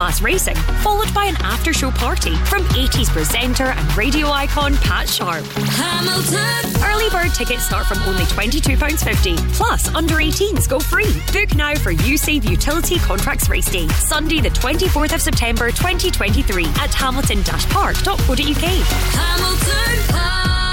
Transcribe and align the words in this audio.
Class 0.00 0.22
Racing, 0.22 0.54
followed 0.84 1.12
by 1.12 1.24
an 1.24 1.34
after 1.40 1.72
show 1.72 1.90
party 1.90 2.32
from 2.46 2.62
80s 2.66 3.08
presenter 3.08 3.64
and 3.64 3.96
radio 3.96 4.28
icon 4.30 4.76
Pat 4.76 5.08
Sharp. 5.08 5.44
Hamilton! 5.44 6.82
Early 6.84 7.10
bird 7.10 7.34
tickets 7.34 7.64
start 7.64 7.84
from 7.84 7.98
only 8.04 8.22
£22.50, 8.26 9.36
plus 9.54 9.92
under 9.96 10.14
18s 10.14 10.68
go 10.68 10.78
free. 10.78 11.12
Book 11.32 11.52
now 11.56 11.74
for 11.74 11.92
USAVE 11.92 12.48
Utility 12.48 13.00
Contracts 13.00 13.48
Race 13.48 13.68
Day, 13.68 13.88
Sunday, 13.88 14.40
the 14.40 14.50
24th 14.50 15.14
of 15.16 15.20
September 15.20 15.72
2023 15.72 16.66
at 16.76 16.94
hamilton 16.94 17.42
park.co.uk. 17.42 18.38
Hamilton 19.18 20.14
Park! 20.14 20.68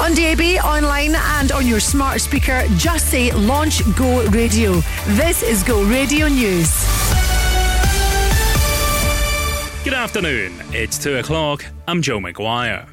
On 0.00 0.14
DAB, 0.14 0.64
online, 0.64 1.16
and 1.16 1.50
on 1.50 1.66
your 1.66 1.80
smart 1.80 2.20
speaker, 2.20 2.62
just 2.76 3.10
say 3.10 3.32
Launch 3.32 3.82
Go 3.96 4.24
Radio. 4.28 4.74
This 5.08 5.42
is 5.42 5.64
Go 5.64 5.82
Radio 5.82 6.28
News. 6.28 6.93
Good 9.84 9.92
afternoon. 9.92 10.54
It's 10.72 10.96
two 10.96 11.18
o'clock. 11.18 11.62
I'm 11.86 12.00
Joe 12.00 12.18
McGuire. 12.18 12.88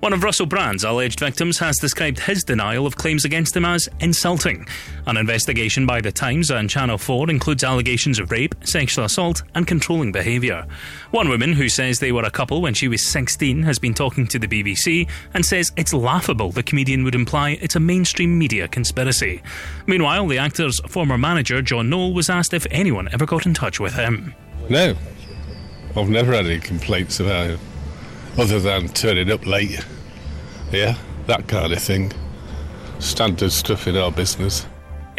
One 0.00 0.14
of 0.14 0.22
Russell 0.22 0.46
Brand's 0.46 0.84
alleged 0.84 1.20
victims 1.20 1.58
has 1.58 1.76
described 1.76 2.18
his 2.18 2.44
denial 2.44 2.86
of 2.86 2.96
claims 2.96 3.26
against 3.26 3.54
him 3.54 3.66
as 3.66 3.90
insulting. 4.00 4.66
An 5.06 5.18
investigation 5.18 5.84
by 5.84 6.00
The 6.00 6.10
Times 6.10 6.50
and 6.50 6.70
Channel 6.70 6.96
4 6.96 7.28
includes 7.28 7.62
allegations 7.62 8.18
of 8.18 8.30
rape, 8.30 8.54
sexual 8.64 9.04
assault, 9.04 9.42
and 9.54 9.66
controlling 9.66 10.12
behaviour. 10.12 10.66
One 11.10 11.28
woman 11.28 11.52
who 11.52 11.68
says 11.68 11.98
they 11.98 12.10
were 12.10 12.22
a 12.22 12.30
couple 12.30 12.62
when 12.62 12.72
she 12.72 12.88
was 12.88 13.06
16 13.06 13.62
has 13.64 13.78
been 13.78 13.92
talking 13.92 14.26
to 14.28 14.38
the 14.38 14.48
BBC 14.48 15.10
and 15.34 15.44
says 15.44 15.70
it's 15.76 15.92
laughable 15.92 16.52
the 16.52 16.62
comedian 16.62 17.04
would 17.04 17.14
imply 17.14 17.58
it's 17.60 17.76
a 17.76 17.80
mainstream 17.80 18.38
media 18.38 18.66
conspiracy. 18.66 19.42
Meanwhile, 19.86 20.26
the 20.26 20.38
actor's 20.38 20.80
former 20.88 21.18
manager, 21.18 21.60
John 21.60 21.90
Noel, 21.90 22.14
was 22.14 22.30
asked 22.30 22.54
if 22.54 22.66
anyone 22.70 23.10
ever 23.12 23.26
got 23.26 23.44
in 23.44 23.52
touch 23.52 23.78
with 23.78 23.92
him. 23.92 24.34
No, 24.70 24.96
I've 25.96 26.08
never 26.08 26.32
had 26.32 26.46
any 26.46 26.60
complaints 26.60 27.18
about 27.18 27.50
it, 27.50 27.60
other 28.38 28.60
than 28.60 28.88
turning 28.88 29.30
up 29.30 29.44
late. 29.44 29.84
Yeah, 30.70 30.96
that 31.26 31.48
kind 31.48 31.72
of 31.72 31.82
thing. 31.82 32.12
Standard 33.00 33.50
stuff 33.50 33.88
in 33.88 33.96
our 33.96 34.12
business. 34.12 34.66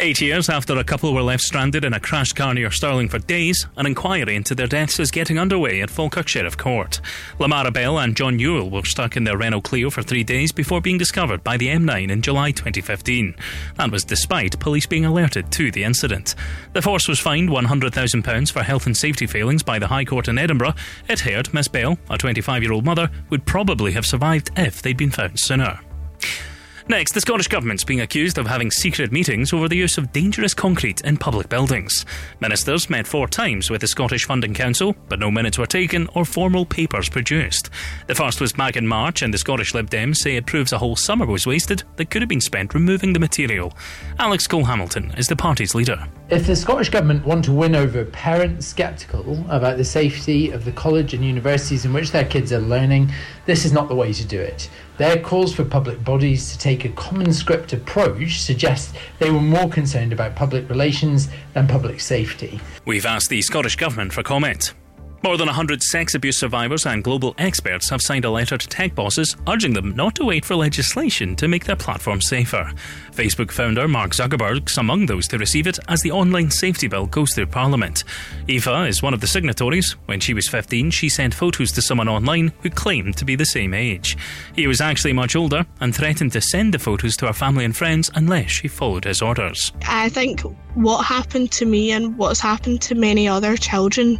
Eight 0.00 0.20
years 0.20 0.48
after 0.48 0.76
a 0.78 0.84
couple 0.84 1.14
were 1.14 1.22
left 1.22 1.44
stranded 1.44 1.84
in 1.84 1.92
a 1.92 2.00
crashed 2.00 2.34
car 2.34 2.54
near 2.54 2.70
Stirling 2.72 3.08
for 3.08 3.20
days, 3.20 3.66
an 3.76 3.86
inquiry 3.86 4.34
into 4.34 4.54
their 4.54 4.66
deaths 4.66 4.98
is 4.98 5.12
getting 5.12 5.38
underway 5.38 5.80
at 5.80 5.90
Falkirk 5.90 6.26
Sheriff 6.26 6.56
Court. 6.56 7.00
Lamara 7.38 7.72
Bell 7.72 7.98
and 7.98 8.16
John 8.16 8.38
Yuill 8.38 8.70
were 8.70 8.84
stuck 8.84 9.16
in 9.16 9.24
their 9.24 9.36
Renault 9.36 9.60
Clio 9.60 9.90
for 9.90 10.02
three 10.02 10.24
days 10.24 10.50
before 10.50 10.80
being 10.80 10.98
discovered 10.98 11.44
by 11.44 11.56
the 11.56 11.68
M9 11.68 12.10
in 12.10 12.22
July 12.22 12.50
2015. 12.50 13.36
That 13.76 13.92
was 13.92 14.04
despite 14.04 14.58
police 14.58 14.86
being 14.86 15.04
alerted 15.04 15.52
to 15.52 15.70
the 15.70 15.84
incident. 15.84 16.34
The 16.72 16.82
force 16.82 17.06
was 17.06 17.20
fined 17.20 17.50
£100,000 17.50 18.50
for 18.50 18.62
health 18.62 18.86
and 18.86 18.96
safety 18.96 19.26
failings 19.26 19.62
by 19.62 19.78
the 19.78 19.88
High 19.88 20.04
Court 20.04 20.26
in 20.26 20.38
Edinburgh. 20.38 20.74
It 21.08 21.20
heard 21.20 21.54
Miss 21.54 21.68
Bell, 21.68 21.98
a 22.10 22.18
25 22.18 22.62
year 22.62 22.72
old 22.72 22.84
mother, 22.84 23.10
would 23.30 23.46
probably 23.46 23.92
have 23.92 24.06
survived 24.06 24.50
if 24.56 24.82
they'd 24.82 24.96
been 24.96 25.10
found 25.10 25.38
sooner. 25.38 25.78
Next, 26.88 27.12
the 27.12 27.20
Scottish 27.20 27.46
Government's 27.46 27.84
being 27.84 28.00
accused 28.00 28.38
of 28.38 28.46
having 28.46 28.70
secret 28.70 29.12
meetings 29.12 29.52
over 29.52 29.68
the 29.68 29.76
use 29.76 29.98
of 29.98 30.12
dangerous 30.12 30.52
concrete 30.52 31.00
in 31.02 31.16
public 31.16 31.48
buildings. 31.48 32.04
Ministers 32.40 32.90
met 32.90 33.06
four 33.06 33.28
times 33.28 33.70
with 33.70 33.80
the 33.80 33.86
Scottish 33.86 34.24
Funding 34.24 34.52
Council, 34.52 34.96
but 35.08 35.20
no 35.20 35.30
minutes 35.30 35.58
were 35.58 35.66
taken 35.66 36.08
or 36.14 36.24
formal 36.24 36.66
papers 36.66 37.08
produced. 37.08 37.70
The 38.08 38.14
first 38.16 38.40
was 38.40 38.52
back 38.52 38.76
in 38.76 38.86
March, 38.86 39.22
and 39.22 39.32
the 39.32 39.38
Scottish 39.38 39.74
Lib 39.74 39.90
Dems 39.90 40.16
say 40.16 40.36
it 40.36 40.46
proves 40.46 40.72
a 40.72 40.78
whole 40.78 40.96
summer 40.96 41.24
was 41.24 41.46
wasted 41.46 41.84
that 41.96 42.10
could 42.10 42.20
have 42.20 42.28
been 42.28 42.40
spent 42.40 42.74
removing 42.74 43.12
the 43.12 43.20
material. 43.20 43.72
Alex 44.18 44.46
Cole 44.48 44.64
Hamilton 44.64 45.12
is 45.16 45.28
the 45.28 45.36
party's 45.36 45.74
leader. 45.74 46.08
If 46.30 46.46
the 46.46 46.56
Scottish 46.56 46.88
Government 46.88 47.24
want 47.24 47.44
to 47.44 47.52
win 47.52 47.76
over 47.76 48.04
parents 48.06 48.66
sceptical 48.66 49.44
about 49.48 49.76
the 49.76 49.84
safety 49.84 50.50
of 50.50 50.64
the 50.64 50.72
college 50.72 51.14
and 51.14 51.24
universities 51.24 51.84
in 51.84 51.92
which 51.92 52.10
their 52.10 52.24
kids 52.24 52.52
are 52.52 52.60
learning, 52.60 53.12
this 53.46 53.64
is 53.64 53.72
not 53.72 53.88
the 53.88 53.94
way 53.94 54.12
to 54.12 54.24
do 54.26 54.40
it. 54.40 54.68
Their 55.02 55.18
calls 55.18 55.52
for 55.52 55.64
public 55.64 56.04
bodies 56.04 56.52
to 56.52 56.58
take 56.58 56.84
a 56.84 56.88
common 56.90 57.32
script 57.32 57.72
approach 57.72 58.40
suggest 58.40 58.94
they 59.18 59.32
were 59.32 59.40
more 59.40 59.68
concerned 59.68 60.12
about 60.12 60.36
public 60.36 60.68
relations 60.68 61.26
than 61.54 61.66
public 61.66 61.98
safety. 61.98 62.60
We've 62.84 63.04
asked 63.04 63.28
the 63.28 63.42
Scottish 63.42 63.74
Government 63.74 64.12
for 64.12 64.22
comment. 64.22 64.74
More 65.24 65.36
than 65.36 65.46
100 65.46 65.84
sex 65.84 66.16
abuse 66.16 66.40
survivors 66.40 66.84
and 66.84 67.04
global 67.04 67.36
experts 67.38 67.88
have 67.90 68.02
signed 68.02 68.24
a 68.24 68.30
letter 68.30 68.58
to 68.58 68.66
tech 68.66 68.92
bosses 68.96 69.36
urging 69.46 69.72
them 69.72 69.94
not 69.94 70.16
to 70.16 70.24
wait 70.24 70.44
for 70.44 70.56
legislation 70.56 71.36
to 71.36 71.46
make 71.46 71.64
their 71.64 71.76
platform 71.76 72.20
safer. 72.20 72.72
Facebook 73.12 73.52
founder 73.52 73.86
Mark 73.86 74.10
Zuckerberg's 74.10 74.78
among 74.78 75.06
those 75.06 75.28
to 75.28 75.38
receive 75.38 75.68
it 75.68 75.78
as 75.86 76.00
the 76.00 76.10
online 76.10 76.50
safety 76.50 76.88
bill 76.88 77.06
goes 77.06 77.34
through 77.34 77.46
Parliament. 77.46 78.02
Eva 78.48 78.82
is 78.82 79.00
one 79.00 79.14
of 79.14 79.20
the 79.20 79.28
signatories. 79.28 79.92
When 80.06 80.18
she 80.18 80.34
was 80.34 80.48
15, 80.48 80.90
she 80.90 81.08
sent 81.08 81.34
photos 81.34 81.70
to 81.72 81.82
someone 81.82 82.08
online 82.08 82.52
who 82.62 82.70
claimed 82.70 83.16
to 83.18 83.24
be 83.24 83.36
the 83.36 83.46
same 83.46 83.74
age. 83.74 84.16
He 84.56 84.66
was 84.66 84.80
actually 84.80 85.12
much 85.12 85.36
older 85.36 85.64
and 85.80 85.94
threatened 85.94 86.32
to 86.32 86.40
send 86.40 86.74
the 86.74 86.80
photos 86.80 87.16
to 87.18 87.28
her 87.28 87.32
family 87.32 87.64
and 87.64 87.76
friends 87.76 88.10
unless 88.16 88.50
she 88.50 88.66
followed 88.66 89.04
his 89.04 89.22
orders. 89.22 89.72
I 89.86 90.08
think 90.08 90.40
what 90.74 91.04
happened 91.04 91.52
to 91.52 91.64
me 91.64 91.92
and 91.92 92.18
what's 92.18 92.40
happened 92.40 92.80
to 92.82 92.96
many 92.96 93.28
other 93.28 93.56
children 93.56 94.18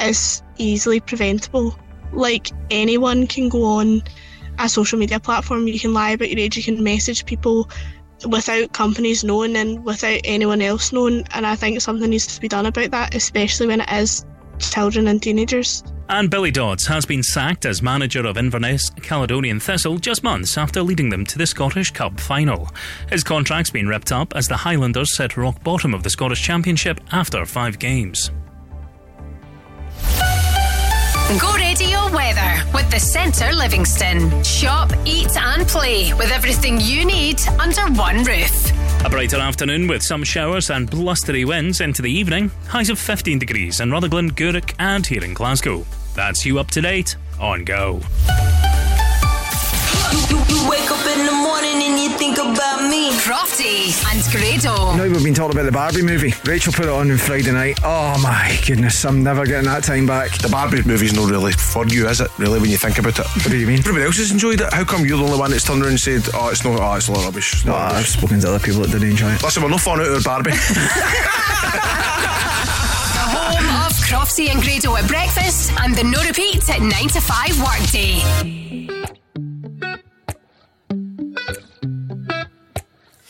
is 0.00 0.42
easily 0.58 1.00
preventable. 1.00 1.76
Like 2.12 2.50
anyone 2.70 3.26
can 3.26 3.48
go 3.48 3.64
on 3.64 4.02
a 4.58 4.68
social 4.68 4.98
media 4.98 5.20
platform, 5.20 5.68
you 5.68 5.78
can 5.78 5.92
lie 5.92 6.10
about 6.10 6.30
your 6.30 6.38
age, 6.38 6.56
you 6.56 6.62
can 6.62 6.82
message 6.82 7.26
people 7.26 7.68
without 8.28 8.72
companies 8.72 9.22
knowing 9.22 9.56
and 9.56 9.84
without 9.84 10.20
anyone 10.24 10.62
else 10.62 10.92
knowing. 10.92 11.26
And 11.32 11.46
I 11.46 11.56
think 11.56 11.80
something 11.80 12.08
needs 12.08 12.26
to 12.34 12.40
be 12.40 12.48
done 12.48 12.66
about 12.66 12.90
that, 12.92 13.14
especially 13.14 13.66
when 13.66 13.82
it 13.82 13.92
is 13.92 14.24
children 14.58 15.08
and 15.08 15.22
teenagers. 15.22 15.82
And 16.08 16.30
Billy 16.30 16.52
Dodds 16.52 16.86
has 16.86 17.04
been 17.04 17.22
sacked 17.22 17.66
as 17.66 17.82
manager 17.82 18.24
of 18.26 18.36
Inverness 18.36 18.90
Caledonian 18.90 19.58
Thistle 19.58 19.98
just 19.98 20.22
months 20.22 20.56
after 20.56 20.80
leading 20.82 21.10
them 21.10 21.26
to 21.26 21.36
the 21.36 21.46
Scottish 21.46 21.90
Cup 21.90 22.20
final. 22.20 22.68
His 23.10 23.24
contract's 23.24 23.70
been 23.70 23.88
ripped 23.88 24.12
up 24.12 24.34
as 24.36 24.46
the 24.46 24.56
Highlanders 24.56 25.16
set 25.16 25.36
rock 25.36 25.62
bottom 25.64 25.92
of 25.92 26.04
the 26.04 26.10
Scottish 26.10 26.42
Championship 26.42 27.00
after 27.10 27.44
five 27.44 27.80
games. 27.80 28.30
Go 31.26 31.52
radio 31.54 32.08
weather 32.12 32.62
with 32.72 32.88
the 32.88 33.00
Centre 33.00 33.52
Livingston. 33.52 34.44
Shop, 34.44 34.92
eat, 35.04 35.36
and 35.36 35.66
play 35.66 36.14
with 36.14 36.30
everything 36.30 36.80
you 36.80 37.04
need 37.04 37.40
under 37.58 37.82
one 38.00 38.22
roof. 38.22 38.70
A 39.04 39.10
brighter 39.10 39.38
afternoon 39.38 39.88
with 39.88 40.04
some 40.04 40.22
showers 40.22 40.70
and 40.70 40.88
blustery 40.88 41.44
winds 41.44 41.80
into 41.80 42.00
the 42.00 42.10
evening. 42.10 42.52
Highs 42.68 42.90
of 42.90 43.00
15 43.00 43.40
degrees 43.40 43.80
in 43.80 43.90
Rutherglen, 43.90 44.30
Gourock, 44.30 44.72
and 44.78 45.04
here 45.04 45.24
in 45.24 45.34
Glasgow. 45.34 45.84
That's 46.14 46.46
you 46.46 46.60
up 46.60 46.70
to 46.70 46.80
date 46.80 47.16
on 47.40 47.64
Go. 47.64 48.00
You, 50.30 50.38
you, 50.48 50.68
wake 50.68 50.90
up 50.90 51.04
in 51.06 51.26
the 51.26 51.32
morning 51.32 51.82
and 51.82 51.98
you 51.98 52.10
think 52.16 52.38
about 52.38 52.88
me. 52.88 53.10
Crofty 53.20 53.92
and 54.10 54.22
Grado. 54.32 54.96
Now 54.96 55.02
we've 55.04 55.22
been 55.22 55.34
talking 55.34 55.56
about 55.56 55.66
the 55.66 55.72
Barbie 55.72 56.02
movie. 56.02 56.32
Rachel 56.44 56.72
put 56.72 56.86
it 56.86 56.90
on 56.90 57.10
on 57.10 57.18
Friday 57.18 57.52
night. 57.52 57.78
Oh 57.84 58.18
my 58.22 58.58
goodness, 58.66 59.04
I'm 59.04 59.22
never 59.22 59.44
getting 59.46 59.66
that 59.66 59.84
time 59.84 60.06
back. 60.06 60.38
The 60.38 60.48
Barbie 60.48 60.82
movie's 60.82 61.12
not 61.12 61.30
really 61.30 61.52
for 61.52 61.86
you, 61.86 62.08
is 62.08 62.20
it? 62.20 62.30
Really, 62.38 62.58
when 62.60 62.70
you 62.70 62.78
think 62.78 62.98
about 62.98 63.18
it. 63.18 63.26
What 63.26 63.50
do 63.50 63.56
you 63.56 63.66
mean? 63.66 63.80
Everybody 63.80 64.04
else 64.04 64.18
has 64.18 64.30
enjoyed 64.30 64.60
it. 64.60 64.72
How 64.72 64.84
come 64.84 65.04
you're 65.04 65.18
the 65.18 65.24
only 65.24 65.38
one 65.38 65.50
that's 65.50 65.64
turned 65.64 65.82
around 65.82 65.90
and 65.90 66.00
said, 66.00 66.22
"Oh, 66.34 66.48
it's 66.48 66.64
not. 66.64 66.80
Oh, 66.80 66.94
it's 66.94 67.08
all 67.08 67.22
rubbish." 67.22 67.54
It's 67.54 67.64
not 67.64 67.74
oh, 67.74 67.78
rubbish. 67.78 67.98
I've 67.98 68.08
spoken 68.08 68.40
to 68.40 68.48
other 68.48 68.60
people 68.60 68.82
that 68.82 68.92
didn't 68.92 69.10
enjoy 69.10 69.32
it. 69.32 69.42
Listen, 69.42 69.62
we're 69.62 69.70
not 69.70 69.80
fun 69.80 70.00
out 70.00 70.06
of 70.06 70.24
Barbie. 70.24 70.52
home 73.36 73.68
of 73.86 73.92
Crofty 74.06 74.48
and 74.50 74.62
Grado 74.62 74.96
at 74.96 75.06
breakfast 75.08 75.72
and 75.80 75.94
the 75.94 76.04
no 76.04 76.22
repeat 76.22 76.68
at 76.70 76.80
9 76.80 76.90
to 77.08 77.20
5 77.20 77.60
workday. 77.62 79.25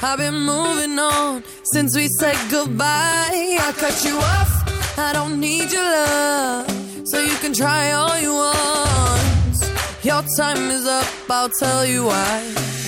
I've 0.00 0.18
been 0.18 0.40
moving 0.40 0.98
on 0.98 1.42
since 1.72 1.96
we 1.96 2.08
said 2.20 2.36
goodbye. 2.50 3.58
I 3.60 3.72
cut 3.76 4.04
you 4.04 4.16
off. 4.16 4.98
I 4.98 5.12
don't 5.12 5.38
need 5.38 5.70
your 5.72 5.82
love, 5.82 6.70
so 7.04 7.20
you 7.20 7.36
can 7.36 7.52
try 7.52 7.92
all 7.92 8.18
you 8.18 8.34
want. 8.34 9.56
Your 10.02 10.22
time 10.36 10.70
is 10.70 10.86
up, 10.86 11.06
I'll 11.30 11.48
tell 11.48 11.86
you 11.86 12.06
why. 12.06 12.87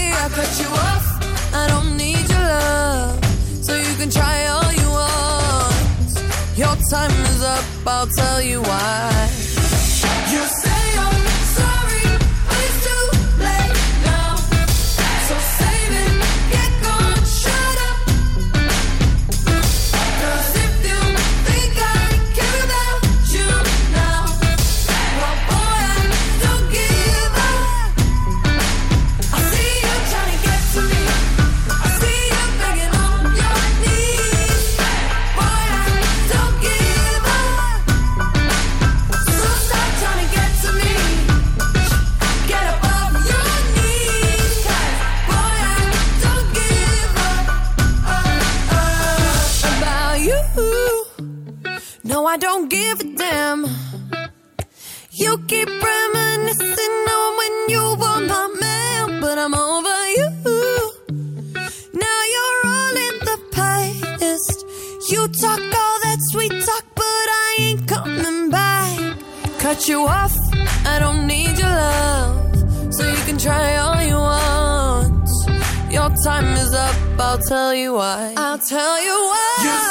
I'll 8.01 8.07
tell 8.07 8.41
you 8.41 8.63
why. 8.63 9.40
cut 69.81 69.89
you 69.89 70.01
off. 70.07 70.35
I 70.85 70.99
don't 70.99 71.25
need 71.27 71.57
your 71.57 71.69
love, 71.69 72.93
so 72.93 73.07
you 73.07 73.17
can 73.25 73.37
try 73.37 73.77
all 73.77 74.01
you 74.01 74.15
want. 74.15 75.29
Your 75.91 76.09
time 76.23 76.53
is 76.53 76.73
up. 76.73 76.95
I'll 77.19 77.39
tell 77.49 77.73
you 77.73 77.93
why. 77.93 78.33
I'll 78.37 78.59
tell 78.59 79.03
you 79.03 79.11
why. 79.11 79.90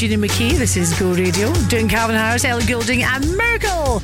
Gina 0.00 0.16
McKie. 0.16 0.56
This 0.56 0.78
is 0.78 0.98
Go 0.98 1.12
Radio. 1.12 1.52
Doing 1.68 1.86
Calvin 1.86 2.16
Harris, 2.16 2.46
Ellie 2.46 2.64
Goulding, 2.64 3.02
and 3.02 3.36
Miracle. 3.36 3.99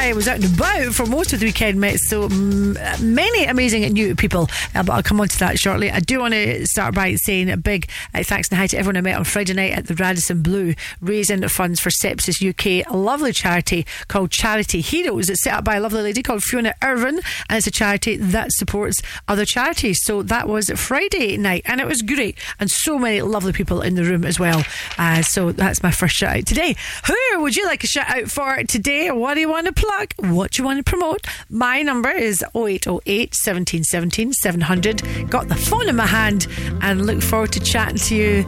I 0.00 0.14
was 0.14 0.26
out 0.26 0.36
and 0.36 0.54
about 0.54 0.94
for 0.94 1.04
most 1.04 1.34
of 1.34 1.40
the 1.40 1.46
weekend, 1.46 1.78
met 1.78 1.98
so 1.98 2.26
many 2.30 3.44
amazing 3.44 3.84
and 3.84 3.92
new 3.92 4.16
people, 4.16 4.48
uh, 4.74 4.82
but 4.82 4.94
I'll 4.94 5.02
come 5.02 5.20
on 5.20 5.28
to 5.28 5.38
that 5.40 5.58
shortly. 5.58 5.90
I 5.90 6.00
do 6.00 6.20
want 6.20 6.32
to 6.32 6.66
start 6.66 6.94
by 6.94 7.14
saying 7.16 7.50
a 7.50 7.58
big 7.58 7.86
uh, 8.14 8.22
thanks 8.24 8.48
and 8.48 8.58
hi 8.58 8.66
to 8.68 8.78
everyone 8.78 8.96
I 8.96 9.02
met 9.02 9.16
on 9.16 9.24
Friday 9.24 9.52
night 9.52 9.72
at 9.72 9.88
the 9.88 9.94
Radisson 9.94 10.40
Blu, 10.40 10.74
raising 11.02 11.46
funds 11.48 11.80
for 11.80 11.90
Sepsis 11.90 12.40
UK, 12.40 12.90
a 12.90 12.96
lovely 12.96 13.32
charity 13.34 13.84
called 14.08 14.30
Charity 14.30 14.80
Heroes. 14.80 15.28
It's 15.28 15.42
set 15.42 15.52
up 15.52 15.64
by 15.64 15.76
a 15.76 15.80
lovely 15.80 16.00
lady 16.00 16.22
called 16.22 16.42
Fiona 16.44 16.74
Irvin, 16.82 17.20
and 17.50 17.58
it's 17.58 17.66
a 17.66 17.70
charity 17.70 18.16
that 18.16 18.52
supports 18.52 19.02
other 19.28 19.44
charities. 19.44 20.02
So 20.02 20.22
that 20.22 20.48
was 20.48 20.70
Friday 20.70 21.36
night, 21.36 21.62
and 21.66 21.78
it 21.78 21.86
was 21.86 22.00
great, 22.00 22.38
and 22.58 22.70
so 22.70 22.98
many 22.98 23.20
lovely 23.20 23.52
people 23.52 23.82
in 23.82 23.96
the 23.96 24.04
room 24.04 24.24
as 24.24 24.40
well. 24.40 24.64
Uh, 24.96 25.20
so 25.20 25.52
that's 25.52 25.82
my 25.82 25.90
first 25.90 26.16
shout 26.16 26.38
out 26.38 26.46
today. 26.46 26.74
Who 27.06 27.42
would 27.42 27.54
you 27.54 27.66
like 27.66 27.84
a 27.84 27.86
shout 27.86 28.08
out 28.08 28.30
for 28.30 28.64
today? 28.64 29.10
What 29.10 29.34
do 29.34 29.40
you 29.40 29.48
want 29.50 29.66
to 29.66 29.72
What 30.16 30.52
do 30.52 30.62
you 30.62 30.64
want 30.64 30.78
to 30.78 30.88
promote? 30.88 31.26
My 31.48 31.82
number 31.82 32.10
is 32.10 32.44
0808 32.54 33.34
17 33.34 33.84
17 33.84 34.32
700. 34.32 35.28
Got 35.28 35.48
the 35.48 35.56
phone 35.56 35.88
in 35.88 35.96
my 35.96 36.06
hand 36.06 36.46
and 36.80 37.06
look 37.06 37.20
forward 37.20 37.52
to 37.52 37.60
chatting 37.60 37.98
to 37.98 38.14
you 38.14 38.44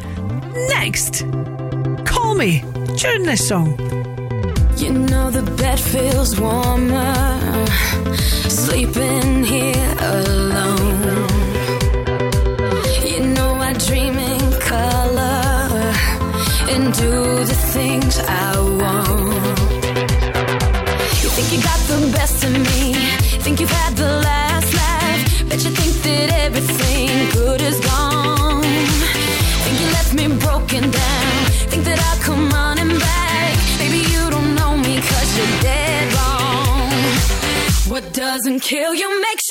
next. 0.68 1.26
Call 2.06 2.34
me 2.34 2.62
during 2.96 3.24
this 3.24 3.46
song. 3.46 3.78
You 4.76 4.92
know 4.92 5.30
the 5.30 5.42
bed 5.56 5.80
feels 5.80 6.38
warmer 6.40 7.66
sleeping 8.48 9.44
here 9.44 9.96
alone. 10.00 11.28
You 13.04 13.20
know 13.34 13.54
I 13.54 13.72
dream 13.86 14.16
in 14.16 14.60
color 14.60 15.92
and 16.70 16.92
do 16.94 17.44
the 17.44 17.58
things 17.74 18.18
I 18.18 18.60
want. 18.80 19.21
The 22.00 22.12
best 22.12 22.44
of 22.44 22.52
me, 22.52 22.94
think 23.44 23.60
you've 23.60 23.70
had 23.70 23.94
the 23.96 24.12
last 24.28 24.74
laugh. 24.74 25.48
Bet 25.48 25.62
you 25.64 25.70
think 25.70 25.94
that 26.06 26.28
everything 26.46 27.30
good 27.32 27.60
is 27.60 27.78
gone. 27.80 28.62
Think 29.64 29.76
you 29.82 29.88
left 29.96 30.12
me 30.14 30.26
broken 30.46 30.82
down, 30.90 31.34
think 31.70 31.84
that 31.84 31.98
I'll 32.08 32.22
come 32.28 32.48
running 32.50 32.98
back. 32.98 33.54
Baby, 33.78 34.00
you 34.12 34.22
don't 34.30 34.54
know 34.54 34.76
me 34.76 34.94
cause 35.00 35.30
you're 35.36 35.56
dead 35.60 36.04
wrong. 36.14 36.92
What 37.92 38.04
doesn't 38.12 38.60
kill 38.60 38.94
you 38.94 39.08
makes 39.20 39.41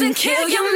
doesn't 0.00 0.16
kill 0.16 0.48
you 0.48 0.69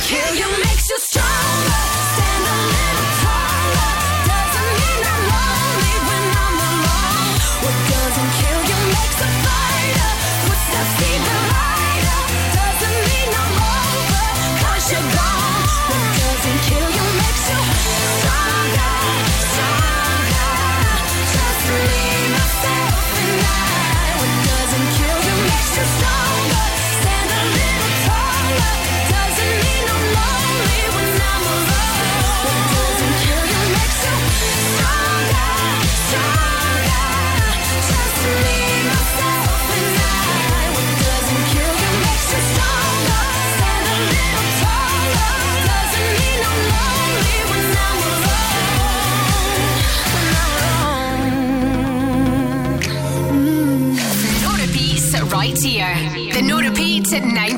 kill 0.00 0.29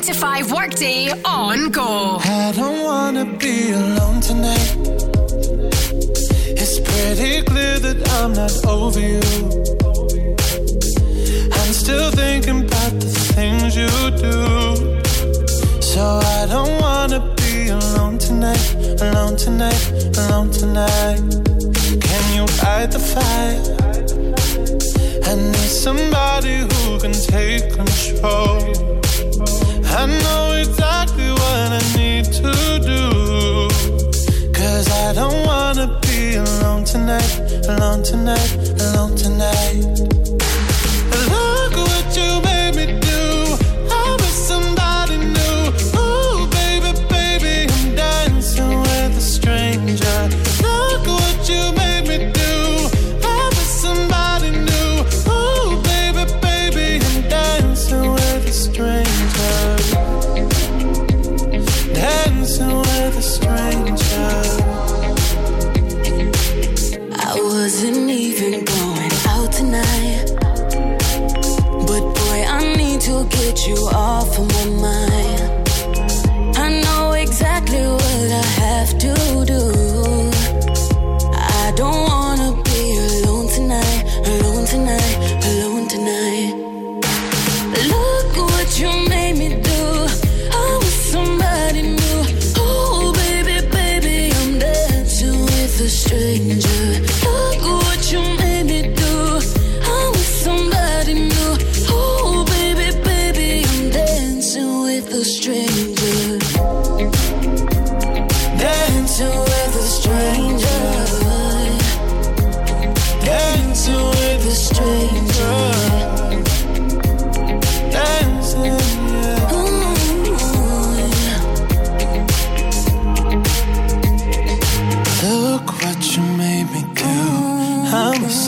to 0.03 0.13
5 0.13 0.51
workday 0.51 1.09
on 1.23 1.71
Go. 1.71 2.17
I 2.19 2.51
don't 2.53 2.83
wanna 2.83 3.23
be 3.23 3.71
alone 3.71 4.19
tonight. 4.19 4.75
It's 6.61 6.77
pretty 6.79 7.41
clear 7.43 7.79
that 7.79 7.99
I'm 8.17 8.33
not 8.33 8.53
over 8.65 8.99
you. 8.99 9.21
I'm 11.57 11.73
still 11.73 12.11
thinking 12.11 12.65
about 12.65 12.99
the 12.99 13.11
things 13.33 13.77
you 13.77 13.87
do. 14.27 15.01
So 15.81 16.19
I 16.37 16.47
don't 16.47 16.81
wanna 16.81 17.21
be 17.37 17.69
alone 17.69 18.17
tonight, 18.17 18.75
alone 18.99 19.37
tonight, 19.37 19.83
alone 20.17 20.51
tonight. 20.51 21.21
Can 22.07 22.23
you 22.35 22.45
fight 22.59 22.91
the 22.91 22.99
fire? 23.13 23.61
I 25.29 25.35
need 25.35 25.71
somebody 25.85 26.55
who 26.67 26.99
can 26.99 27.13
take 27.13 27.71
control. 27.73 28.82
Alone 37.69 38.03
tonight, 38.03 38.79
alone 38.79 39.15
tonight, 39.15 39.72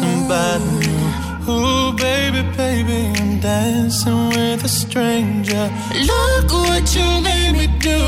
somebody 0.06 0.66
new. 0.80 1.52
Ooh, 1.52 1.94
baby, 1.94 2.42
baby, 2.58 3.00
I'm 3.20 3.40
dancing 3.40 4.30
with 4.30 4.64
a 4.64 4.68
stranger. 4.68 5.66
Look 6.12 6.52
what 6.52 6.86
you 6.96 7.08
made 7.22 7.54
me 7.60 7.68
do. 7.80 8.02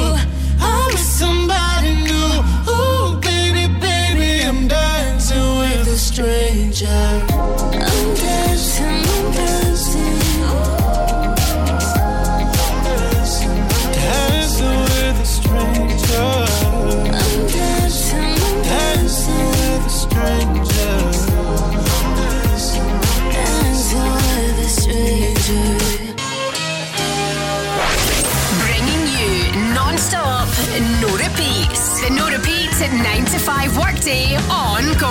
9 32.94 33.26
to 33.26 33.40
5 33.40 33.78
workday 33.78 34.36
on 34.50 34.84
Go. 34.98 35.08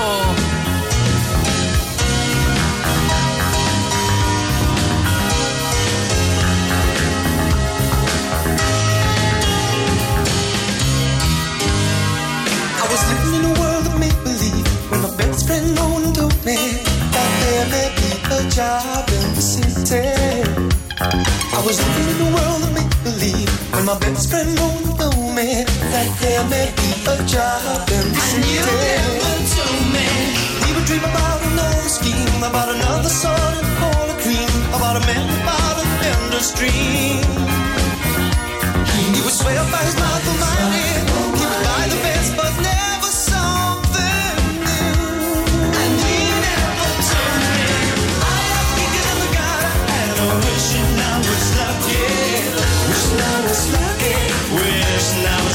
I 12.78 12.86
was 12.90 13.02
living 13.10 13.34
in 13.34 13.44
a 13.44 13.60
world 13.60 13.86
of 13.86 14.00
make 14.00 14.16
believe 14.24 14.90
when 14.90 15.02
my 15.02 15.16
best 15.16 15.46
friend 15.46 15.74
Moan 15.74 16.12
told 16.14 16.32
me 16.46 16.56
that 16.56 17.30
there 17.42 17.66
may 17.70 17.88
be 17.94 18.08
a 18.34 18.50
job 18.50 19.08
in 19.10 19.34
the 19.34 19.42
city. 19.42 20.65
I 21.08 21.62
was 21.64 21.78
living 21.78 22.08
in 22.14 22.26
a 22.26 22.30
world 22.34 22.62
of 22.66 22.74
make 22.74 22.90
believe 23.04 23.50
when 23.72 23.84
my 23.86 23.98
best 23.98 24.28
friend 24.30 24.50
Moan 24.58 24.82
told 24.98 25.34
me 25.38 25.62
that 25.62 26.08
there 26.18 26.42
may 26.50 26.66
be 26.74 26.90
a 27.06 27.16
job 27.30 27.86
in 27.94 28.06
the 28.10 28.22
city. 28.26 28.58
you 28.58 28.66
never 28.66 29.34
told 29.54 29.86
me. 29.94 30.08
We 30.66 30.68
would 30.74 30.86
dream 30.86 31.04
about 31.06 31.40
another 31.46 31.88
scheme, 31.88 32.42
about 32.42 32.74
another 32.74 33.08
sun 33.08 33.38
and 33.38 33.70
all 33.86 34.10
of 34.10 34.18
cream, 34.18 34.50
about 34.74 34.96
a 34.98 35.02
man 35.06 35.28
by 35.46 35.78
the 35.78 35.86
industry. 36.10 36.74
He 39.14 39.20
would 39.22 39.36
swear 39.40 39.62
by 39.70 39.82
his 39.86 39.94
mouth 39.94 40.26
and 40.26 40.40
mind 40.40 41.05
Wishing 55.06 55.45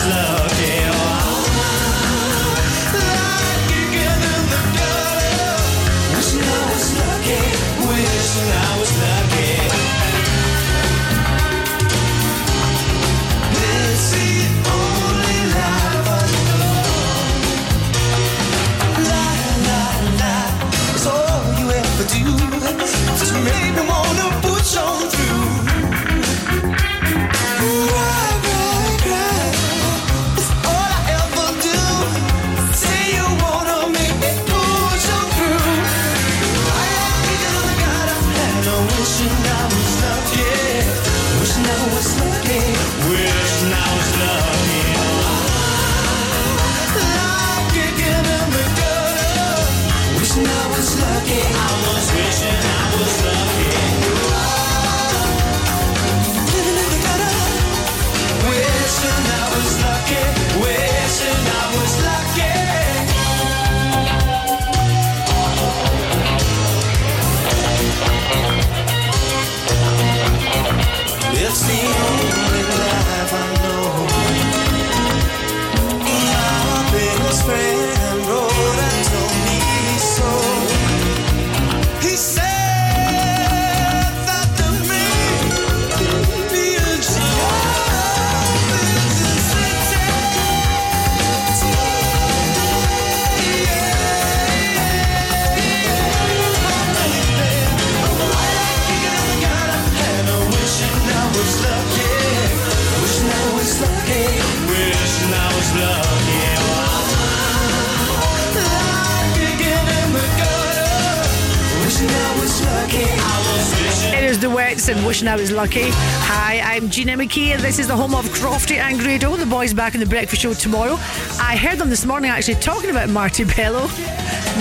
and 114.91 115.05
wishing 115.05 115.27
I 115.27 115.35
was 115.35 115.51
lucky. 115.51 115.89
Hi, 115.91 116.59
I'm 116.59 116.89
Gina 116.89 117.13
McKie, 117.13 117.53
and 117.53 117.61
this 117.61 117.79
is 117.79 117.87
the 117.87 117.95
home 117.95 118.13
of 118.13 118.25
Crofty 118.25 118.75
and 118.75 118.99
Grado. 118.99 119.35
The 119.37 119.45
boys 119.45 119.73
back 119.73 119.93
in 119.93 119.99
the 119.99 120.05
breakfast 120.05 120.41
show 120.41 120.53
tomorrow. 120.53 120.95
I 121.39 121.55
heard 121.55 121.77
them 121.77 121.89
this 121.89 122.05
morning 122.05 122.29
actually 122.29 122.55
talking 122.55 122.89
about 122.89 123.09
Marty 123.09 123.45
Pello. 123.45 123.87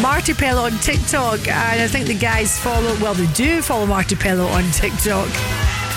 Marty 0.00 0.32
Pello 0.32 0.64
on 0.64 0.78
TikTok, 0.78 1.40
and 1.48 1.80
I 1.80 1.86
think 1.88 2.06
the 2.06 2.14
guys 2.14 2.58
follow, 2.58 2.94
well, 3.00 3.14
they 3.14 3.26
do 3.32 3.60
follow 3.60 3.86
Marty 3.86 4.14
Pello 4.14 4.46
on 4.52 4.62
TikTok. 4.70 5.28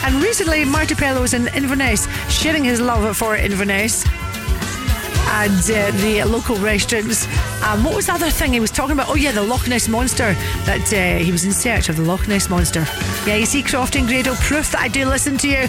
And 0.04 0.16
recently, 0.24 0.66
Marty 0.66 0.96
Pello 0.96 1.22
was 1.22 1.34
in 1.34 1.48
Inverness, 1.50 2.08
sharing 2.30 2.64
his 2.64 2.82
love 2.82 3.16
for 3.16 3.36
Inverness. 3.36 4.06
and 5.36 5.52
uh, 5.72 5.92
the 6.02 6.24
local 6.26 6.56
restaurants. 6.58 7.28
Um, 7.64 7.84
what 7.84 7.96
was 7.96 8.08
the 8.08 8.14
other 8.14 8.30
thing 8.30 8.54
he 8.54 8.60
was 8.60 8.72
talking 8.72 8.94
about? 8.94 9.10
Oh, 9.10 9.16
yeah, 9.16 9.32
the 9.32 9.44
Loch 9.44 9.68
Ness 9.68 9.88
Monster. 9.88 10.34
That 10.66 10.92
uh, 10.94 11.24
he 11.24 11.32
was 11.32 11.46
in 11.46 11.52
search 11.52 11.90
of 11.90 11.96
the 11.98 12.04
Loch 12.04 12.28
Ness 12.28 12.50
Monster. 12.50 12.86
Yeah, 13.26 13.38
you 13.38 13.46
see, 13.46 13.64
Croft 13.64 13.96
and 13.96 14.06
Grado, 14.06 14.36
proof 14.36 14.74
that 14.74 14.82
I 14.82 14.90
do 14.90 15.06
listen 15.06 15.38
to 15.38 15.48
you. 15.48 15.68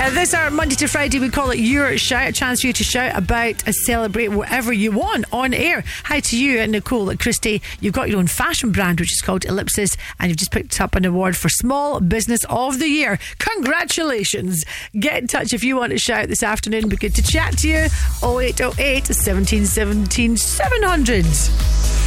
Uh, 0.00 0.10
this 0.10 0.34
our 0.34 0.50
Monday 0.50 0.74
to 0.74 0.88
Friday, 0.88 1.20
we 1.20 1.28
call 1.28 1.52
it 1.52 1.60
your 1.60 1.96
shout, 1.98 2.28
a 2.28 2.32
chance 2.32 2.62
for 2.62 2.66
you 2.66 2.72
to 2.72 2.82
shout 2.82 3.16
about, 3.16 3.64
and 3.64 3.72
celebrate 3.72 4.28
whatever 4.28 4.72
you 4.72 4.90
want 4.90 5.24
on 5.32 5.54
air. 5.54 5.84
Hi 6.04 6.18
to 6.18 6.36
you, 6.36 6.66
Nicole 6.66 7.14
Christie. 7.16 7.62
You've 7.80 7.94
got 7.94 8.08
your 8.08 8.18
own 8.18 8.26
fashion 8.26 8.72
brand, 8.72 8.98
which 8.98 9.12
is 9.12 9.20
called 9.20 9.44
Ellipsis, 9.44 9.96
and 10.18 10.30
you've 10.30 10.38
just 10.38 10.50
picked 10.50 10.80
up 10.80 10.96
an 10.96 11.04
award 11.04 11.36
for 11.36 11.48
Small 11.48 12.00
Business 12.00 12.44
of 12.50 12.80
the 12.80 12.88
Year. 12.88 13.20
Congratulations! 13.38 14.64
Get 14.98 15.18
in 15.22 15.26
touch 15.28 15.52
if 15.52 15.62
you 15.62 15.76
want 15.76 15.92
to 15.92 15.98
shout 15.98 16.26
this 16.26 16.42
afternoon. 16.42 16.78
It'd 16.78 16.90
be 16.90 16.96
good 16.96 17.14
to 17.14 17.22
chat 17.22 17.56
to 17.58 17.68
you. 17.68 17.86
0808 18.22 19.08
1717 19.08 20.36
700. 20.36 21.97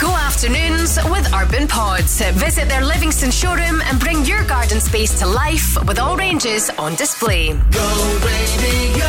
Go 0.00 0.10
afternoons 0.14 0.98
with 1.10 1.32
Urban 1.34 1.66
Pods. 1.66 2.20
Visit 2.32 2.68
their 2.68 2.84
Livingston 2.84 3.30
showroom 3.32 3.80
and 3.82 3.98
bring 3.98 4.24
your 4.24 4.44
garden 4.44 4.80
space 4.80 5.18
to 5.18 5.26
life 5.26 5.76
with 5.86 5.98
all 5.98 6.16
ranges 6.16 6.70
on 6.78 6.94
display. 6.94 7.52
Go 7.72 8.20
radio. 8.24 9.08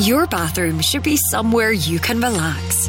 Your 0.00 0.26
bathroom 0.26 0.80
should 0.80 1.02
be 1.02 1.18
somewhere 1.30 1.72
you 1.72 1.98
can 1.98 2.20
relax. 2.20 2.88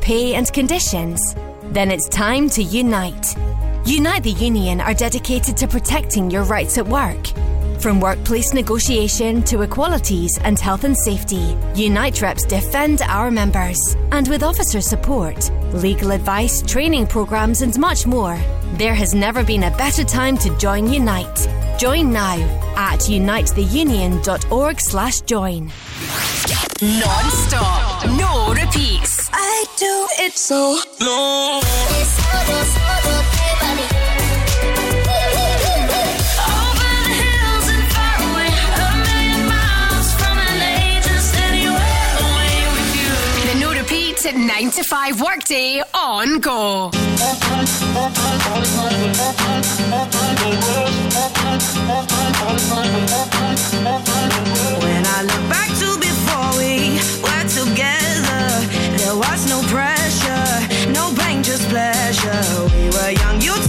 pay, 0.00 0.34
and 0.34 0.52
conditions? 0.52 1.34
Then 1.72 1.90
it's 1.90 2.08
time 2.08 2.48
to 2.50 2.62
unite. 2.62 3.36
Unite 3.84 4.22
the 4.22 4.32
Union 4.32 4.80
are 4.80 4.94
dedicated 4.94 5.56
to 5.58 5.68
protecting 5.68 6.30
your 6.30 6.44
rights 6.44 6.78
at 6.78 6.86
work. 6.86 7.26
From 7.80 8.00
workplace 8.00 8.52
negotiation 8.52 9.42
to 9.44 9.62
equalities 9.62 10.36
and 10.42 10.58
health 10.58 10.84
and 10.84 10.96
safety, 10.96 11.56
Unite 11.74 12.20
reps 12.22 12.44
defend 12.44 13.02
our 13.02 13.30
members. 13.30 13.78
And 14.12 14.26
with 14.28 14.42
officer 14.42 14.80
support, 14.80 15.50
legal 15.72 16.10
advice, 16.12 16.62
training 16.62 17.06
programs, 17.06 17.62
and 17.62 17.78
much 17.78 18.06
more, 18.06 18.38
there 18.74 18.94
has 18.94 19.14
never 19.14 19.44
been 19.44 19.64
a 19.64 19.76
better 19.76 20.04
time 20.04 20.36
to 20.38 20.56
join 20.58 20.90
Unite. 20.90 21.48
Join 21.78 22.12
now 22.12 22.36
at 22.76 23.00
unitetheunion.org 23.00 24.80
slash 24.80 25.20
join. 25.20 25.70
Non-stop, 26.82 28.06
no 28.18 28.54
repeats. 28.54 29.28
I 29.32 29.64
do 29.78 30.08
it 30.24 30.32
so 30.32 30.80
long. 31.00 31.62
Repeat 44.26 44.46
9 44.46 44.70
to 44.70 44.82
5 44.82 45.20
workday 45.20 45.82
on 45.94 46.40
go. 46.40 46.90
When 54.80 55.06
I 55.06 55.22
look 55.22 55.48
back 55.48 55.70
to 55.78 55.98
before 55.98 56.50
we 56.58 56.98
were 57.22 57.46
together, 57.48 58.44
there 58.96 59.16
was 59.16 59.48
no 59.48 59.60
pressure, 59.68 60.92
no 60.92 61.12
pain, 61.16 61.42
just 61.42 61.68
pleasure. 61.68 62.42
We 62.74 62.90
were 62.90 63.10
young, 63.10 63.40
you 63.40 63.65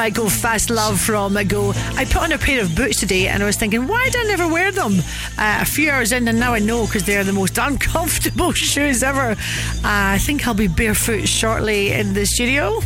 George 0.00 0.12
Michael, 0.14 0.30
Fast 0.30 0.70
Love 0.70 0.98
from 0.98 1.34
Go. 1.46 1.72
I 1.94 2.06
put 2.06 2.22
on 2.22 2.32
a 2.32 2.38
pair 2.38 2.62
of 2.62 2.74
boots 2.74 3.00
today 3.00 3.28
and 3.28 3.42
I 3.42 3.46
was 3.46 3.56
thinking, 3.56 3.86
why 3.86 4.08
did 4.08 4.24
I 4.24 4.28
never 4.28 4.48
wear 4.48 4.72
them? 4.72 4.94
Uh, 5.36 5.58
a 5.60 5.64
few 5.66 5.90
hours 5.90 6.12
in, 6.12 6.26
and 6.26 6.40
now 6.40 6.54
I 6.54 6.58
know 6.58 6.86
because 6.86 7.04
they're 7.04 7.22
the 7.22 7.34
most 7.34 7.58
uncomfortable 7.68 8.52
shoes 8.52 9.02
ever. 9.02 9.32
Uh, 9.32 9.36
I 9.84 10.18
think 10.18 10.48
I'll 10.48 10.54
be 10.54 10.68
barefoot 10.68 11.28
shortly 11.28 11.92
in 11.92 12.14
the 12.14 12.24
studio. 12.24 12.80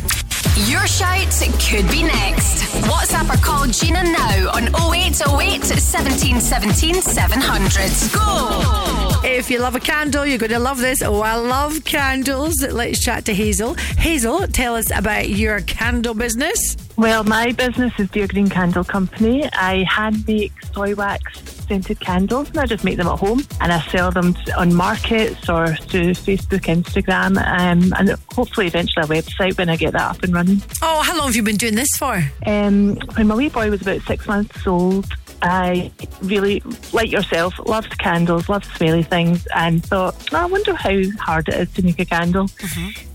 Your 0.67 0.85
shout 0.87 1.31
could 1.69 1.89
be 1.89 2.03
next. 2.03 2.63
WhatsApp 2.83 3.33
or 3.33 3.41
call 3.41 3.65
Gina 3.67 4.03
now 4.03 4.51
on 4.51 4.67
0808 4.93 5.63
17 5.63 6.41
17 6.41 6.95
700. 6.95 8.13
Go! 8.13 9.21
If 9.23 9.49
you 9.49 9.59
love 9.59 9.75
a 9.75 9.79
candle, 9.79 10.25
you're 10.25 10.37
going 10.37 10.51
to 10.51 10.59
love 10.59 10.79
this. 10.79 11.01
Oh, 11.01 11.21
I 11.21 11.35
love 11.35 11.83
candles. 11.83 12.61
Let's 12.61 13.03
chat 13.03 13.25
to 13.25 13.33
Hazel. 13.33 13.73
Hazel, 13.97 14.47
tell 14.47 14.75
us 14.75 14.91
about 14.91 15.29
your 15.29 15.61
candle 15.61 16.13
business. 16.13 16.64
Well, 16.97 17.25
my 17.25 17.51
business 17.51 17.91
is 17.99 18.09
Dear 18.09 18.27
Green 18.27 18.49
Candle 18.49 18.85
Company. 18.85 19.49
I 19.51 19.83
hand 19.83 20.25
make 20.25 20.53
soy 20.73 20.95
wax 20.95 21.41
scented 21.65 21.99
candles 21.99 22.47
and 22.49 22.59
I 22.59 22.65
just 22.65 22.85
make 22.85 22.95
them 22.95 23.07
at 23.07 23.19
home 23.19 23.41
and 23.59 23.73
I 23.73 23.81
sell 23.87 24.11
them 24.11 24.33
on 24.57 24.73
markets 24.73 25.49
or 25.49 25.75
through 25.75 26.11
Facebook, 26.11 26.61
Instagram, 26.61 27.37
um, 27.37 27.91
and 27.97 28.17
hopefully 28.33 28.67
eventually 28.67 29.03
a 29.03 29.21
website 29.21 29.57
when 29.57 29.67
I 29.67 29.75
get 29.75 29.91
that 29.93 30.15
up 30.15 30.23
and 30.23 30.33
running. 30.33 30.61
Oh, 30.81 31.01
how 31.01 31.17
long 31.17 31.27
have 31.27 31.35
you 31.35 31.43
been 31.43 31.57
doing 31.57 31.75
this 31.75 31.89
for? 31.97 32.23
Um, 32.45 32.95
when 33.15 33.27
my 33.27 33.35
wee 33.35 33.49
boy 33.49 33.69
was 33.69 33.81
about 33.81 34.01
six 34.03 34.25
months 34.27 34.65
old, 34.65 35.05
I 35.41 35.91
really, 36.21 36.63
like 36.93 37.11
yourself, 37.11 37.53
loved 37.67 37.97
candles, 37.99 38.47
loved 38.49 38.65
smelly 38.77 39.03
things, 39.03 39.45
and 39.53 39.85
thought, 39.85 40.15
"Oh, 40.31 40.37
I 40.37 40.45
wonder 40.45 40.73
how 40.73 40.97
hard 41.19 41.49
it 41.49 41.55
is 41.55 41.73
to 41.73 41.83
make 41.83 41.99
a 41.99 42.05
candle. 42.05 42.49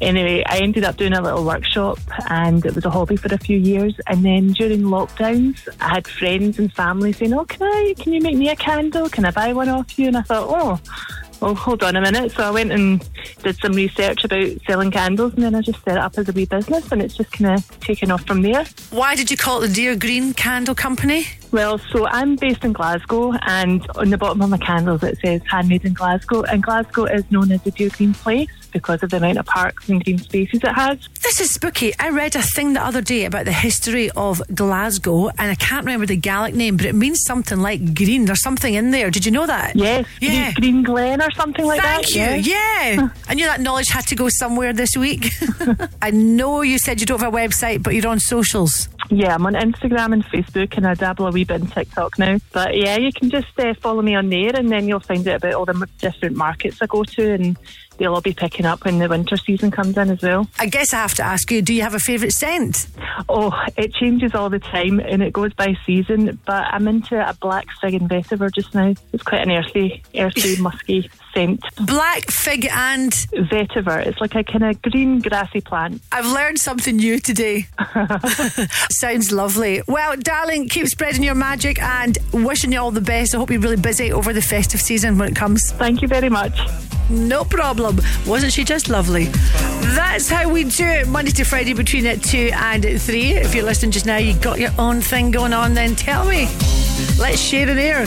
Anyway, 0.00 0.44
I 0.46 0.58
ended 0.58 0.84
up 0.84 0.96
doing 0.96 1.12
a 1.14 1.22
little 1.22 1.44
workshop, 1.44 1.98
and 2.30 2.64
it 2.64 2.74
was 2.74 2.84
a 2.84 2.90
hobby 2.90 3.16
for 3.16 3.32
a 3.34 3.38
few 3.38 3.58
years. 3.58 3.94
And 4.06 4.24
then 4.24 4.52
during 4.52 4.82
lockdowns, 4.82 5.68
I 5.80 5.88
had 5.96 6.08
friends 6.08 6.58
and 6.58 6.72
family 6.72 7.12
saying, 7.12 7.34
"Oh, 7.34 7.44
can 7.44 7.62
I? 7.62 7.94
Can 7.98 8.12
you 8.12 8.20
make 8.20 8.36
me 8.36 8.48
a 8.48 8.56
candle? 8.56 9.08
Can 9.10 9.24
I 9.26 9.32
buy 9.32 9.52
one 9.52 9.68
off 9.68 9.98
you?" 9.98 10.06
And 10.08 10.16
I 10.16 10.22
thought, 10.22 10.46
"Oh." 10.48 10.80
Well, 11.40 11.54
hold 11.54 11.82
on 11.82 11.96
a 11.96 12.02
minute. 12.02 12.32
So 12.32 12.42
I 12.42 12.50
went 12.50 12.70
and 12.70 13.02
did 13.42 13.56
some 13.59 13.72
research 13.72 14.24
about 14.24 14.48
selling 14.66 14.90
candles, 14.90 15.35
and 15.35 15.42
then 15.42 15.54
I 15.54 15.61
just 15.62 15.83
set 15.85 15.96
it 15.96 16.02
up 16.02 16.16
as 16.18 16.28
a 16.28 16.33
wee 16.33 16.46
business, 16.46 16.90
and 16.92 17.02
it's 17.02 17.16
just 17.16 17.33
kind 17.33 17.56
of 17.59 17.80
taken 17.80 18.11
off 18.11 18.24
from 18.26 18.42
there. 18.42 18.64
Why 18.90 19.14
did 19.14 19.30
you 19.30 19.37
call 19.37 19.62
it 19.62 19.68
the 19.68 19.74
Dear 19.74 19.96
Green 19.96 20.35
Candle 20.35 20.74
Company? 20.74 21.26
Well, 21.52 21.78
so 21.78 22.06
I'm 22.06 22.37
based 22.37 22.64
in 22.64 22.72
Glasgow, 22.72 23.33
and 23.46 23.85
on 23.96 24.11
the 24.11 24.18
bottom 24.18 24.40
of 24.42 24.50
my 24.50 24.59
candles 24.59 25.02
it 25.02 25.18
says 25.24 25.40
handmade 25.50 25.85
in 25.85 25.94
Glasgow, 25.94 26.42
and 26.42 26.62
Glasgow 26.62 27.04
is 27.06 27.28
known 27.30 27.50
as 27.52 27.62
the 27.62 27.70
Dear 27.72 27.88
Green 27.90 28.14
Place 28.14 28.48
because 28.72 29.02
of 29.02 29.11
the 29.11 29.16
amount 29.16 29.37
of 29.37 29.44
parks 29.46 29.88
and 29.88 30.04
green 30.04 30.16
spaces 30.18 30.61
it 30.62 30.68
has. 30.72 31.09
This 31.24 31.40
is 31.40 31.52
spooky. 31.52 31.92
I 31.98 32.11
read 32.11 32.37
a 32.37 32.42
thing 32.42 32.74
the 32.74 32.80
other 32.80 33.00
day 33.00 33.24
about 33.24 33.46
the 33.46 33.52
history 33.52 34.11
of 34.12 34.40
Glasgow, 34.54 35.26
and 35.30 35.50
I 35.50 35.56
can't 35.56 35.85
remember 35.85 36.06
the 36.06 36.14
Gaelic 36.16 36.54
name, 36.54 36.76
but 36.76 36.87
it 36.87 36.94
means 36.94 37.18
something 37.26 37.59
like 37.61 37.96
green. 37.96 38.26
There's 38.26 38.42
something 38.44 38.72
in 38.72 38.92
there. 38.92 39.11
Did 39.11 39.26
you 39.26 39.33
know 39.33 39.46
that? 39.46 39.74
Yes, 39.74 40.06
Yeah. 40.20 40.52
Green 40.52 40.85
Glen 40.85 41.20
or 41.20 41.33
something 41.33 41.64
like 41.66 41.80
Thank 41.80 42.06
that. 42.12 42.44
you. 42.46 42.52
Yeah. 42.52 43.09
I 43.28 43.34
knew 43.34 43.46
that 43.46 43.60
knowledge 43.60 43.88
had 43.88 44.06
to 44.08 44.14
go 44.14 44.28
somewhere 44.28 44.72
this 44.72 44.96
week. 44.96 45.30
I 46.02 46.10
know 46.10 46.62
you 46.62 46.78
said 46.78 47.00
you 47.00 47.06
don't 47.06 47.20
have 47.20 47.32
a 47.32 47.36
website, 47.36 47.82
but 47.82 47.94
you're 47.94 48.08
on 48.08 48.18
socials. 48.20 48.88
Yeah, 49.10 49.34
I'm 49.34 49.44
on 49.46 49.54
Instagram 49.54 50.12
and 50.12 50.24
Facebook, 50.24 50.76
and 50.76 50.86
I 50.86 50.94
dabble 50.94 51.26
a 51.26 51.30
wee 51.32 51.44
bit 51.44 51.60
in 51.60 51.66
TikTok 51.66 52.18
now. 52.18 52.38
But 52.52 52.76
yeah, 52.76 52.96
you 52.96 53.10
can 53.12 53.28
just 53.28 53.58
uh, 53.58 53.74
follow 53.74 54.02
me 54.02 54.14
on 54.14 54.30
there, 54.30 54.54
and 54.54 54.70
then 54.70 54.86
you'll 54.88 55.00
find 55.00 55.26
out 55.26 55.36
about 55.36 55.54
all 55.54 55.64
the 55.64 55.74
m- 55.74 55.84
different 55.98 56.36
markets 56.36 56.78
I 56.80 56.86
go 56.86 57.02
to, 57.02 57.32
and 57.34 57.58
they'll 57.98 58.14
all 58.14 58.20
be 58.20 58.32
picking 58.32 58.66
up 58.66 58.84
when 58.84 58.98
the 58.98 59.08
winter 59.08 59.36
season 59.36 59.72
comes 59.72 59.96
in 59.98 60.10
as 60.10 60.22
well. 60.22 60.48
I 60.60 60.66
guess 60.66 60.94
I 60.94 60.98
have 60.98 61.14
to 61.14 61.24
ask 61.24 61.50
you, 61.50 61.60
do 61.60 61.74
you 61.74 61.82
have 61.82 61.94
a 61.94 61.98
favourite 61.98 62.32
scent? 62.32 62.86
Oh, 63.28 63.52
it 63.76 63.92
changes 63.94 64.34
all 64.34 64.48
the 64.48 64.60
time, 64.60 65.00
and 65.00 65.22
it 65.22 65.32
goes 65.32 65.52
by 65.54 65.76
season. 65.84 66.38
But 66.46 66.66
I'm 66.72 66.86
into 66.86 67.16
a 67.16 67.34
black 67.34 67.66
fig 67.80 67.94
and 67.94 68.08
vetiver 68.08 68.52
just 68.52 68.74
now. 68.74 68.94
It's 69.12 69.24
quite 69.24 69.42
an 69.42 69.50
earthy, 69.50 70.02
earthy, 70.14 70.56
musky 70.62 71.10
scent. 71.32 71.60
Black 71.86 72.30
fig 72.30 72.66
and 72.72 73.12
vetiver. 73.32 74.04
It's 74.06 74.20
like 74.20 74.34
a 74.34 74.44
kind 74.44 74.64
of 74.64 74.80
green 74.82 75.20
grassy 75.20 75.60
plant. 75.60 76.02
I've 76.12 76.26
learned 76.26 76.58
something 76.58 76.96
new 76.96 77.18
today. 77.18 77.66
Sounds 78.90 79.32
lovely. 79.32 79.82
Well, 79.86 80.16
darling, 80.16 80.68
keep 80.68 80.86
spreading 80.88 81.22
your 81.22 81.34
magic 81.34 81.80
and 81.82 82.18
wishing 82.32 82.72
you 82.72 82.80
all 82.80 82.90
the 82.90 83.00
best. 83.00 83.34
I 83.34 83.38
hope 83.38 83.50
you're 83.50 83.60
really 83.60 83.76
busy 83.76 84.12
over 84.12 84.32
the 84.32 84.42
festive 84.42 84.80
season 84.80 85.18
when 85.18 85.28
it 85.28 85.36
comes. 85.36 85.70
Thank 85.72 86.02
you 86.02 86.08
very 86.08 86.28
much. 86.28 86.58
No 87.10 87.44
problem. 87.44 88.00
Wasn't 88.24 88.52
she 88.52 88.62
just 88.62 88.88
lovely? 88.88 89.24
That's 89.94 90.28
how 90.28 90.48
we 90.48 90.64
do 90.64 90.84
it 90.84 91.08
Monday 91.08 91.32
to 91.32 91.44
Friday 91.44 91.72
between 91.72 92.06
at 92.06 92.22
2 92.22 92.50
and 92.54 92.86
at 92.86 93.00
3. 93.00 93.32
If 93.32 93.54
you're 93.54 93.64
listening 93.64 93.90
just 93.90 94.06
now, 94.06 94.18
you 94.18 94.34
got 94.38 94.60
your 94.60 94.70
own 94.78 95.00
thing 95.00 95.32
going 95.32 95.52
on, 95.52 95.74
then 95.74 95.96
tell 95.96 96.24
me. 96.24 96.46
Let's 97.18 97.40
share 97.40 97.68
an 97.68 97.78
air. 97.78 98.02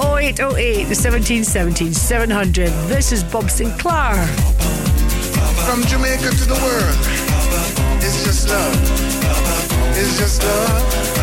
0808 0.00 0.94
17 0.94 1.44
17 1.44 1.94
700. 2.68 2.88
This 2.88 3.12
is 3.12 3.24
Bob 3.24 3.44
Sinclar. 3.44 4.14
From 5.66 5.82
Jamaica 5.84 6.30
to 6.30 6.44
the 6.44 6.54
world, 6.54 8.02
it's 8.02 8.24
just 8.24 8.48
love. 8.48 8.74
It's 9.96 10.18
just 10.18 10.42
love. 10.42 11.17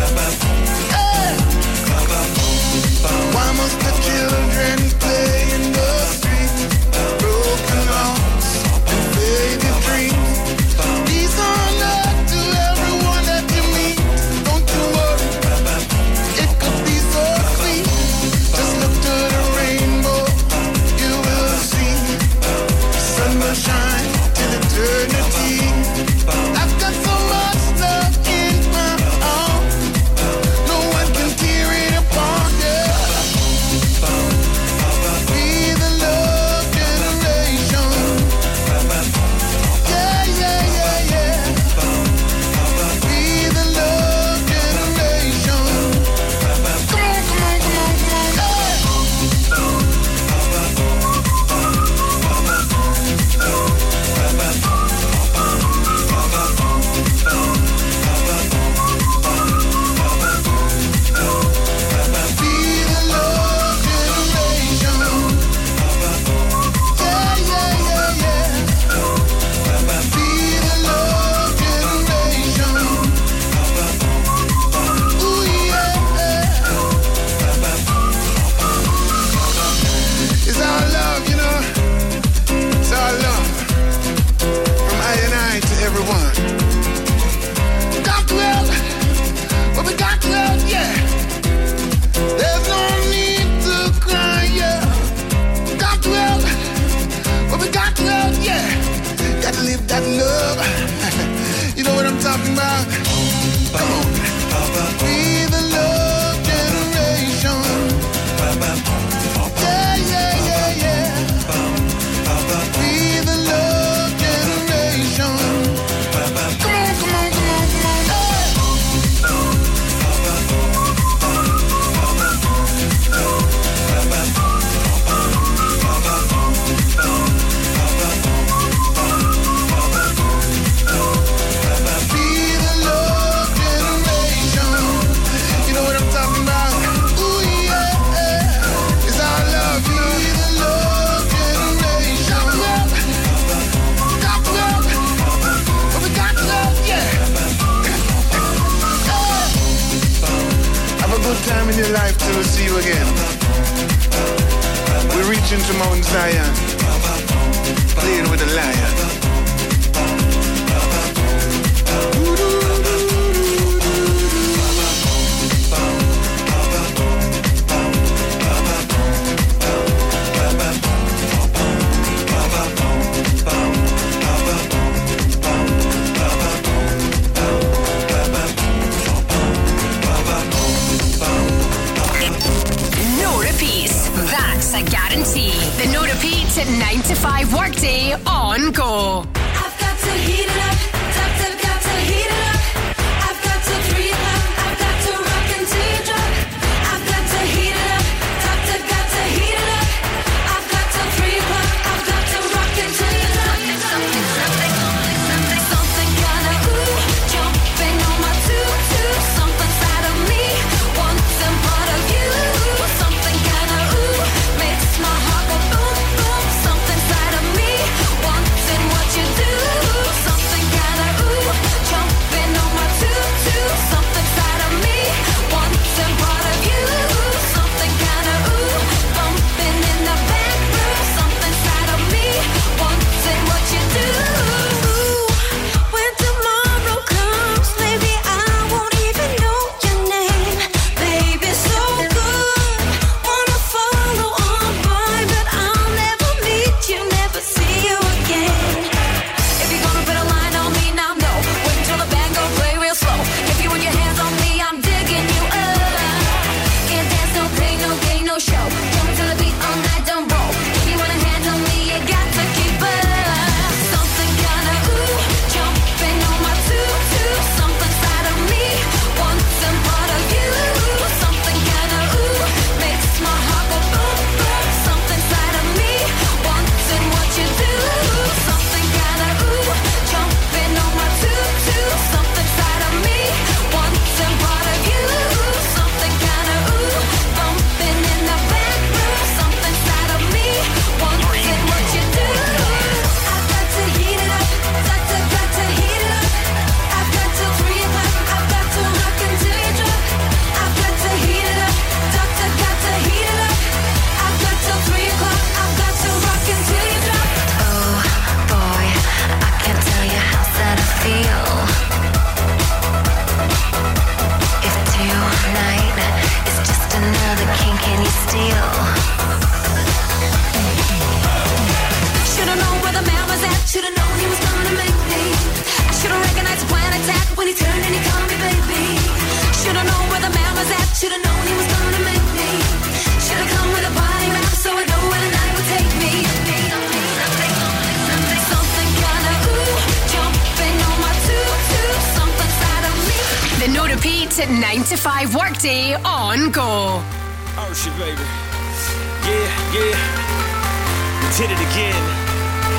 Yeah, 349.76 351.20
we 351.20 351.26
did 351.36 351.50
it 351.52 351.60
again. 351.68 352.02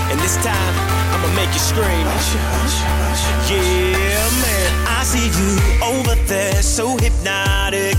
And 0.10 0.20
this 0.20 0.36
time, 0.38 0.74
I'ma 1.14 1.30
make 1.36 1.54
you 1.54 1.60
scream. 1.60 2.06
Yeah, 3.46 4.26
man. 4.42 4.70
I 4.88 5.04
see 5.04 5.28
you 5.30 5.52
over 5.94 6.16
there, 6.26 6.62
so 6.64 6.98
hypnotic. 6.98 7.96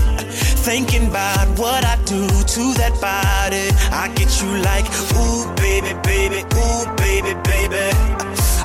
Thinking 0.67 1.07
about 1.07 1.47
what 1.57 1.85
I 1.85 1.95
do 2.03 2.27
to 2.27 2.63
that 2.81 2.93
body. 2.99 3.71
I 3.93 4.11
get 4.15 4.29
you 4.41 4.49
like, 4.69 4.85
ooh, 5.15 5.47
baby, 5.55 5.93
baby, 6.03 6.43
ooh, 6.59 6.85
baby, 6.97 7.33
baby. 7.47 7.85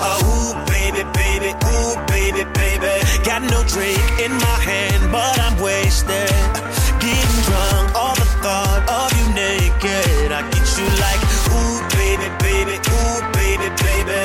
Uh, 0.03 0.19
ooh, 0.19 0.55
baby, 0.67 1.05
baby, 1.15 1.51
ooh, 1.71 1.95
baby, 2.09 2.43
baby. 2.59 2.93
Got 3.23 3.43
no 3.43 3.63
drink 3.71 4.03
in 4.19 4.33
my 4.33 4.59
hand, 4.67 5.13
but 5.13 5.39
I'm 5.39 5.63
wasted 5.63 6.64
Getting 7.01 7.43
drunk, 7.45 7.95
all 7.95 8.15
the 8.15 8.29
thought 8.43 8.83
of 8.89 9.11
you 9.19 9.27
naked. 9.35 10.33
I 10.33 10.43
get 10.51 10.67
you 10.79 10.87
like, 11.05 11.23
ooh, 11.53 11.79
baby, 11.97 12.29
baby, 12.41 12.77
ooh, 12.81 13.21
baby, 13.33 13.69
baby. 13.85 14.21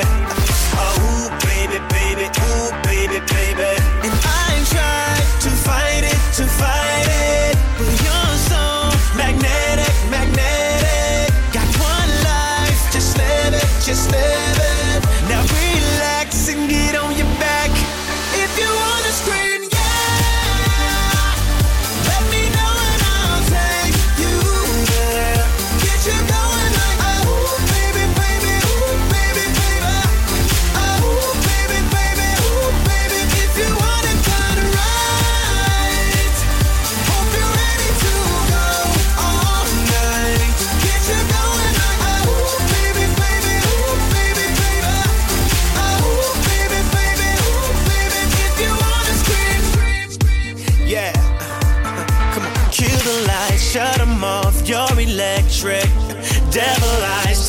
Uh, 0.74 1.04
ooh, 1.04 1.30
baby, 1.44 1.80
baby, 1.92 2.26
ooh, 2.26 2.72
baby, 2.88 3.20
baby. 3.34 3.72
And 4.06 4.14
I 4.24 4.64
tried 4.74 5.26
to 5.44 5.50
fight 5.50 6.04
it, 6.04 6.20
to 6.38 6.46
fight 6.48 7.08
it. 7.08 7.59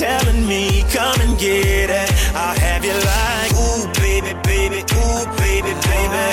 telling 0.01 0.47
me, 0.47 0.83
come 0.89 1.21
and 1.21 1.37
get 1.39 1.91
it. 1.93 2.09
I'll 2.33 2.57
have 2.57 2.83
you 2.83 2.97
like, 2.97 3.53
ooh, 3.53 3.85
baby, 4.01 4.33
baby, 4.49 4.81
ooh, 4.97 5.29
baby, 5.37 5.77
baby. 5.77 6.25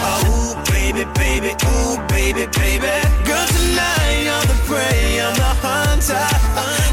Oh, 0.00 0.24
ooh, 0.32 0.56
baby, 0.72 1.04
baby, 1.12 1.52
ooh, 1.52 2.00
baby, 2.08 2.48
baby. 2.56 2.96
Girl, 3.28 3.46
tonight 3.52 4.24
you're 4.24 4.46
the 4.48 4.56
prey, 4.64 5.20
I'm 5.20 5.36
the 5.36 5.52
hunter. 5.60 6.24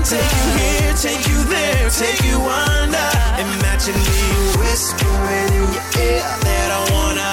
Take 0.03 0.27
you 0.27 0.47
here, 0.59 0.93
take 0.99 1.23
you 1.23 1.39
there, 1.47 1.87
take 1.87 2.19
you 2.27 2.35
under. 2.51 3.11
Imagine 3.39 3.95
me 3.95 4.27
whispering 4.59 5.55
in 5.55 5.71
your 5.71 5.87
ear 6.03 6.19
that 6.19 6.67
I 6.67 6.81
wanna 6.91 7.31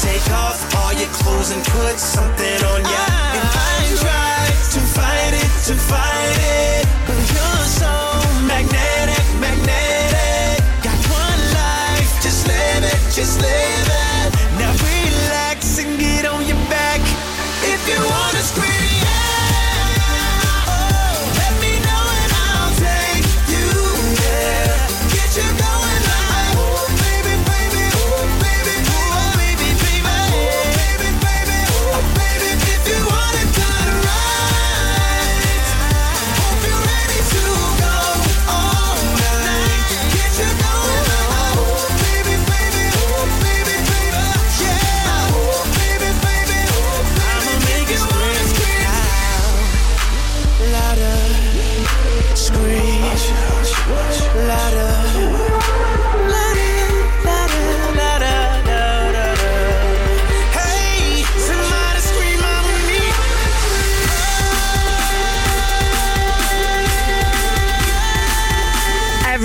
take 0.00 0.24
off 0.40 0.56
all 0.80 0.96
your 0.96 1.12
clothes 1.20 1.52
and 1.52 1.60
put 1.76 2.00
something 2.00 2.58
on 2.64 2.80
you. 2.80 3.04
And 3.36 3.44
I 3.44 3.76
try 4.00 4.40
to 4.72 4.80
fight 4.88 5.34
it, 5.36 5.52
to 5.68 5.74
fight 5.76 6.38
it. 6.48 6.69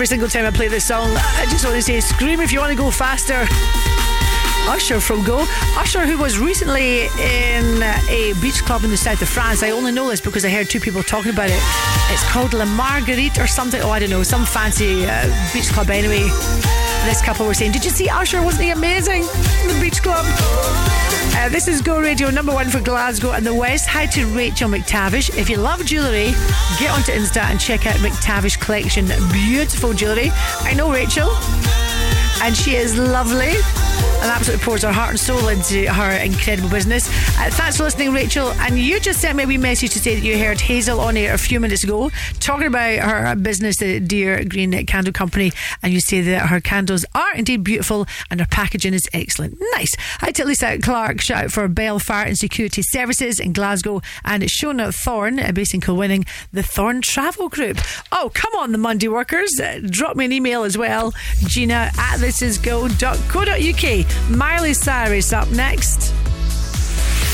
Every 0.06 0.18
single 0.20 0.30
time 0.30 0.46
I 0.46 0.52
play 0.52 0.68
this 0.68 0.86
song, 0.86 1.18
I 1.18 1.48
just 1.50 1.66
want 1.66 1.78
to 1.78 1.82
say, 1.82 2.00
scream 2.00 2.40
if 2.40 2.52
you 2.52 2.60
want 2.60 2.70
to 2.70 2.78
go 2.78 2.92
faster. 2.92 3.48
Usher 4.70 5.00
from 5.00 5.24
Go. 5.24 5.48
Usher, 5.80 6.06
who 6.06 6.20
was 6.20 6.38
recently 6.38 7.06
in 7.06 7.82
a 8.08 8.36
beach 8.40 8.64
club 8.64 8.84
in 8.84 8.92
the 8.92 8.98
south 8.98 9.24
of 9.24 9.30
France. 9.30 9.64
I 9.64 9.72
only 9.72 9.92
know 9.92 10.08
this 10.08 10.22
because 10.22 10.46
I 10.46 10.50
heard 10.50 10.70
two 10.70 10.80
people 10.80 11.02
talking 11.02 11.32
about 11.32 11.50
it. 11.50 11.60
It's 12.12 12.24
called 12.30 12.54
La 12.54 12.66
Marguerite 12.66 13.40
or 13.40 13.48
something. 13.48 13.82
Oh, 13.82 13.90
I 13.90 13.98
don't 13.98 14.12
know. 14.12 14.22
Some 14.22 14.46
fancy 14.46 15.08
uh, 15.08 15.26
beach 15.52 15.70
club 15.70 15.90
anyway. 15.90 16.30
This 17.06 17.24
couple 17.24 17.48
were 17.48 17.56
saying, 17.56 17.72
Did 17.72 17.84
you 17.84 17.90
see 17.90 18.08
Usher? 18.08 18.44
Wasn't 18.44 18.64
he 18.64 18.70
amazing? 18.70 19.24
in 19.24 19.68
The 19.70 19.80
beach 19.82 20.04
club. 20.04 20.24
Uh, 21.38 21.50
this 21.50 21.68
is 21.68 21.82
Go 21.82 22.00
Radio 22.00 22.30
number 22.30 22.54
one 22.54 22.70
for 22.70 22.80
Glasgow 22.80 23.32
and 23.32 23.46
the 23.46 23.54
West. 23.54 23.88
Hi 23.90 24.06
to 24.08 24.26
Rachel 24.28 24.70
McTavish. 24.70 25.38
If 25.38 25.50
you 25.50 25.58
love 25.58 25.86
jewellery, 25.86 26.32
get 26.80 26.92
onto 26.92 27.12
Insta 27.12 27.42
and 27.42 27.60
check 27.60 27.86
out 27.86 27.96
McTavish 27.98 28.60
Collection. 28.60 29.08
Beautiful 29.32 29.94
jewellery. 29.94 30.32
I 30.62 30.74
know 30.74 30.92
Rachel, 30.92 31.30
and 32.42 32.56
she 32.56 32.76
is 32.76 32.98
lovely 32.98 33.54
and 34.22 34.32
absolutely 34.32 34.64
pours 34.64 34.84
her 34.84 34.92
heart 34.92 35.12
and 35.12 35.20
soul 35.20 35.48
into 35.50 35.92
her 35.92 36.12
incredible 36.24 36.70
business. 36.70 37.08
Uh, 37.38 37.50
thanks 37.52 37.78
for 37.78 37.84
listening, 37.84 38.12
Rachel. 38.14 38.50
And 38.60 38.78
you 38.78 39.00
just 39.00 39.20
sent 39.22 39.38
me 39.38 39.44
a 39.44 39.48
wee 39.48 39.58
message 39.58 39.92
to 39.92 40.00
say 40.00 40.16
that 40.16 40.26
you 40.26 40.38
heard 40.38 40.60
Hazel 40.62 41.00
on 41.00 41.18
air 41.18 41.34
a 41.34 41.38
few 41.38 41.60
minutes 41.60 41.84
ago 41.84 42.10
talking 42.40 42.68
about 42.68 43.00
her 43.00 43.36
business, 43.36 43.78
the 43.78 44.00
Dear 44.00 44.44
Green 44.46 44.86
Candle 44.86 45.14
Company, 45.14 45.52
and 45.84 45.94
you 45.94 46.00
say 46.00 46.22
that 46.22 46.48
her 46.48 46.60
candles 46.60 47.06
are 47.14 47.34
indeed 47.36 47.64
beautiful 47.64 48.06
and 48.30 48.40
her 48.40 48.48
packaging 48.48 48.94
is 48.94 49.08
excellent. 49.14 49.58
Nice. 49.74 49.96
Hi 50.20 50.32
to 50.32 50.46
Lisa 50.46 50.78
Clark, 50.80 51.22
shout 51.22 51.46
out 51.46 51.52
for 51.52 51.68
Bell 51.68 52.00
Fire 52.00 52.26
and 52.26 52.38
Security 52.38 52.82
Services 52.82 53.40
in 53.40 53.54
Glasgow, 53.54 54.02
and 54.24 54.44
Shona 54.44 54.94
Thorne, 54.94 55.40
uh, 55.40 55.52
based 55.52 55.74
in 55.74 55.82
Kilwinning, 55.82 56.28
the 56.52 56.64
Thorne 56.64 57.02
Travel 57.02 57.50
Group. 57.50 57.80
Oh, 58.12 58.32
come 58.34 58.54
on, 58.56 58.72
the 58.72 58.78
Monday 58.78 59.08
workers. 59.08 59.60
Uh, 59.60 59.80
drop 59.90 60.16
me 60.16 60.26
an 60.26 60.32
email 60.32 60.64
as 60.64 60.78
well. 60.78 61.14
Gina 61.48 61.92
at 61.98 62.20
thisisgo.co.uk. 62.20 64.05
Miley 64.30 64.74
Cyrus 64.74 65.34
up 65.34 65.50
next. 65.52 66.14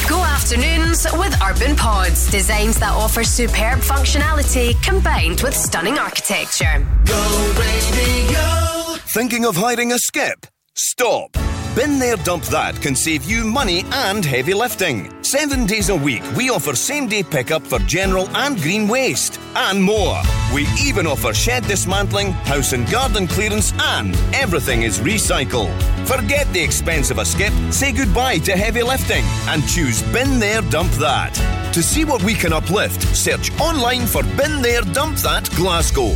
Go 0.10 0.20
afternoons 0.24 1.06
with 1.14 1.36
Urban 1.42 1.76
Pods, 1.76 2.30
designs 2.30 2.80
that 2.80 2.92
offer 2.92 3.24
superb 3.24 3.80
functionality 3.80 4.82
combined 4.84 5.42
with 5.42 5.56
stunning 5.56 5.98
architecture. 5.98 6.86
Go 7.06 7.54
radio. 7.58 8.98
Thinking 9.14 9.46
of 9.46 9.56
hiding 9.56 9.92
a 9.92 9.98
skip? 9.98 10.48
Stop. 10.76 11.38
Bin 11.74 12.00
There 12.00 12.18
Dump 12.18 12.44
That 12.46 12.82
can 12.82 12.98
save 12.98 13.24
you 13.24 13.46
money 13.46 13.86
and 13.94 14.26
heavy 14.26 14.54
lifting. 14.54 15.10
Seven 15.24 15.66
days 15.66 15.88
a 15.88 15.96
week, 15.96 16.22
we 16.36 16.50
offer 16.50 16.76
same 16.76 17.08
day 17.08 17.24
pickup 17.24 17.62
for 17.62 17.80
general 17.80 18.28
and 18.36 18.62
green 18.62 18.90
waste, 18.90 19.40
and 19.56 19.82
more. 19.82 20.22
We 20.54 20.68
even 20.78 21.08
offer 21.08 21.34
shed 21.34 21.64
dismantling, 21.64 22.34
house 22.44 22.74
and 22.74 22.90
garden 22.92 23.26
clearance, 23.26 23.72
and 23.80 24.14
everything 24.34 24.82
is 24.82 25.00
recycled. 25.00 25.72
Forget 26.06 26.52
the 26.52 26.62
expense 26.62 27.10
of 27.10 27.20
a 27.20 27.26
skip, 27.26 27.54
say 27.70 27.94
goodbye 27.94 28.40
to 28.40 28.52
heavy 28.52 28.84
lifting, 28.84 29.24
and 29.48 29.66
choose 29.66 30.02
Bin 30.12 30.40
There 30.40 30.62
Dump 30.64 30.92
That. 30.94 31.34
To 31.74 31.82
see 31.82 32.04
what 32.04 32.22
we 32.24 32.34
can 32.34 32.52
uplift, 32.52 33.02
search 33.16 33.50
online 33.62 34.06
for 34.08 34.24
Bin 34.36 34.62
There 34.62 34.82
Dump 34.82 35.20
That 35.20 35.50
Glasgow. 35.56 36.16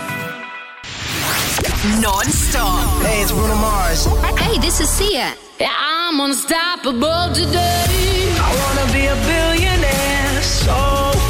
Non-stop. 2.01 3.01
Hey, 3.03 3.21
it's 3.21 3.31
Bruno 3.31 3.55
Mars. 3.55 4.05
Hey, 4.37 4.57
this 4.59 4.79
is 4.79 4.89
Sia. 4.89 5.33
Yeah, 5.59 5.73
I'm 5.77 6.19
unstoppable 6.19 7.33
today. 7.33 7.85
I 8.37 8.49
wanna 8.61 8.85
be 8.93 9.05
a 9.05 9.15
billionaire 9.29 10.41
so 10.41 10.77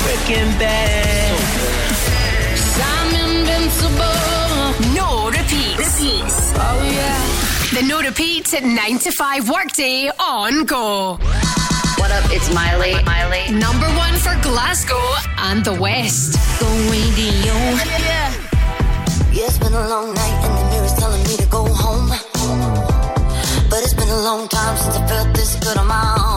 freaking 0.04 0.52
bad. 0.60 1.38
So 2.58 2.82
I'm 2.84 3.12
invincible. 3.28 4.96
No 4.96 5.30
repeats. 5.30 5.78
Repeats. 5.78 6.52
Oh, 6.56 6.82
yeah. 6.84 7.80
The 7.80 7.88
no 7.88 8.02
repeats 8.02 8.54
at 8.54 8.64
9 8.64 9.00
to 9.00 9.12
5 9.12 9.50
workday 9.50 10.10
on 10.20 10.66
Go. 10.66 11.18
What 11.98 12.12
up? 12.12 12.26
It's 12.32 12.54
Miley. 12.54 12.96
Miley. 13.04 13.52
Number 13.52 13.88
one 13.96 14.16
for 14.16 14.36
Glasgow 14.42 15.02
and 15.38 15.64
the 15.64 15.74
West. 15.74 16.38
Go 16.60 16.68
radio. 16.90 17.54
Yeah. 18.00 18.31
Yeah, 19.34 19.46
it's 19.46 19.58
been 19.60 19.74
a 19.74 19.88
long 19.88 20.14
night 20.14 20.44
and 20.44 20.58
the 20.58 20.76
mirror's 20.76 20.94
telling 20.96 21.24
me 21.24 21.38
to 21.38 21.48
go 21.48 21.64
home. 21.64 22.10
But 23.70 23.80
it's 23.82 23.94
been 23.94 24.10
a 24.10 24.22
long 24.24 24.50
time 24.50 24.76
since 24.76 24.98
I 24.98 25.08
felt 25.08 25.34
this 25.34 25.56
good 25.56 25.78
on 25.78 25.88
my 25.88 26.18
own. 26.20 26.31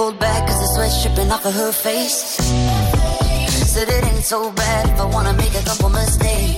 Pulled 0.00 0.18
back 0.18 0.46
cause 0.48 0.58
the 0.62 0.68
sweat's 0.74 1.02
dripping 1.02 1.30
off 1.30 1.44
of 1.44 1.52
her 1.52 1.72
face. 1.72 2.16
Said 3.72 3.88
it 3.88 4.02
ain't 4.10 4.24
so 4.24 4.50
bad 4.52 4.88
if 4.88 4.98
I 4.98 5.04
wanna 5.04 5.34
make 5.34 5.54
a 5.54 5.62
couple 5.62 5.90
mistakes. 5.90 6.49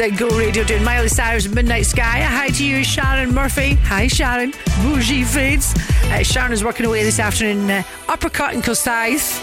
Is 0.00 0.18
Go 0.18 0.28
Radio 0.38 0.62
doing 0.64 0.84
Miley 0.84 1.08
Cyrus 1.08 1.48
Midnight 1.48 1.86
Sky. 1.86 2.20
Hi 2.20 2.48
to 2.48 2.64
you, 2.64 2.84
Sharon 2.84 3.34
Murphy. 3.34 3.74
Hi, 3.82 4.06
Sharon. 4.06 4.52
Bougie 4.82 5.24
Fades. 5.24 5.74
Uh, 6.04 6.22
Sharon 6.22 6.52
is 6.52 6.62
working 6.62 6.86
away 6.86 7.02
this 7.02 7.18
afternoon. 7.18 7.68
Uh, 7.70 7.82
uppercut 8.08 8.54
in 8.54 8.62
Kilsyth. 8.62 9.40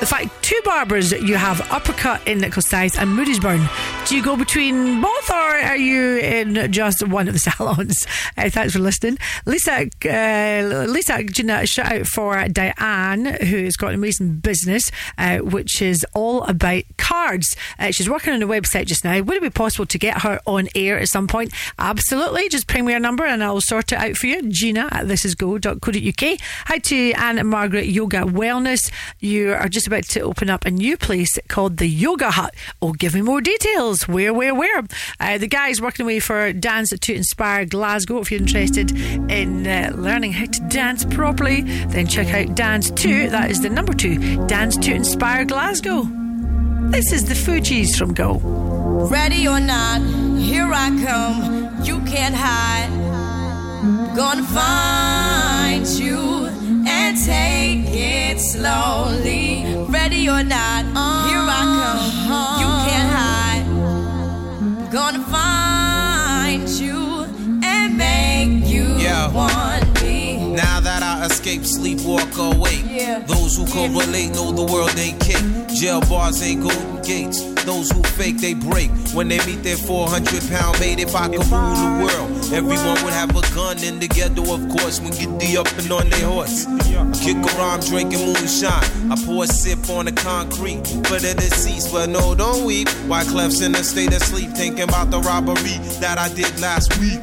The 0.00 0.06
fact, 0.06 0.28
two 0.42 0.60
barbers 0.64 1.12
you 1.12 1.34
have 1.34 1.60
uppercut 1.72 2.26
in 2.26 2.38
Kilsyth 2.38 2.98
and 2.98 3.18
Moodiesburn. 3.18 3.68
Do 4.06 4.16
you 4.16 4.22
go 4.22 4.36
between 4.36 5.00
both 5.00 5.17
or 5.30 5.34
are 5.34 5.76
you 5.76 6.18
in 6.18 6.72
just 6.72 7.06
one 7.06 7.28
of 7.28 7.34
the 7.34 7.40
salons? 7.50 8.06
Uh, 8.36 8.50
thanks 8.50 8.72
for 8.72 8.78
listening. 8.78 9.18
Lisa, 9.46 9.88
uh, 10.04 10.86
Lisa, 10.86 11.22
Gina, 11.24 11.66
shout 11.66 11.92
out 11.92 12.06
for 12.06 12.46
Diane, 12.48 13.24
who's 13.42 13.76
got 13.76 13.88
an 13.88 13.94
amazing 13.94 14.38
business, 14.38 14.90
uh, 15.18 15.38
which 15.38 15.82
is 15.82 16.04
all 16.14 16.42
about 16.44 16.84
cards. 16.96 17.56
Uh, 17.78 17.90
she's 17.90 18.08
working 18.08 18.32
on 18.32 18.42
a 18.42 18.46
website 18.46 18.86
just 18.86 19.04
now. 19.04 19.20
Would 19.20 19.36
it 19.36 19.42
be 19.42 19.50
possible 19.50 19.86
to 19.86 19.98
get 19.98 20.22
her 20.22 20.40
on 20.46 20.68
air 20.74 20.98
at 20.98 21.08
some 21.08 21.26
point? 21.26 21.52
Absolutely. 21.78 22.48
Just 22.48 22.66
ping 22.66 22.84
me 22.84 22.94
a 22.94 23.00
number 23.00 23.24
and 23.24 23.42
I'll 23.42 23.60
sort 23.60 23.92
it 23.92 23.98
out 23.98 24.16
for 24.16 24.26
you. 24.26 24.50
Gina 24.50 24.88
at 24.90 25.06
thisisgo.co.uk. 25.06 26.40
Hi 26.66 26.78
to 26.78 27.12
Anne 27.12 27.38
and 27.38 27.48
Margaret 27.48 27.86
Yoga 27.86 28.22
Wellness. 28.22 28.90
You 29.20 29.52
are 29.52 29.68
just 29.68 29.86
about 29.86 30.04
to 30.04 30.20
open 30.20 30.50
up 30.50 30.64
a 30.64 30.70
new 30.70 30.96
place 30.96 31.38
called 31.48 31.78
the 31.78 31.88
Yoga 31.88 32.30
Hut. 32.30 32.54
Oh, 32.80 32.92
give 32.92 33.14
me 33.14 33.22
more 33.22 33.40
details. 33.40 34.06
Where, 34.06 34.32
where, 34.32 34.54
where? 34.54 34.82
Uh, 35.20 35.36
the 35.36 35.48
guy's 35.48 35.80
working 35.80 36.04
away 36.04 36.20
for 36.20 36.52
Dance 36.52 36.90
to 36.90 37.14
Inspire 37.14 37.64
Glasgow. 37.64 38.18
If 38.18 38.30
you're 38.30 38.40
interested 38.40 38.92
in 39.30 39.66
uh, 39.66 39.92
learning 39.96 40.32
how 40.32 40.46
to 40.46 40.60
dance 40.68 41.04
properly, 41.04 41.62
then 41.88 42.06
check 42.06 42.28
out 42.28 42.54
Dance 42.54 42.90
2. 42.92 43.30
That 43.30 43.50
is 43.50 43.60
the 43.60 43.68
number 43.68 43.92
two. 43.92 44.46
Dance 44.46 44.76
to 44.78 44.94
Inspire 44.94 45.44
Glasgow. 45.44 46.08
This 46.90 47.12
is 47.12 47.24
the 47.24 47.34
Fugees 47.34 47.96
from 47.96 48.14
Go. 48.14 48.38
Ready 49.10 49.46
or 49.46 49.60
not, 49.60 50.00
here 50.38 50.70
I 50.72 50.88
come. 51.04 51.84
You 51.84 52.00
can't 52.10 52.34
hide. 52.34 52.88
Gonna 54.16 54.42
find 54.42 55.86
you 55.86 56.46
and 56.88 57.16
take 57.18 57.84
it 57.94 58.40
slowly. 58.40 59.64
Ready 59.88 60.28
or 60.28 60.42
not, 60.42 60.84
here 61.28 61.44
I 61.44 61.62
come. 61.78 62.60
You 62.60 62.77
Gonna 64.90 65.22
find 65.24 66.66
you 66.66 67.24
and 67.62 67.98
make 67.98 68.66
you 68.72 68.96
Yeah. 68.96 69.30
want 69.30 69.82
me. 69.82 69.87
Now 70.58 70.80
that 70.80 71.04
I 71.04 71.24
escape, 71.26 71.64
sleep, 71.64 72.00
walk 72.02 72.36
awake. 72.36 72.82
Yeah. 72.90 73.20
Those 73.20 73.56
who 73.56 73.64
correlate 73.64 74.34
know 74.34 74.50
the 74.50 74.64
world 74.64 74.90
ain't 74.98 75.20
kick. 75.20 75.38
Jail 75.68 76.00
bars 76.00 76.42
ain't 76.42 76.62
golden 76.64 77.00
gates. 77.02 77.38
Those 77.62 77.92
who 77.92 78.02
fake, 78.02 78.38
they 78.38 78.54
break. 78.54 78.90
When 79.14 79.28
they 79.28 79.38
meet 79.46 79.62
their 79.62 79.76
400 79.76 80.26
pound 80.50 80.80
mate, 80.80 80.98
if 80.98 81.14
I 81.14 81.28
could 81.28 81.46
rule 81.46 81.78
the 81.78 81.90
world, 82.02 82.52
everyone 82.52 82.98
would 83.04 83.14
have 83.14 83.30
a 83.36 83.54
gun 83.54 83.78
in 83.84 84.00
the 84.00 84.08
ghetto, 84.08 84.42
of 84.52 84.68
course, 84.68 84.98
when 84.98 85.12
get 85.12 85.30
the 85.38 85.58
up 85.58 85.70
and 85.78 85.92
on 85.92 86.10
their 86.10 86.26
horse. 86.26 86.66
Kick 87.22 87.38
around 87.54 87.86
drinking 87.86 88.26
moonshine. 88.26 89.12
I 89.12 89.16
pour 89.24 89.44
a 89.44 89.46
sip 89.46 89.88
on 89.88 90.06
the 90.06 90.12
concrete 90.12 90.84
for 91.06 91.22
the 91.22 91.34
deceased, 91.38 91.92
but 91.92 92.08
no, 92.08 92.34
don't 92.34 92.64
weep. 92.64 92.88
Wyclef's 93.06 93.60
in 93.60 93.76
a 93.76 93.84
state 93.84 94.12
of 94.12 94.22
sleep, 94.22 94.50
thinking 94.58 94.90
about 94.90 95.12
the 95.12 95.20
robbery 95.20 95.78
that 96.02 96.18
I 96.18 96.28
did 96.34 96.58
last 96.58 96.98
week. 96.98 97.22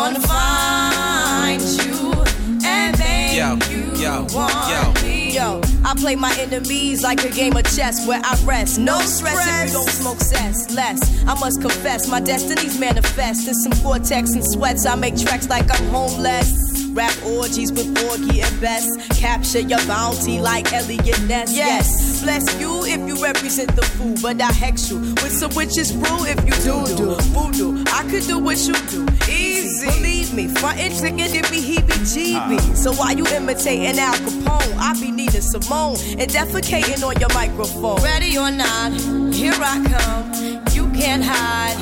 Gonna 0.00 0.20
find 0.20 1.60
you 1.60 2.24
and 2.64 2.98
make 2.98 3.36
Yo, 3.36 3.58
you 3.70 4.02
yo, 4.02 4.26
want 4.32 4.96
yo. 4.96 5.02
me. 5.02 5.34
Yo, 5.34 5.60
I 5.84 5.94
play 5.94 6.16
my 6.16 6.34
enemies 6.38 7.02
like 7.02 7.22
a 7.22 7.28
game 7.28 7.54
of 7.54 7.64
chess 7.64 8.06
where 8.06 8.22
I 8.24 8.34
rest. 8.46 8.78
No, 8.78 8.98
stress, 9.00 9.46
if 9.46 9.68
you 9.68 9.74
don't 9.74 9.90
smoke 9.90 10.20
cess. 10.20 10.74
Less, 10.74 11.22
I 11.26 11.38
must 11.38 11.60
confess, 11.60 12.08
my 12.08 12.18
destinies 12.18 12.80
manifest. 12.80 13.46
In 13.46 13.52
some 13.52 13.72
vortex 13.72 14.32
and 14.32 14.42
sweats, 14.42 14.86
I 14.86 14.94
make 14.94 15.18
tracks 15.18 15.50
like 15.50 15.68
I'm 15.70 15.86
homeless. 15.90 16.70
Rap 16.94 17.14
orgies 17.24 17.70
with 17.70 17.94
Porgy 17.94 18.40
and 18.40 18.60
Bess. 18.60 18.88
Capture 19.20 19.60
your 19.60 19.84
bounty 19.86 20.40
like 20.40 20.72
Eliot 20.72 21.20
Ness. 21.28 21.54
Yes, 21.54 22.22
bless 22.22 22.58
you 22.58 22.84
if 22.84 23.06
you 23.06 23.22
represent 23.22 23.76
the 23.76 23.82
fool, 23.82 24.16
but 24.22 24.40
I 24.40 24.50
hex 24.50 24.90
you 24.90 24.98
with 24.98 25.30
some 25.30 25.54
witches 25.54 25.92
brew 25.92 26.24
if 26.24 26.38
you 26.46 26.52
do 26.64 26.96
do 26.96 27.14
voodoo. 27.34 27.84
I 27.92 28.02
could 28.10 28.26
do 28.26 28.38
what 28.38 28.58
you 28.66 28.74
do, 28.88 29.06
easy 29.30 29.49
easy. 29.82 30.00
Believe 30.00 30.34
me, 30.34 30.46
frontin' 30.48 30.92
chicken 30.92 31.16
give 31.16 31.50
me 31.50 31.60
heebie-jeebie. 31.60 32.58
Uh. 32.58 32.74
So 32.74 32.92
why 32.92 33.12
you 33.12 33.26
imitating 33.26 33.98
Al 33.98 34.14
Capone? 34.14 34.76
I 34.78 34.94
be 35.00 35.10
needing 35.10 35.40
Simone 35.40 35.96
and 36.18 36.30
defecating 36.30 37.02
on 37.06 37.18
your 37.20 37.32
microphone. 37.34 38.02
Ready 38.02 38.36
or 38.38 38.50
not, 38.50 38.92
here 39.34 39.54
I 39.56 39.84
come. 39.84 40.64
You 40.72 40.90
can't 40.92 41.24
hide. 41.24 41.78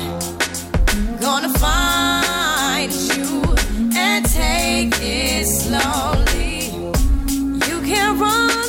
Gonna 1.21 1.49
find 1.59 2.91
you 2.91 3.55
and 3.95 4.25
take 4.25 4.93
it 5.01 5.45
slowly. 5.45 6.71
You 7.67 7.81
can't 7.81 8.19
run. 8.19 8.68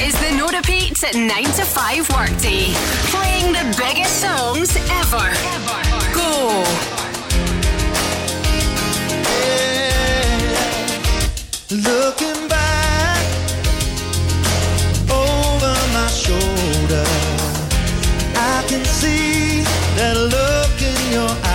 Is 0.00 0.14
the 0.20 0.30
No 0.36 0.46
Repeat 0.46 0.96
9 1.12 1.26
to 1.26 1.64
5 1.64 2.10
workday. 2.10 2.72
Playing 3.10 3.52
the 3.52 3.64
biggest 3.76 4.20
songs 4.20 4.76
ever. 5.02 5.28
Go. 6.14 6.64
Looking 11.70 12.48
back 12.48 13.24
over 15.10 15.74
my 15.92 16.08
shoulder, 16.08 17.04
I 18.36 18.64
can 18.68 18.84
see 18.84 19.64
that 19.96 20.16
look 20.16 20.80
in 20.80 21.12
your 21.12 21.28
eye. 21.44 21.47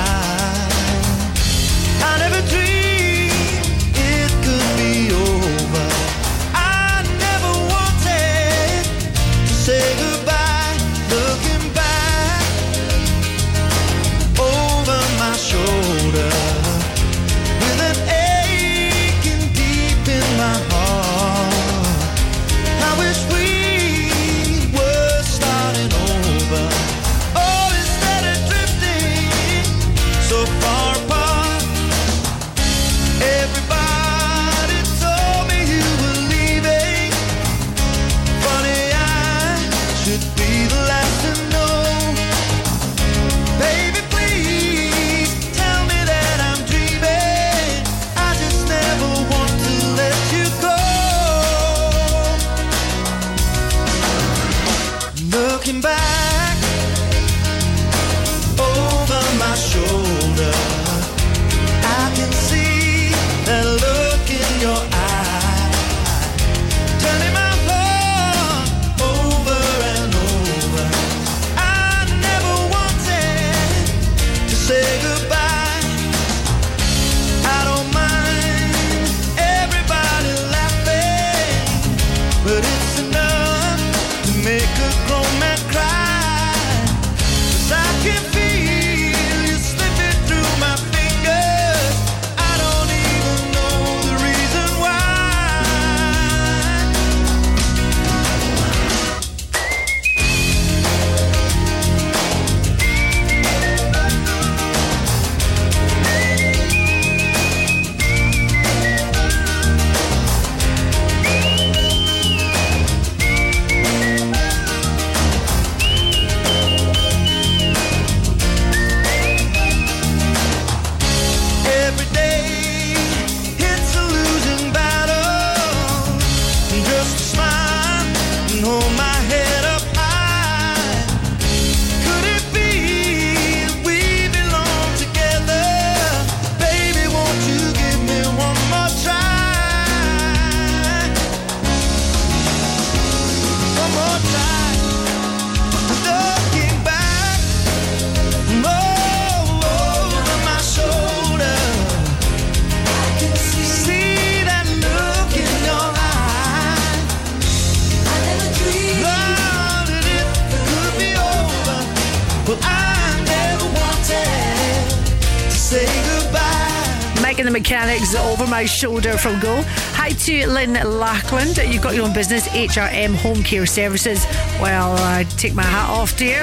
Mechanics 167.53 168.15
over 168.15 168.47
my 168.47 168.65
shoulder 168.65 169.15
from 169.15 169.39
Go. 169.39 169.61
Hi 169.93 170.09
to 170.09 170.47
Lynn 170.47 170.73
Lackland. 170.73 171.57
You've 171.57 171.83
got 171.83 171.93
your 171.93 172.05
own 172.05 172.13
business, 172.13 172.47
HRM 172.47 173.13
Home 173.17 173.43
Care 173.43 173.67
Services. 173.67 174.25
Well, 174.59 174.95
I 174.97 175.25
take 175.37 175.53
my 175.53 175.61
hat 175.61 175.87
off 175.87 176.17
to 176.17 176.25
you. 176.25 176.39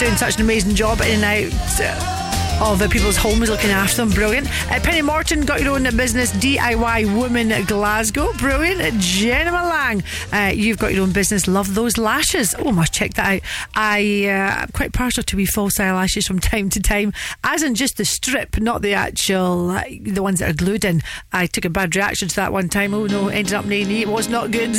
Doing 0.00 0.16
such 0.16 0.36
an 0.36 0.40
amazing 0.40 0.74
job 0.74 1.02
in 1.02 1.22
and 1.22 1.52
out. 1.52 1.80
Uh, 1.80 2.17
Of 2.60 2.80
the 2.80 2.88
people's 2.88 3.16
homes, 3.16 3.48
looking 3.50 3.70
after 3.70 3.98
them, 3.98 4.10
brilliant. 4.10 4.48
Uh, 4.68 4.80
Penny 4.80 5.00
Morton 5.00 5.44
got 5.44 5.62
your 5.62 5.76
own 5.76 5.84
business, 5.96 6.32
DIY 6.32 7.16
Woman 7.16 7.64
Glasgow, 7.66 8.32
brilliant. 8.32 8.98
Jenna 9.00 9.52
Lang, 9.52 10.02
uh, 10.32 10.50
you've 10.52 10.76
got 10.76 10.92
your 10.92 11.04
own 11.04 11.12
business, 11.12 11.46
love 11.46 11.76
those 11.76 11.96
lashes. 11.96 12.56
Oh, 12.58 12.72
must 12.72 12.92
check 12.92 13.14
that 13.14 13.26
out. 13.26 13.42
I, 13.76 14.26
uh, 14.26 14.62
I'm 14.62 14.68
quite 14.72 14.92
partial 14.92 15.22
to 15.22 15.36
wee 15.36 15.46
false 15.46 15.78
eyelashes 15.78 16.26
from 16.26 16.38
time 16.40 16.68
to 16.70 16.80
time, 16.80 17.12
as 17.44 17.62
in 17.62 17.76
just 17.76 17.96
the 17.96 18.04
strip, 18.04 18.58
not 18.58 18.82
the 18.82 18.92
actual, 18.92 19.70
uh, 19.70 19.84
the 20.02 20.22
ones 20.22 20.40
that 20.40 20.50
are 20.50 20.54
glued 20.54 20.84
in. 20.84 21.00
I 21.32 21.46
took 21.46 21.64
a 21.64 21.70
bad 21.70 21.94
reaction 21.94 22.26
to 22.26 22.36
that 22.36 22.52
one 22.52 22.68
time. 22.68 22.92
Oh 22.92 23.06
no, 23.06 23.28
ended 23.28 23.54
up 23.54 23.66
in 23.66 23.72
A&E. 23.72 24.02
It 24.02 24.08
was 24.08 24.28
not 24.28 24.50
good. 24.50 24.76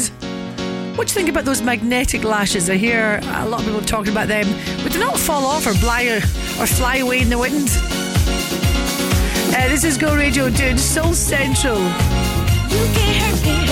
What 0.99 1.07
do 1.07 1.13
you 1.13 1.15
think 1.15 1.29
about 1.29 1.45
those 1.45 1.61
magnetic 1.61 2.25
lashes? 2.25 2.69
I 2.69 2.75
hear 2.75 3.21
a 3.23 3.47
lot 3.47 3.61
of 3.61 3.65
people 3.65 3.79
talking 3.79 4.11
about 4.11 4.27
them. 4.27 4.45
Would 4.83 4.91
they 4.91 4.99
not 4.99 5.17
fall 5.17 5.45
off 5.45 5.65
or 5.65 5.73
fly 5.73 6.03
or, 6.03 6.19
fly 6.19 6.97
away 6.97 7.21
in 7.21 7.29
the 7.29 7.37
wind? 7.37 7.69
Uh, 9.55 9.69
this 9.69 9.85
is 9.85 9.97
Go 9.97 10.13
Radio 10.13 10.49
doing 10.49 10.77
Soul 10.77 11.13
Central. 11.13 11.77
You 11.77 12.85
can't 12.93 13.15
hurt 13.23 13.45
me, 13.45 13.68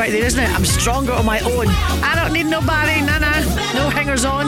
right 0.00 0.12
there, 0.12 0.24
isn't 0.24 0.42
it? 0.42 0.48
I'm 0.48 0.64
stronger 0.64 1.12
on 1.12 1.26
my 1.26 1.40
own. 1.40 1.66
I 1.68 2.14
don't 2.14 2.32
need 2.32 2.46
nobody, 2.46 3.02
nah, 3.02 3.18
nah. 3.18 3.38
No 3.74 3.90
hangers 3.90 4.24
on. 4.24 4.46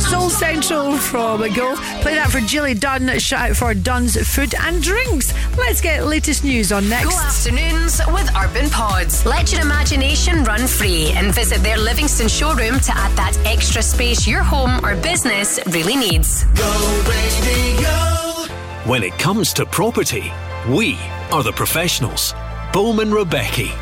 Soul 0.00 0.28
Central 0.28 0.96
from 0.96 1.40
Go. 1.54 1.76
Play 2.02 2.16
that 2.16 2.30
for 2.32 2.40
Jilly 2.40 2.74
Dunn. 2.74 3.16
Shout 3.20 3.50
out 3.50 3.56
for 3.56 3.74
Dunn's 3.74 4.16
Food 4.34 4.56
and 4.58 4.82
Drinks. 4.82 5.32
Let's 5.56 5.80
get 5.80 6.04
latest 6.06 6.42
news 6.42 6.72
on 6.72 6.88
next. 6.88 7.10
Go 7.10 7.16
afternoons 7.16 8.00
with 8.08 8.28
Urban 8.36 8.68
Pods. 8.70 9.24
Let 9.24 9.52
your 9.52 9.60
imagination 9.62 10.42
run 10.42 10.66
free 10.66 11.12
and 11.14 11.32
visit 11.32 11.62
their 11.62 11.78
Livingston 11.78 12.26
showroom 12.26 12.80
to 12.80 12.92
add 12.92 13.16
that 13.16 13.38
extra 13.46 13.82
space 13.82 14.26
your 14.26 14.42
home 14.42 14.84
or 14.84 14.96
business 14.96 15.60
really 15.68 15.94
needs. 15.94 16.42
Go, 16.56 17.02
baby, 17.06 17.80
go. 17.80 18.46
When 18.90 19.04
it 19.04 19.16
comes 19.16 19.52
to 19.52 19.64
property, 19.64 20.32
we 20.68 20.98
are 21.30 21.44
the 21.44 21.52
professionals. 21.52 22.34
Bowman 22.72 23.12
Rebecca. 23.12 23.81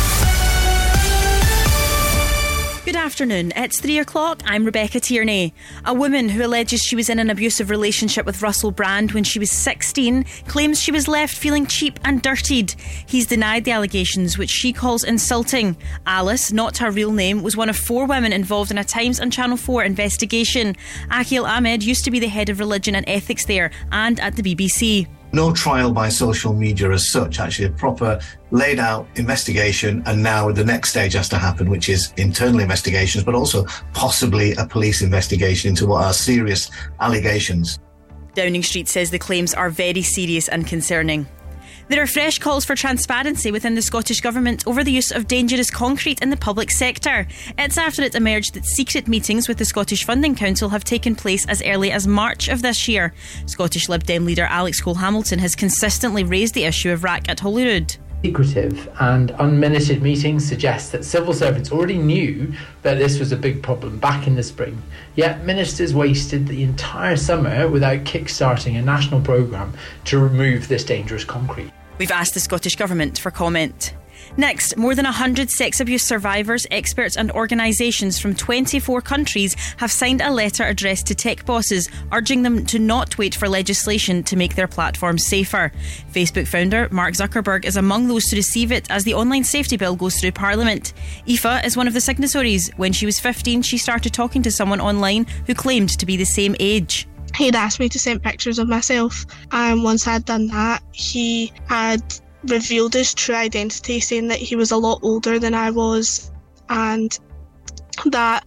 Afternoon. 3.21 3.53
It's 3.55 3.79
three 3.79 3.99
o'clock. 3.99 4.41
I'm 4.45 4.65
Rebecca 4.65 4.99
Tierney. 4.99 5.53
A 5.85 5.93
woman 5.93 6.27
who 6.27 6.43
alleges 6.43 6.81
she 6.81 6.95
was 6.95 7.07
in 7.07 7.19
an 7.19 7.29
abusive 7.29 7.69
relationship 7.69 8.25
with 8.25 8.41
Russell 8.41 8.71
Brand 8.71 9.11
when 9.11 9.23
she 9.23 9.37
was 9.37 9.51
16 9.51 10.23
claims 10.47 10.81
she 10.81 10.91
was 10.91 11.07
left 11.07 11.37
feeling 11.37 11.67
cheap 11.67 11.99
and 12.03 12.23
dirtied. 12.23 12.73
He's 13.05 13.27
denied 13.27 13.63
the 13.63 13.73
allegations, 13.73 14.39
which 14.39 14.49
she 14.49 14.73
calls 14.73 15.03
insulting. 15.03 15.77
Alice, 16.07 16.51
not 16.51 16.79
her 16.79 16.89
real 16.89 17.11
name, 17.11 17.43
was 17.43 17.55
one 17.55 17.69
of 17.69 17.77
four 17.77 18.07
women 18.07 18.33
involved 18.33 18.71
in 18.71 18.79
a 18.79 18.83
Times 18.83 19.19
and 19.19 19.31
Channel 19.31 19.57
4 19.57 19.83
investigation. 19.83 20.75
Aaqil 21.11 21.47
Ahmed 21.47 21.83
used 21.83 22.03
to 22.05 22.09
be 22.09 22.19
the 22.19 22.27
head 22.27 22.49
of 22.49 22.57
religion 22.57 22.95
and 22.95 23.07
ethics 23.07 23.45
there 23.45 23.69
and 23.91 24.19
at 24.19 24.35
the 24.35 24.41
BBC. 24.41 25.07
No 25.33 25.53
trial 25.53 25.91
by 25.91 26.09
social 26.09 26.53
media 26.53 26.91
as 26.91 27.09
such, 27.09 27.39
actually, 27.39 27.67
a 27.67 27.71
proper 27.71 28.19
laid 28.51 28.79
out 28.79 29.07
investigation. 29.15 30.03
And 30.05 30.21
now 30.21 30.51
the 30.51 30.63
next 30.63 30.89
stage 30.89 31.13
has 31.13 31.29
to 31.29 31.37
happen, 31.37 31.69
which 31.69 31.89
is 31.89 32.13
internal 32.17 32.59
investigations, 32.59 33.23
but 33.23 33.35
also 33.35 33.65
possibly 33.93 34.53
a 34.55 34.65
police 34.65 35.01
investigation 35.01 35.69
into 35.69 35.87
what 35.87 36.03
are 36.03 36.13
serious 36.13 36.69
allegations. 36.99 37.79
Downing 38.33 38.63
Street 38.63 38.87
says 38.87 39.11
the 39.11 39.19
claims 39.19 39.53
are 39.53 39.69
very 39.69 40.01
serious 40.01 40.47
and 40.47 40.65
concerning. 40.65 41.27
There 41.87 42.01
are 42.01 42.07
fresh 42.07 42.39
calls 42.39 42.63
for 42.63 42.75
transparency 42.75 43.51
within 43.51 43.75
the 43.75 43.81
Scottish 43.81 44.21
Government 44.21 44.65
over 44.65 44.83
the 44.83 44.91
use 44.91 45.11
of 45.11 45.27
dangerous 45.27 45.69
concrete 45.69 46.21
in 46.21 46.29
the 46.29 46.37
public 46.37 46.71
sector. 46.71 47.27
It's 47.57 47.77
after 47.77 48.01
it 48.03 48.15
emerged 48.15 48.53
that 48.53 48.65
secret 48.65 49.07
meetings 49.07 49.47
with 49.47 49.57
the 49.57 49.65
Scottish 49.65 50.05
Funding 50.05 50.35
Council 50.35 50.69
have 50.69 50.83
taken 50.83 51.15
place 51.15 51.45
as 51.47 51.61
early 51.63 51.91
as 51.91 52.07
March 52.07 52.47
of 52.47 52.61
this 52.61 52.87
year. 52.87 53.13
Scottish 53.45 53.89
Lib 53.89 54.03
Dem 54.03 54.25
leader 54.25 54.45
Alex 54.45 54.79
Cole 54.79 54.95
Hamilton 54.95 55.39
has 55.39 55.55
consistently 55.55 56.23
raised 56.23 56.53
the 56.53 56.65
issue 56.65 56.91
of 56.91 57.01
RAAC 57.01 57.29
at 57.29 57.39
Holyrood. 57.39 57.97
Secretive 58.23 58.89
and 58.99 59.31
unminuted 59.31 60.01
meetings 60.01 60.47
suggest 60.47 60.91
that 60.91 61.03
civil 61.03 61.33
servants 61.33 61.71
already 61.71 61.97
knew 61.97 62.53
that 62.83 62.97
this 62.97 63.19
was 63.19 63.31
a 63.31 63.37
big 63.37 63.63
problem 63.63 63.97
back 63.99 64.27
in 64.27 64.35
the 64.35 64.43
spring. 64.43 64.81
Yet 65.15 65.43
ministers 65.43 65.93
wasted 65.93 66.47
the 66.47 66.63
entire 66.63 67.17
summer 67.17 67.67
without 67.67 68.05
kick-starting 68.05 68.75
a 68.75 68.81
national 68.81 69.21
programme 69.21 69.73
to 70.05 70.19
remove 70.19 70.67
this 70.67 70.83
dangerous 70.83 71.23
concrete. 71.23 71.71
We've 71.97 72.11
asked 72.11 72.33
the 72.33 72.39
Scottish 72.39 72.75
Government 72.75 73.19
for 73.19 73.31
comment. 73.31 73.93
Next, 74.37 74.77
more 74.77 74.95
than 74.95 75.05
100 75.05 75.49
sex 75.49 75.79
abuse 75.79 76.07
survivors, 76.07 76.65
experts, 76.71 77.17
and 77.17 77.31
organisations 77.31 78.19
from 78.19 78.33
24 78.33 79.01
countries 79.01 79.55
have 79.77 79.91
signed 79.91 80.21
a 80.21 80.31
letter 80.31 80.63
addressed 80.63 81.07
to 81.07 81.15
tech 81.15 81.45
bosses 81.45 81.89
urging 82.11 82.43
them 82.43 82.65
to 82.67 82.79
not 82.79 83.17
wait 83.17 83.35
for 83.35 83.49
legislation 83.49 84.23
to 84.23 84.35
make 84.35 84.55
their 84.55 84.67
platforms 84.67 85.25
safer. 85.25 85.71
Facebook 86.11 86.47
founder 86.47 86.87
Mark 86.91 87.13
Zuckerberg 87.13 87.65
is 87.65 87.77
among 87.77 88.07
those 88.07 88.25
to 88.25 88.35
receive 88.35 88.71
it 88.71 88.89
as 88.89 89.03
the 89.03 89.13
online 89.13 89.43
safety 89.43 89.77
bill 89.77 89.95
goes 89.95 90.19
through 90.19 90.31
Parliament. 90.31 90.93
Aoife 91.27 91.65
is 91.65 91.75
one 91.75 91.87
of 91.87 91.93
the 91.93 92.01
signatories. 92.01 92.69
When 92.77 92.93
she 92.93 93.05
was 93.05 93.19
15, 93.19 93.61
she 93.61 93.77
started 93.77 94.13
talking 94.13 94.41
to 94.43 94.51
someone 94.51 94.79
online 94.79 95.25
who 95.45 95.53
claimed 95.53 95.89
to 95.99 96.05
be 96.05 96.15
the 96.15 96.25
same 96.25 96.55
age. 96.59 97.07
He'd 97.35 97.55
asked 97.55 97.79
me 97.79 97.89
to 97.89 97.99
send 97.99 98.21
pictures 98.23 98.59
of 98.59 98.67
myself, 98.67 99.25
and 99.51 99.83
once 99.83 100.07
I'd 100.07 100.25
done 100.25 100.47
that, 100.47 100.83
he 100.91 101.51
had 101.67 102.03
revealed 102.45 102.93
his 102.93 103.13
true 103.13 103.35
identity, 103.35 103.99
saying 103.99 104.27
that 104.29 104.39
he 104.39 104.55
was 104.55 104.71
a 104.71 104.77
lot 104.77 104.99
older 105.03 105.39
than 105.39 105.53
I 105.53 105.69
was, 105.71 106.31
and 106.69 107.17
that 108.05 108.45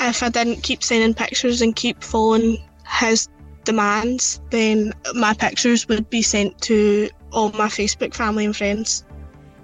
if 0.00 0.22
I 0.22 0.28
didn't 0.28 0.62
keep 0.62 0.82
sending 0.82 1.14
pictures 1.14 1.62
and 1.62 1.74
keep 1.74 2.02
following 2.02 2.58
his 3.00 3.28
demands, 3.64 4.40
then 4.50 4.92
my 5.14 5.34
pictures 5.34 5.86
would 5.88 6.08
be 6.10 6.22
sent 6.22 6.60
to 6.62 7.10
all 7.32 7.50
my 7.52 7.66
Facebook 7.66 8.14
family 8.14 8.44
and 8.44 8.56
friends. 8.56 9.04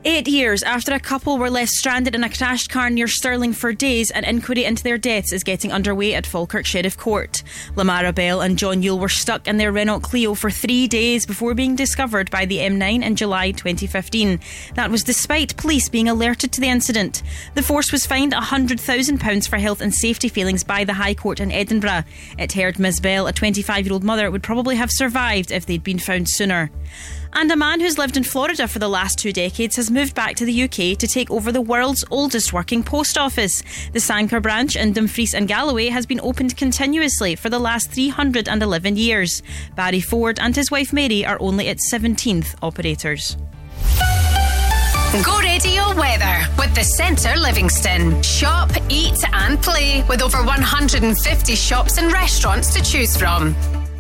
Eight 0.07 0.29
years 0.29 0.63
after 0.63 0.93
a 0.93 1.01
couple 1.01 1.39
were 1.39 1.49
left 1.49 1.73
stranded 1.73 2.15
in 2.15 2.25
a 2.25 2.29
crashed 2.29 2.69
car 2.69 2.91
near 2.91 3.09
Stirling 3.09 3.55
for 3.55 3.73
days, 3.73 4.11
an 4.11 4.25
inquiry 4.25 4.67
into 4.67 4.83
their 4.83 4.99
deaths 4.99 5.33
is 5.33 5.43
getting 5.43 5.73
underway 5.73 6.13
at 6.13 6.27
Falkirk 6.27 6.67
Sheriff 6.67 6.99
Court. 6.99 7.43
Lamara 7.75 8.15
Bell 8.15 8.43
and 8.43 8.59
John 8.59 8.83
Yuill 8.83 9.01
were 9.01 9.09
stuck 9.09 9.49
in 9.49 9.57
their 9.57 9.73
Renault 9.73 10.01
Clio 10.01 10.35
for 10.35 10.51
three 10.51 10.87
days 10.89 11.25
before 11.25 11.55
being 11.55 11.75
discovered 11.75 12.31
by 12.31 12.45
the 12.45 12.59
M9 12.59 13.03
in 13.03 13.17
July 13.17 13.53
2015. 13.53 14.41
That 14.75 14.91
was 14.91 15.05
despite 15.05 15.57
police 15.57 15.89
being 15.89 16.11
alerted 16.11 16.53
to 16.53 16.61
the 16.61 16.69
incident. 16.69 17.23
The 17.55 17.63
force 17.63 17.91
was 17.91 18.05
fined 18.05 18.35
£100,000 18.35 19.49
for 19.49 19.57
health 19.57 19.81
and 19.81 19.95
safety 19.95 20.29
failings 20.29 20.65
by 20.65 20.85
the 20.85 20.93
High 20.93 21.15
Court 21.15 21.41
in 21.41 21.51
Edinburgh. 21.51 22.05
It 22.39 22.53
heard 22.53 22.79
Ms 22.79 23.01
Bell, 23.01 23.27
a 23.27 23.33
25 23.33 23.87
year 23.87 23.95
old 23.95 24.05
mother, 24.05 24.31
would 24.31 24.43
probably 24.43 24.77
have 24.77 24.91
survived 24.93 25.51
if 25.51 25.65
they'd 25.65 25.83
been 25.83 25.99
found 25.99 26.29
sooner. 26.29 26.71
And 27.37 27.51
a 27.51 27.57
man 27.57 27.81
who's 27.81 27.99
lived 27.99 28.17
in 28.17 28.23
Florida 28.23 28.69
for 28.69 28.79
the 28.79 28.89
last 28.89 29.19
two 29.19 29.33
decades 29.33 29.75
has 29.77 29.91
moved 29.91 30.15
back 30.15 30.37
to 30.37 30.45
the 30.45 30.63
UK 30.63 30.97
to 30.99 31.07
take 31.07 31.31
over 31.33 31.51
the 31.51 31.61
world's 31.61 32.05
oldest 32.11 32.53
working 32.53 32.85
post 32.85 33.19
office. 33.19 33.61
The 33.93 33.99
Sanquhar 33.99 34.41
branch 34.41 34.77
in 34.77 34.93
Dumfries 34.93 35.35
and 35.35 35.49
Galloway 35.49 35.89
has 35.89 36.07
been 36.07 36.21
opened 36.21 36.57
continuously 36.57 37.35
for 37.35 37.51
the 37.51 37.59
last 37.59 37.91
311 37.91 38.97
years. 38.97 39.43
Barry 39.75 40.01
Ford 40.01 40.39
and 40.41 40.55
his 40.55 40.71
wife 40.71 40.93
Mary 40.93 41.27
are 41.27 41.39
only 41.41 41.67
its 41.67 41.93
17th 41.93 42.55
operators. 42.63 43.37
Go 45.25 45.39
Radio 45.41 45.95
Weather 45.97 46.47
with 46.59 46.75
the 46.75 46.83
Centre 46.83 47.37
Livingston. 47.37 48.23
Shop, 48.23 48.71
eat, 48.89 49.23
and 49.33 49.61
play 49.61 50.05
with 50.09 50.23
over 50.23 50.39
150 50.39 51.55
shops 51.55 51.99
and 51.99 52.13
restaurants 52.13 52.73
to 52.75 52.83
choose 52.83 53.17
from. 53.17 53.55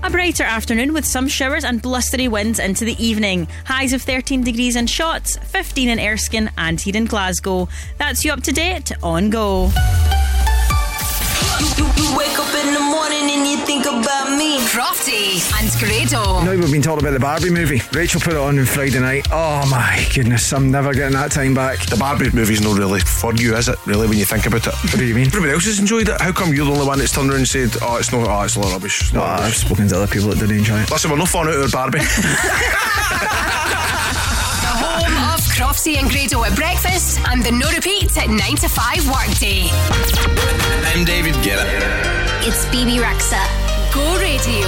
A 0.04 0.10
brighter 0.10 0.44
afternoon 0.44 0.92
with 0.92 1.06
some 1.06 1.26
showers 1.26 1.64
and 1.64 1.80
blustery 1.80 2.28
winds 2.28 2.58
into 2.58 2.84
the 2.84 3.02
evening. 3.02 3.48
Highs 3.64 3.94
of 3.94 4.02
13 4.02 4.44
degrees 4.44 4.76
in 4.76 4.84
Shotts, 4.84 5.42
15 5.44 5.88
in 5.88 5.98
Erskine, 5.98 6.50
and 6.58 6.78
here 6.78 6.94
in 6.94 7.06
Glasgow. 7.06 7.68
That's 7.96 8.22
you 8.22 8.30
up 8.30 8.42
to 8.42 8.52
date 8.52 8.92
on 9.02 9.30
Go. 9.30 9.70
You, 11.60 11.84
you, 11.84 11.92
you 11.96 12.16
wake 12.16 12.38
up 12.38 12.52
in 12.54 12.74
the 12.74 12.80
morning 12.80 13.30
and 13.30 13.46
you 13.46 13.58
think 13.64 13.86
about 13.86 14.36
me. 14.36 14.58
Crofty 14.74 15.38
and 15.60 15.70
Grado. 15.78 16.42
Now 16.44 16.56
we've 16.56 16.72
been 16.72 16.82
talking 16.82 17.04
about 17.04 17.12
the 17.12 17.20
Barbie 17.20 17.50
movie. 17.50 17.80
Rachel 17.92 18.20
put 18.20 18.32
it 18.32 18.38
on 18.38 18.58
on 18.58 18.64
Friday 18.64 18.98
night. 18.98 19.28
Oh 19.30 19.64
my 19.70 20.06
goodness, 20.14 20.52
I'm 20.52 20.70
never 20.70 20.92
getting 20.94 21.12
that 21.14 21.30
time 21.30 21.54
back. 21.54 21.86
The 21.86 21.96
Barbie 21.96 22.30
movie's 22.30 22.60
not 22.60 22.76
really 22.78 23.00
for 23.00 23.34
you, 23.34 23.54
is 23.56 23.68
it? 23.68 23.78
Really, 23.86 24.08
when 24.08 24.18
you 24.18 24.24
think 24.24 24.46
about 24.46 24.66
it. 24.66 24.74
What 24.74 24.96
do 24.96 25.04
you 25.04 25.14
mean? 25.14 25.26
Everybody 25.26 25.52
else 25.52 25.66
has 25.66 25.78
enjoyed 25.78 26.08
it. 26.08 26.20
How 26.20 26.32
come 26.32 26.52
you're 26.52 26.66
the 26.66 26.72
only 26.72 26.86
one 26.86 26.98
that's 26.98 27.12
turned 27.12 27.30
around 27.30 27.40
and 27.40 27.48
said, 27.48 27.70
"Oh, 27.82 27.96
it's 27.96 28.10
not. 28.10 28.26
Oh, 28.26 28.42
it's 28.42 28.56
a 28.56 28.60
lot 28.60 28.68
of 28.68 28.72
rubbish." 28.74 29.02
It's 29.02 29.12
No, 29.12 29.20
not 29.20 29.40
ah, 29.40 29.44
I've 29.44 29.56
spoken 29.56 29.86
to 29.88 29.96
other 29.96 30.06
people 30.08 30.30
that 30.30 30.38
didn't 30.40 30.58
enjoy 30.58 30.80
it. 30.80 30.90
Listen, 30.90 31.10
we're 31.10 31.18
not 31.18 31.28
falling 31.28 31.54
out 31.54 31.60
with 31.60 31.72
Barbie. 31.72 32.00
The 35.54 35.60
Crofty 35.60 35.96
and 35.98 36.10
Grado 36.10 36.42
at 36.42 36.56
breakfast 36.56 37.20
and 37.28 37.44
the 37.44 37.52
no 37.52 37.70
repeat 37.70 38.16
at 38.16 38.28
9 38.28 38.38
to 38.56 38.68
5 38.68 39.06
workday. 39.08 39.68
I'm 40.90 41.04
David 41.04 41.34
Guetta. 41.46 41.64
It's 42.42 42.66
Bebe 42.66 42.98
Rexha. 42.98 43.38
Go 43.94 44.02
Radio. 44.18 44.66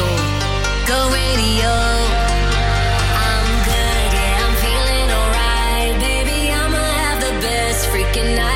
Go 0.86 1.10
radio. 1.10 1.70
I'm 3.18 3.50
good, 3.66 4.10
yeah, 4.14 4.46
I'm 4.46 4.54
feeling 4.62 5.10
alright. 5.10 5.94
Baby, 5.98 6.52
I'ma 6.52 6.78
have 6.78 7.20
the 7.20 7.34
best 7.40 7.88
freaking 7.88 8.36
night 8.36 8.55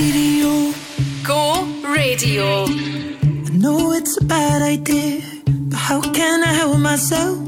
radio. 0.00 0.72
Go 1.24 1.64
Radio. 1.82 2.64
I 2.66 3.50
know 3.52 3.92
it's 3.92 4.16
a 4.20 4.24
bad 4.24 4.62
idea, 4.62 5.22
but 5.70 5.76
how 5.76 6.00
can 6.00 6.44
I 6.44 6.52
help 6.52 6.78
myself? 6.78 7.38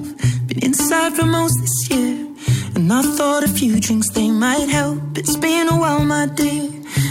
Been 0.49 0.65
inside 0.65 1.15
for 1.15 1.27
most 1.27 1.57
this 1.61 1.91
year, 1.91 2.27
and 2.75 2.93
I 2.93 3.03
thought 3.03 3.45
a 3.45 3.49
few 3.49 3.79
drinks 3.79 4.11
they 4.11 4.31
might 4.31 4.69
help. 4.69 5.17
It's 5.17 5.37
been 5.37 5.69
a 5.69 5.79
while, 5.79 6.05
my 6.05 6.27
dear, 6.27 6.69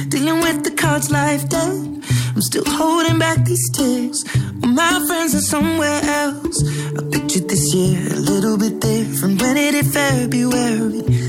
dealing 0.10 0.42
with 0.42 0.64
the 0.66 0.72
cards 0.72 1.10
life 1.10 1.48
dealt. 1.48 1.88
I'm 2.36 2.42
still 2.42 2.66
holding 2.68 3.18
back 3.18 3.46
these 3.46 3.70
tears. 3.72 4.26
My 4.62 4.94
friends 5.08 5.36
are 5.36 5.48
somewhere 5.56 6.02
else. 6.04 6.58
I 6.98 7.02
pictured 7.14 7.48
this 7.48 7.74
year 7.74 8.00
a 8.12 8.20
little 8.32 8.58
bit 8.58 8.80
different. 8.82 9.42
When 9.42 9.56
it 9.58 9.74
hit 9.74 9.86
February, 9.86 11.29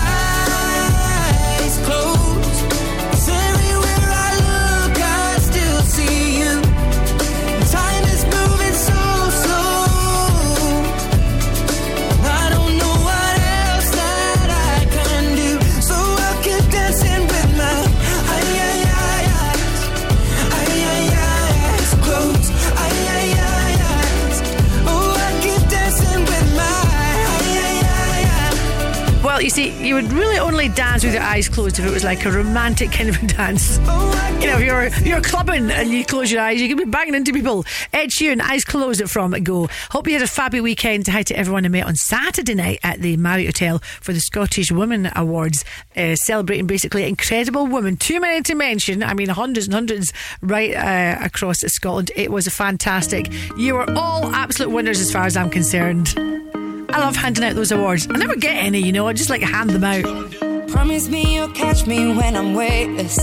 see, 29.61 29.87
you 29.87 29.95
would 29.95 30.11
really 30.11 30.39
only 30.39 30.69
dance 30.69 31.03
with 31.03 31.13
your 31.13 31.23
eyes 31.23 31.47
closed 31.47 31.79
if 31.79 31.85
it 31.85 31.91
was 31.91 32.03
like 32.03 32.25
a 32.25 32.31
romantic 32.31 32.91
kind 32.91 33.09
of 33.09 33.21
a 33.21 33.27
dance. 33.27 33.77
You 33.77 34.47
know, 34.47 34.57
if 34.57 34.63
you're 34.63 35.07
you're 35.07 35.21
clubbing 35.21 35.69
and 35.69 35.89
you 35.89 36.05
close 36.05 36.31
your 36.31 36.41
eyes, 36.41 36.61
you 36.61 36.67
can 36.67 36.77
be 36.77 36.85
banging 36.85 37.15
into 37.15 37.31
people. 37.31 37.65
Ed 37.93 38.09
Sheeran, 38.09 38.41
eyes 38.41 38.63
closed 38.63 39.01
it 39.01 39.09
From 39.09 39.33
It 39.33 39.41
Go. 39.41 39.69
Hope 39.91 40.07
you 40.07 40.13
had 40.13 40.21
a 40.21 40.25
fabby 40.25 40.61
weekend. 40.61 41.07
Hi 41.07 41.23
to 41.23 41.35
everyone 41.35 41.65
I 41.65 41.69
met 41.69 41.85
on 41.85 41.95
Saturday 41.95 42.55
night 42.55 42.79
at 42.83 43.01
the 43.01 43.17
Marriott 43.17 43.57
Hotel 43.57 43.79
for 44.01 44.13
the 44.13 44.19
Scottish 44.19 44.71
Women 44.71 45.11
Awards, 45.15 45.63
uh, 45.95 46.15
celebrating 46.15 46.67
basically 46.67 47.07
incredible 47.07 47.67
women. 47.67 47.97
Too 47.97 48.19
many 48.19 48.41
to 48.43 48.55
mention. 48.55 49.03
I 49.03 49.13
mean, 49.13 49.29
hundreds 49.29 49.67
and 49.67 49.73
hundreds 49.73 50.13
right 50.41 50.73
uh, 50.75 51.23
across 51.23 51.59
Scotland. 51.59 52.11
It 52.15 52.31
was 52.31 52.47
a 52.47 52.51
fantastic. 52.51 53.31
You 53.57 53.75
were 53.75 53.89
all 53.91 54.25
absolute 54.33 54.71
winners 54.71 54.99
as 54.99 55.11
far 55.11 55.25
as 55.25 55.37
I'm 55.37 55.49
concerned. 55.49 56.15
I 56.93 56.99
love 56.99 57.15
handing 57.15 57.45
out 57.45 57.55
those 57.55 57.71
awards. 57.71 58.05
I 58.09 58.17
never 58.17 58.35
get 58.35 58.55
any, 58.55 58.79
you 58.79 58.91
know, 58.91 59.07
I 59.07 59.13
just 59.13 59.29
like 59.29 59.41
hand 59.41 59.69
them 59.69 59.83
out. 59.83 60.67
Promise 60.67 61.07
me 61.07 61.35
you'll 61.35 61.51
catch 61.51 61.87
me 61.87 62.13
when 62.13 62.35
I'm 62.35 62.53
weightless. 62.53 63.17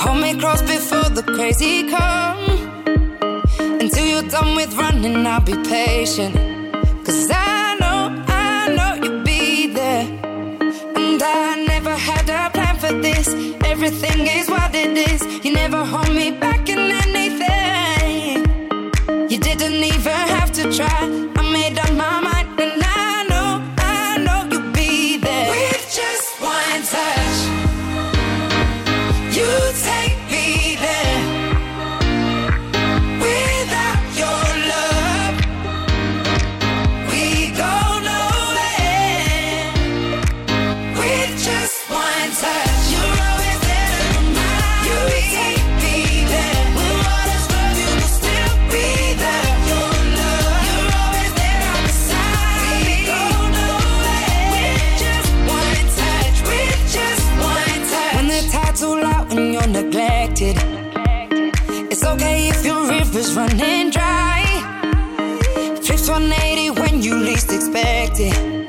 Hold 0.00 0.20
me 0.20 0.38
cross 0.40 0.60
before 0.62 1.10
the 1.10 1.22
crazy 1.22 1.88
come. 1.88 2.38
Until 3.80 4.06
you're 4.06 4.28
done 4.28 4.56
with 4.56 4.74
running, 4.74 5.24
I'll 5.24 5.40
be 5.42 5.54
patient. 5.62 6.34
Cause 7.04 7.30
I 7.30 7.76
know, 7.78 8.24
I 8.26 8.74
know 8.74 8.94
you'll 9.02 9.22
be 9.22 9.68
there. 9.68 10.02
And 10.96 11.22
I 11.22 11.64
never 11.68 11.94
had 11.94 12.28
a 12.28 12.50
plan 12.50 12.76
for 12.78 12.92
this. 13.00 13.28
Everything 13.64 14.26
is 14.26 14.50
what 14.50 14.74
it 14.74 14.96
is. 14.96 15.22
You 15.44 15.52
never 15.52 15.84
hold 15.84 16.12
me 16.12 16.32
back 16.32 16.68
in 16.68 16.78
anything. 16.78 18.42
You 19.30 19.38
didn't 19.38 19.84
even 19.84 20.20
have 20.36 20.50
to 20.52 20.72
try. 20.72 21.33
least 67.34 67.52
expect 67.52 68.20
it 68.20 68.63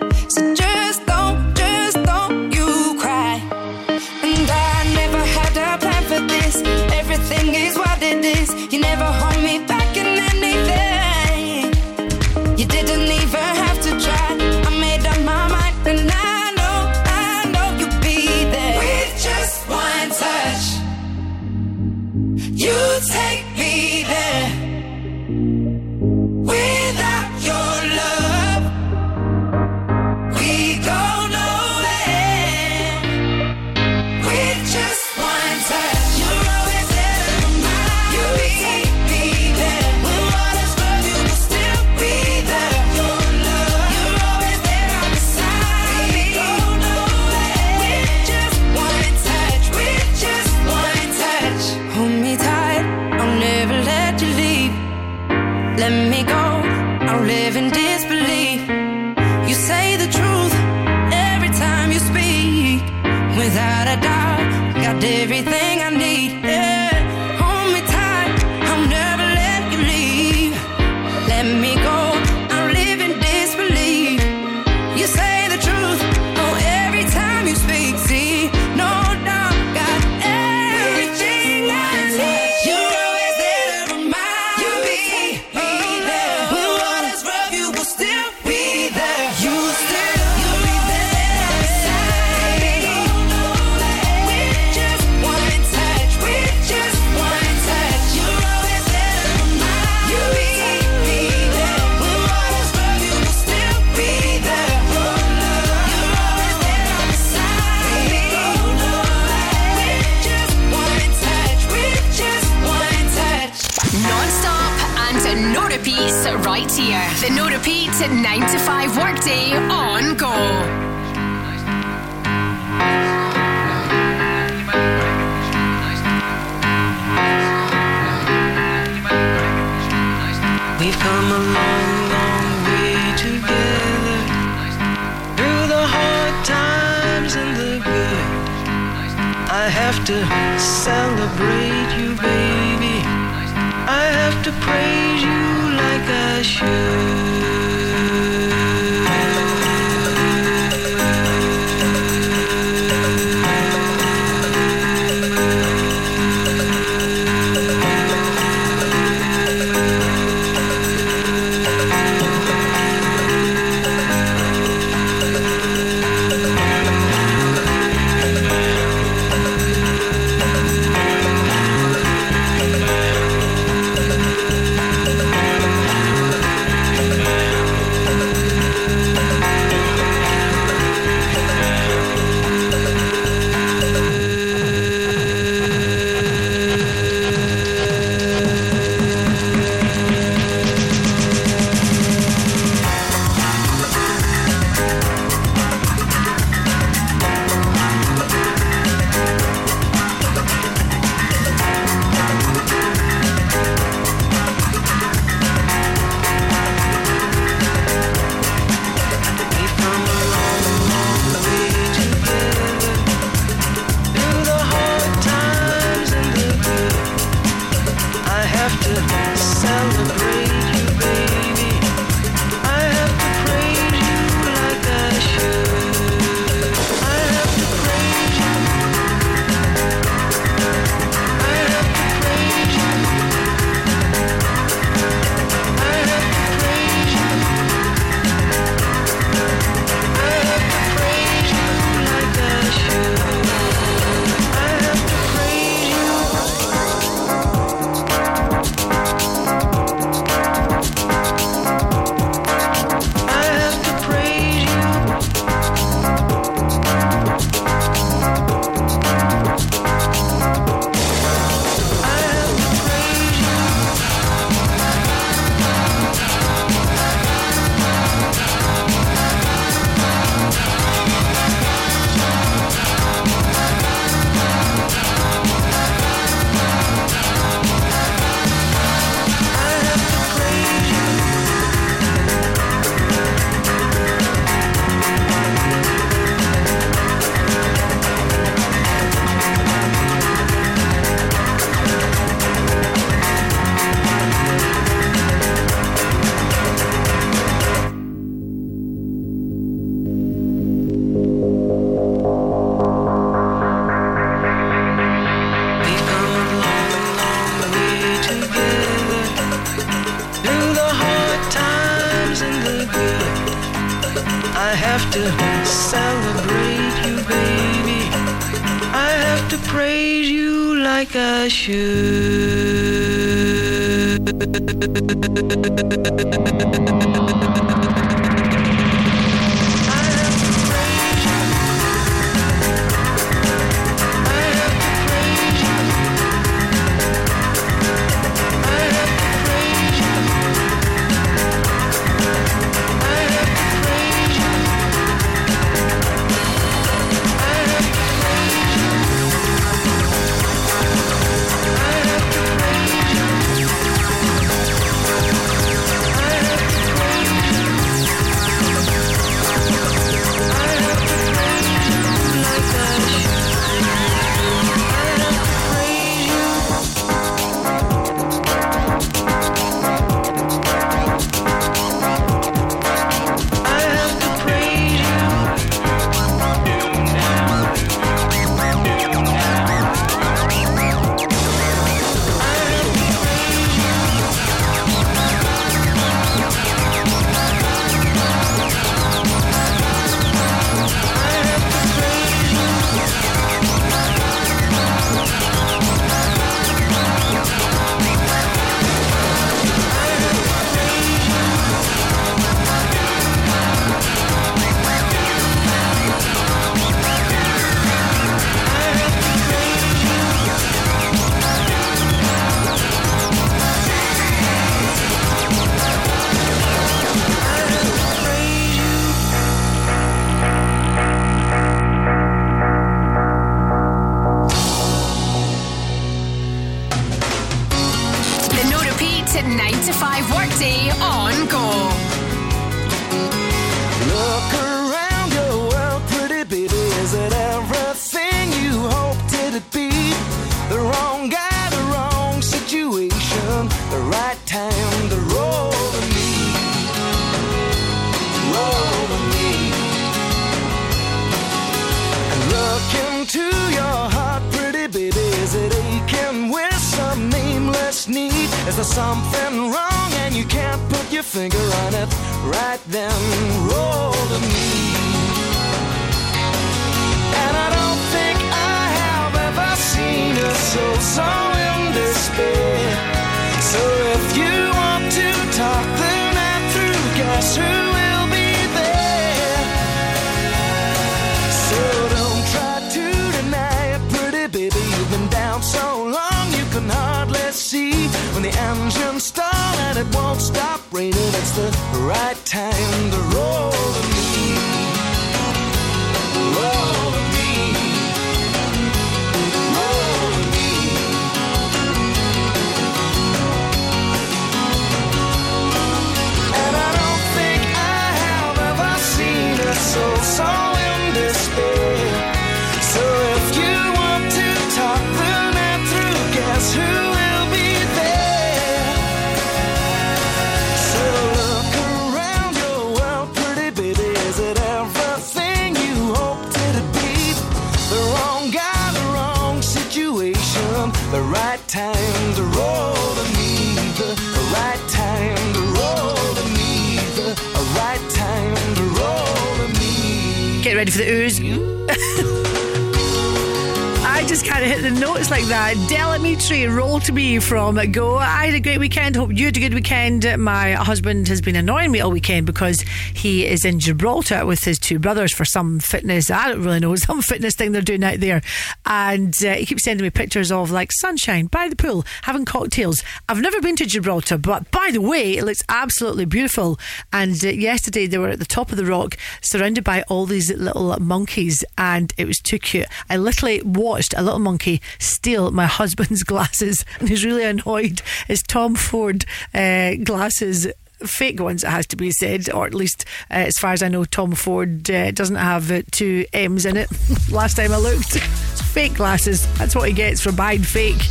from 547.45 547.75
Go. 547.91 548.15
I 548.15 548.47
had 548.47 548.55
a 548.55 548.59
great 548.59 548.79
weekend. 548.79 549.15
Hope 549.15 549.29
you 549.31 549.45
had 549.45 549.55
a 549.55 549.59
good 549.59 549.75
weekend. 549.75 550.25
My 550.39 550.71
husband 550.71 551.27
has 551.27 551.41
been 551.41 551.55
annoying 551.55 551.91
me 551.91 551.99
all 551.99 552.09
weekend 552.09 552.47
because 552.47 552.81
he 553.13 553.45
is 553.45 553.63
in 553.63 553.79
Gibraltar 553.79 554.47
with 554.47 554.63
his 554.63 554.79
two 554.79 554.97
brothers 554.97 555.31
for 555.31 555.45
some 555.45 555.79
fitness. 555.79 556.31
I 556.31 556.49
don't 556.49 556.63
really 556.63 556.79
know 556.79 556.95
some 556.95 557.21
fitness 557.21 557.55
thing 557.55 557.71
they're 557.71 557.83
doing 557.83 558.03
out 558.03 558.19
there, 558.19 558.41
and 558.87 559.35
uh, 559.45 559.53
he 559.53 559.67
keeps 559.67 559.83
sending 559.83 560.03
me 560.03 560.09
pictures 560.09 560.51
of 560.51 560.71
like 560.71 560.91
sunshine 560.91 561.45
by 561.45 561.67
the 561.67 561.75
pool, 561.75 562.03
having 562.23 562.45
cocktails. 562.45 563.03
I've 563.29 563.41
never 563.41 563.61
been 563.61 563.75
to 563.75 563.85
Gibraltar, 563.85 564.39
but 564.39 564.71
by 564.85 564.91
the 564.91 565.01
way, 565.01 565.35
it 565.35 565.43
looks 565.43 565.63
absolutely 565.67 566.25
beautiful. 566.25 566.79
And 567.11 567.43
uh, 567.43 567.49
yesterday 567.49 568.05
they 568.05 568.19
were 568.19 568.29
at 568.29 568.37
the 568.37 568.45
top 568.45 568.69
of 568.69 568.77
the 568.77 568.85
rock, 568.85 569.17
surrounded 569.41 569.83
by 569.83 570.03
all 570.03 570.27
these 570.27 570.51
little 570.51 570.95
monkeys, 570.99 571.65
and 571.75 572.13
it 572.17 572.27
was 572.27 572.37
too 572.37 572.59
cute. 572.59 572.85
I 573.09 573.17
literally 573.17 573.63
watched 573.63 574.13
a 574.15 574.21
little 574.21 574.37
monkey 574.37 574.83
steal 574.99 575.49
my 575.49 575.65
husband's 575.79 576.21
glasses, 576.21 576.85
and 576.99 577.09
he's 577.09 577.25
really 577.25 577.43
annoyed. 577.43 578.03
His 578.27 578.43
Tom 578.43 578.75
Ford 578.75 579.25
uh, 579.55 579.95
glasses. 580.03 580.67
Fake 580.99 581.41
ones, 581.41 581.63
it 581.63 581.69
has 581.69 581.85
to 581.87 581.97
be 581.97 582.09
said, 582.11 582.49
or 582.49 582.65
at 582.65 582.73
least 582.73 583.05
uh, 583.29 583.33
as 583.33 583.57
far 583.59 583.73
as 583.73 583.83
I 583.83 583.89
know, 583.89 584.05
Tom 584.05 584.31
Ford 584.31 584.89
uh, 584.89 585.11
doesn't 585.11 585.35
have 585.35 585.69
uh, 585.69 585.81
two 585.91 586.25
M's 586.31 586.65
in 586.65 586.77
it. 586.77 586.89
Last 587.31 587.57
time 587.57 587.73
I 587.73 587.77
looked, 587.77 588.15
it's 588.15 588.61
fake 588.61 588.93
glasses. 588.93 589.45
That's 589.57 589.75
what 589.75 589.89
he 589.89 589.93
gets 589.93 590.21
for 590.21 590.31
buying 590.31 590.63
fake. 590.63 591.01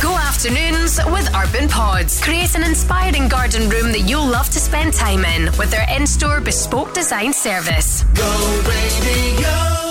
Go 0.00 0.16
afternoons 0.16 0.98
with 1.06 1.28
Urban 1.36 1.68
Pods. 1.68 2.22
Create 2.22 2.54
an 2.54 2.64
inspiring 2.64 3.28
garden 3.28 3.68
room 3.68 3.92
that 3.92 4.08
you'll 4.08 4.26
love 4.26 4.48
to 4.48 4.58
spend 4.58 4.94
time 4.94 5.26
in 5.26 5.46
with 5.58 5.70
their 5.70 5.86
in 5.94 6.06
store 6.06 6.40
bespoke 6.40 6.94
design 6.94 7.34
service. 7.34 8.04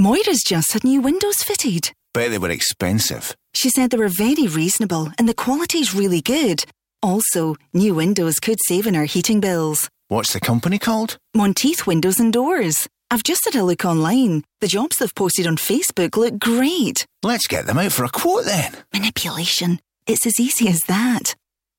Moira's 0.00 0.42
just 0.42 0.72
had 0.72 0.82
new 0.82 1.02
windows 1.02 1.42
fitted. 1.42 1.92
Bet 2.14 2.30
they 2.30 2.38
were 2.38 2.48
expensive. 2.48 3.36
She 3.52 3.68
said 3.68 3.90
they 3.90 3.98
were 3.98 4.08
very 4.08 4.46
reasonable 4.46 5.12
and 5.18 5.28
the 5.28 5.34
quality's 5.34 5.94
really 5.94 6.22
good. 6.22 6.64
Also, 7.02 7.56
new 7.74 7.94
windows 7.94 8.36
could 8.40 8.56
save 8.66 8.86
in 8.86 8.96
our 8.96 9.04
heating 9.04 9.40
bills. 9.40 9.90
What's 10.08 10.32
the 10.32 10.40
company 10.40 10.78
called? 10.78 11.18
Monteith 11.34 11.86
Windows 11.86 12.18
and 12.18 12.32
Doors. 12.32 12.88
I've 13.10 13.22
just 13.22 13.42
had 13.44 13.54
a 13.56 13.62
look 13.62 13.84
online. 13.84 14.42
The 14.62 14.68
jobs 14.68 14.96
they've 14.96 15.14
posted 15.14 15.46
on 15.46 15.58
Facebook 15.58 16.16
look 16.16 16.38
great. 16.38 17.06
Let's 17.22 17.46
get 17.46 17.66
them 17.66 17.76
out 17.76 17.92
for 17.92 18.04
a 18.04 18.08
quote 18.08 18.46
then. 18.46 18.72
Manipulation. 18.94 19.80
It's 20.06 20.24
as 20.24 20.40
easy 20.40 20.68
as 20.68 20.80
that. 20.88 21.34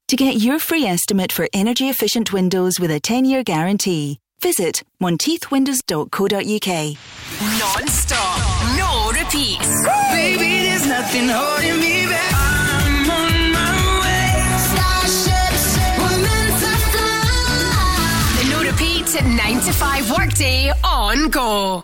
To 0.10 0.16
get 0.16 0.36
your 0.36 0.60
free 0.60 0.86
estimate 0.86 1.32
for 1.32 1.50
energy 1.54 1.90
efficient 1.90 2.32
windows 2.32 2.80
with 2.80 2.92
a 2.92 3.00
10 3.00 3.26
year 3.26 3.44
guarantee, 3.44 4.20
visit 4.42 4.84
monteithwindows.co.uk. 5.02 6.98
Non 7.60 7.88
stop, 7.88 8.40
no 8.78 9.12
repeats. 9.12 9.70
Baby, 10.12 10.68
there's 10.68 10.86
nothing 10.88 11.30
holding 11.30 11.80
me 11.80 12.06
back. 12.08 12.34
I'm 12.34 13.10
on 13.10 13.52
my 13.52 14.00
way. 14.02 14.34
Starships 14.70 15.78
were 15.98 16.18
meant 16.26 16.56
to 16.64 16.74
fly. 16.92 18.38
The 18.38 18.44
no 18.52 18.60
repeat 18.70 19.08
9 19.24 19.62
to 19.62 19.72
5 19.74 20.12
workday 20.18 20.72
on 20.84 21.30
Go. 21.30 21.84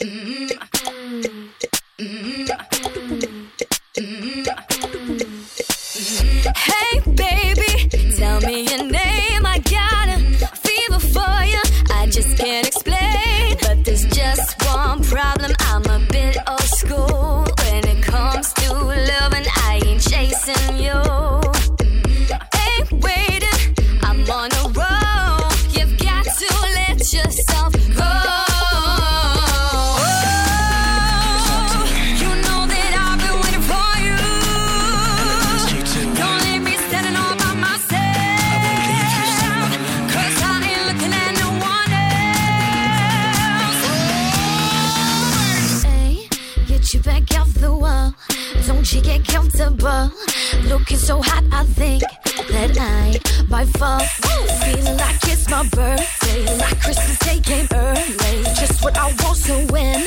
Hey, 0.00 0.33
So 50.96 51.20
hot, 51.20 51.44
I 51.52 51.64
think 51.64 52.02
that 52.48 52.78
I 52.80 53.18
might 53.50 53.68
fall. 53.76 54.00
Feeling 54.64 54.96
like 54.96 55.16
it's 55.24 55.50
my 55.50 55.68
birthday, 55.68 56.56
like 56.56 56.80
Christmas 56.80 57.18
Day 57.18 57.40
came 57.40 57.66
early. 57.74 58.42
Just 58.56 58.82
what 58.82 58.96
I 58.96 59.12
want, 59.22 59.36
so 59.36 59.54
when 59.66 60.02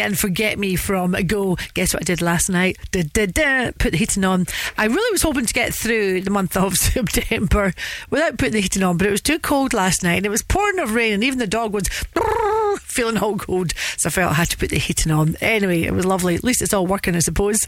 And 0.00 0.18
Forget 0.18 0.58
Me 0.58 0.76
from 0.76 1.12
Go. 1.26 1.56
Guess 1.74 1.94
what 1.94 2.02
I 2.02 2.04
did 2.04 2.20
last 2.20 2.48
night? 2.50 2.76
Da, 2.90 3.02
da, 3.02 3.26
da, 3.26 3.70
put 3.78 3.92
the 3.92 3.98
heating 3.98 4.24
on. 4.24 4.46
I 4.76 4.86
really 4.86 5.12
was 5.12 5.22
hoping 5.22 5.46
to 5.46 5.54
get 5.54 5.74
through 5.74 6.22
the 6.22 6.30
month 6.30 6.56
of 6.56 6.76
September 6.76 7.72
without 8.10 8.38
putting 8.38 8.54
the 8.54 8.60
heating 8.60 8.82
on, 8.82 8.96
but 8.96 9.06
it 9.06 9.10
was 9.10 9.20
too 9.20 9.38
cold 9.38 9.72
last 9.72 10.02
night 10.02 10.16
and 10.16 10.26
it 10.26 10.30
was 10.30 10.42
pouring 10.42 10.78
of 10.78 10.94
rain 10.94 11.12
and 11.12 11.24
even 11.24 11.38
the 11.38 11.46
dog 11.46 11.72
was 11.72 11.88
feeling 12.80 13.18
all 13.18 13.36
cold. 13.36 13.72
So 13.96 14.08
I 14.08 14.10
felt 14.10 14.32
I 14.32 14.34
had 14.34 14.50
to 14.50 14.58
put 14.58 14.70
the 14.70 14.78
heating 14.78 15.12
on. 15.12 15.36
Anyway, 15.40 15.82
it 15.82 15.92
was 15.92 16.04
lovely. 16.04 16.34
At 16.34 16.44
least 16.44 16.62
it's 16.62 16.74
all 16.74 16.86
working, 16.86 17.14
I 17.14 17.20
suppose. 17.20 17.66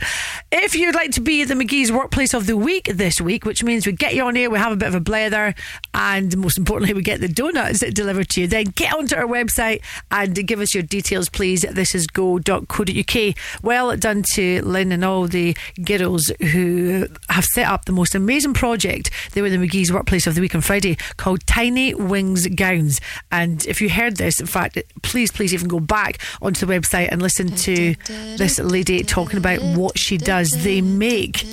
If 0.50 0.74
you'd 0.74 0.94
like 0.94 1.12
to 1.12 1.20
be 1.20 1.44
the 1.44 1.54
McKie's 1.54 1.92
Workplace 1.92 2.34
of 2.34 2.46
the 2.46 2.56
Week 2.56 2.88
this 2.92 3.20
week, 3.20 3.44
which 3.44 3.62
means 3.62 3.86
we 3.86 3.92
get 3.92 4.14
you 4.14 4.24
on 4.24 4.36
here, 4.36 4.50
we 4.50 4.58
have 4.58 4.72
a 4.72 4.76
bit 4.76 4.88
of 4.88 4.94
a 4.94 5.00
blather, 5.00 5.54
and 5.94 6.36
most 6.36 6.58
importantly, 6.58 6.94
we 6.94 7.02
get 7.02 7.20
the 7.20 7.28
donuts 7.28 7.80
delivered 7.80 8.28
to 8.30 8.42
you, 8.42 8.46
then 8.46 8.66
get 8.74 8.94
onto 8.94 9.16
our 9.16 9.26
website 9.26 9.82
and 10.10 10.34
give 10.46 10.60
us 10.60 10.74
your 10.74 10.82
details, 10.82 11.28
please. 11.28 11.62
This 11.62 11.94
is 11.94 12.06
go.co.uk. 12.18 13.34
Well 13.62 13.96
done 13.96 14.24
to 14.34 14.60
Lynn 14.62 14.90
and 14.90 15.04
all 15.04 15.28
the 15.28 15.56
girls 15.84 16.32
who 16.52 17.06
have 17.28 17.44
set 17.44 17.68
up 17.68 17.84
the 17.84 17.92
most 17.92 18.16
amazing 18.16 18.54
project. 18.54 19.10
They 19.32 19.42
were 19.42 19.50
the 19.50 19.56
McKie's 19.56 19.92
Workplace 19.92 20.26
of 20.26 20.34
the 20.34 20.40
Week 20.40 20.54
on 20.56 20.60
Friday 20.60 20.96
called 21.16 21.46
Tiny 21.46 21.94
Wings 21.94 22.48
Gowns. 22.48 23.00
And 23.30 23.64
if 23.66 23.80
you 23.80 23.88
heard 23.88 24.16
this, 24.16 24.40
in 24.40 24.46
fact, 24.46 24.78
please, 25.02 25.30
please 25.30 25.54
even 25.54 25.68
go 25.68 25.78
back 25.78 26.18
onto 26.42 26.66
the 26.66 26.72
website 26.72 27.08
and 27.12 27.22
listen 27.22 27.54
to 27.54 27.94
this 28.36 28.58
lady 28.58 29.04
talking 29.04 29.38
about 29.38 29.62
what 29.76 29.96
she 29.96 30.18
does. 30.18 30.50
They 30.50 30.80
make 30.80 31.44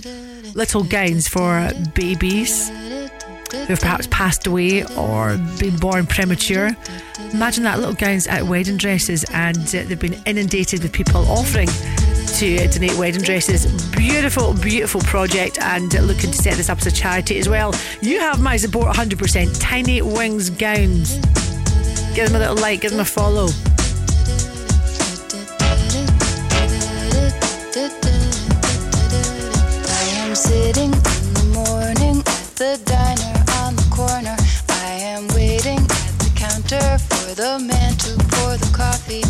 little 0.56 0.84
gowns 0.84 1.28
for 1.28 1.70
babies 1.94 2.72
who've 3.52 3.80
perhaps 3.80 4.08
passed 4.08 4.48
away 4.48 4.86
or 4.96 5.38
been 5.60 5.78
born 5.78 6.06
premature. 6.06 6.76
Imagine 7.34 7.64
that 7.64 7.80
little 7.80 7.94
gowns 7.94 8.28
at 8.28 8.44
wedding 8.44 8.78
dresses, 8.78 9.24
and 9.34 9.58
uh, 9.58 9.84
they've 9.84 10.00
been 10.00 10.22
inundated 10.26 10.84
with 10.84 10.92
people 10.92 11.26
offering 11.30 11.68
to 12.38 12.58
uh, 12.58 12.68
donate 12.72 12.98
wedding 12.98 13.22
dresses. 13.22 13.66
Beautiful, 13.92 14.54
beautiful 14.56 15.02
project, 15.02 15.58
and 15.62 15.96
uh, 15.96 16.02
looking 16.02 16.32
to 16.32 16.38
set 16.38 16.56
this 16.56 16.70
up 16.70 16.80
as 16.80 16.88
a 16.88 16.92
charity 16.92 17.40
as 17.40 17.48
well. 17.48 17.74
You 18.02 18.20
have 18.20 18.42
my 18.42 18.58
support 18.58 18.94
100%. 18.96 19.60
Tiny 19.62 20.02
Wings 20.02 20.50
Gowns. 20.50 21.16
Give 22.16 22.28
them 22.28 22.36
a 22.36 22.40
little 22.40 22.56
like, 22.56 22.82
give 22.82 22.92
them 22.92 23.00
a 23.00 23.06
follow. 23.06 23.48
I 29.88 30.04
am 30.20 30.36
sitting 30.36 30.92
in 30.92 31.34
the 31.34 31.52
morning 31.54 32.20
at 32.20 32.56
the 32.56 32.82
diner 32.86 33.15
the 37.36 37.60
man 37.60 37.92
to 37.98 38.16
pour 38.32 38.56
the 38.56 38.72
coffee, 38.74 39.24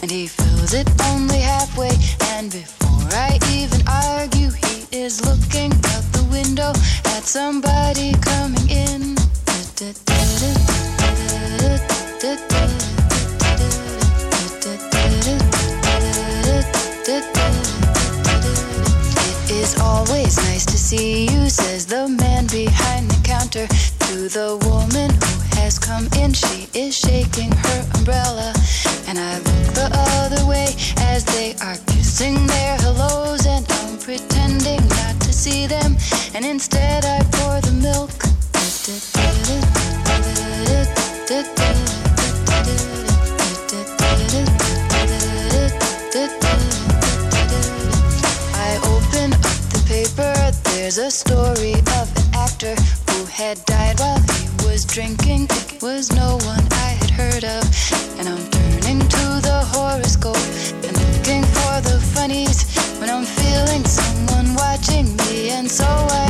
and 0.00 0.10
he 0.10 0.26
fills 0.26 0.72
it 0.72 0.88
only 1.12 1.40
halfway. 1.40 1.90
And 2.32 2.50
before 2.50 3.08
I 3.12 3.38
even 3.52 3.82
argue, 3.86 4.48
he 4.48 4.86
is 4.96 5.20
looking 5.20 5.70
out 5.92 6.04
the 6.12 6.26
window 6.30 6.72
at 7.12 7.24
somebody 7.24 8.12
coming 8.22 8.68
in. 8.70 9.16
It 19.42 19.50
is 19.50 19.78
always 19.80 20.36
nice 20.48 20.64
to 20.64 20.78
see 20.78 21.24
you, 21.24 21.50
says 21.50 21.84
the 21.84 22.08
man 22.08 22.46
behind 22.46 23.10
the 23.10 23.20
counter 23.22 23.66
to 23.66 24.28
the 24.28 24.56
woman 24.64 25.10
who 25.10 25.49
has 25.70 25.78
come 25.78 26.08
in. 26.20 26.32
She 26.32 26.68
is 26.74 26.96
shaking 26.96 27.52
her 27.52 27.80
umbrella, 27.94 28.52
and 29.06 29.16
I 29.18 29.36
look 29.38 29.66
the 29.80 29.88
other 29.92 30.44
way 30.44 30.74
as 30.98 31.24
they 31.24 31.54
are 31.62 31.76
kissing 31.86 32.44
their 32.46 32.76
hellos, 32.78 33.46
and 33.46 33.64
I'm 33.78 33.96
pretending 33.98 34.82
not 34.98 35.14
to 35.26 35.32
see 35.32 35.66
them, 35.66 35.96
and 36.34 36.44
instead 36.44 37.04
I 37.04 37.18
pour 37.36 37.60
the 37.60 37.74
milk. 37.88 38.10
I 48.66 48.70
open 48.94 49.32
up 49.34 49.62
the 49.74 49.80
paper. 49.86 50.34
There's 50.70 50.98
a 50.98 51.10
story 51.10 51.74
of 52.00 52.06
an 52.18 52.34
actor 52.34 52.74
who 53.10 53.24
had 53.26 53.64
died 53.66 54.00
while 54.00 54.39
was 54.80 54.94
drinking. 54.94 55.46
Was 55.82 56.10
no 56.12 56.38
one 56.44 56.64
I 56.72 56.90
had 57.00 57.10
heard 57.10 57.44
of. 57.44 57.62
And 58.18 58.28
I'm 58.28 58.50
turning 58.50 59.00
to 59.00 59.26
the 59.48 59.60
horoscope 59.72 60.44
and 60.86 60.94
looking 61.04 61.42
for 61.56 61.74
the 61.88 61.98
funnies 62.14 62.58
when 62.98 63.10
I'm 63.10 63.24
feeling 63.24 63.84
someone 63.84 64.54
watching 64.54 65.16
me. 65.16 65.50
And 65.50 65.70
so 65.70 65.84
I 65.84 66.29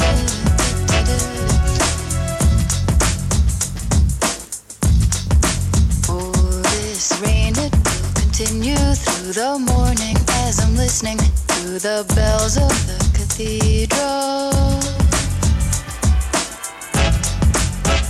through 8.45 9.33
the 9.33 9.59
morning 9.59 10.15
as 10.45 10.59
I'm 10.59 10.75
listening 10.75 11.17
to 11.17 11.79
the 11.79 12.03
bells 12.15 12.57
of 12.57 12.69
the 12.87 12.97
cathedral. 13.13 14.49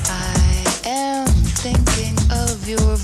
I 0.08 0.64
am 0.86 1.28
thinking 1.60 2.16
of 2.32 2.68
your 2.68 2.96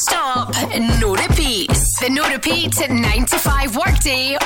stop, 0.00 0.54
no 1.00 1.14
repeats. 1.14 2.00
The 2.00 2.08
no 2.08 2.28
repeat 2.28 2.74
9 2.88 3.24
to 3.26 3.38
5 3.38 3.76
workday 3.76 4.36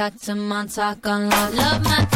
Talk 0.00 0.18
to 0.20 0.34
my 0.34 0.64
talk 0.64 1.06
on 1.06 1.28
love. 1.28 1.54
Love 1.54 1.84
my 1.84 2.09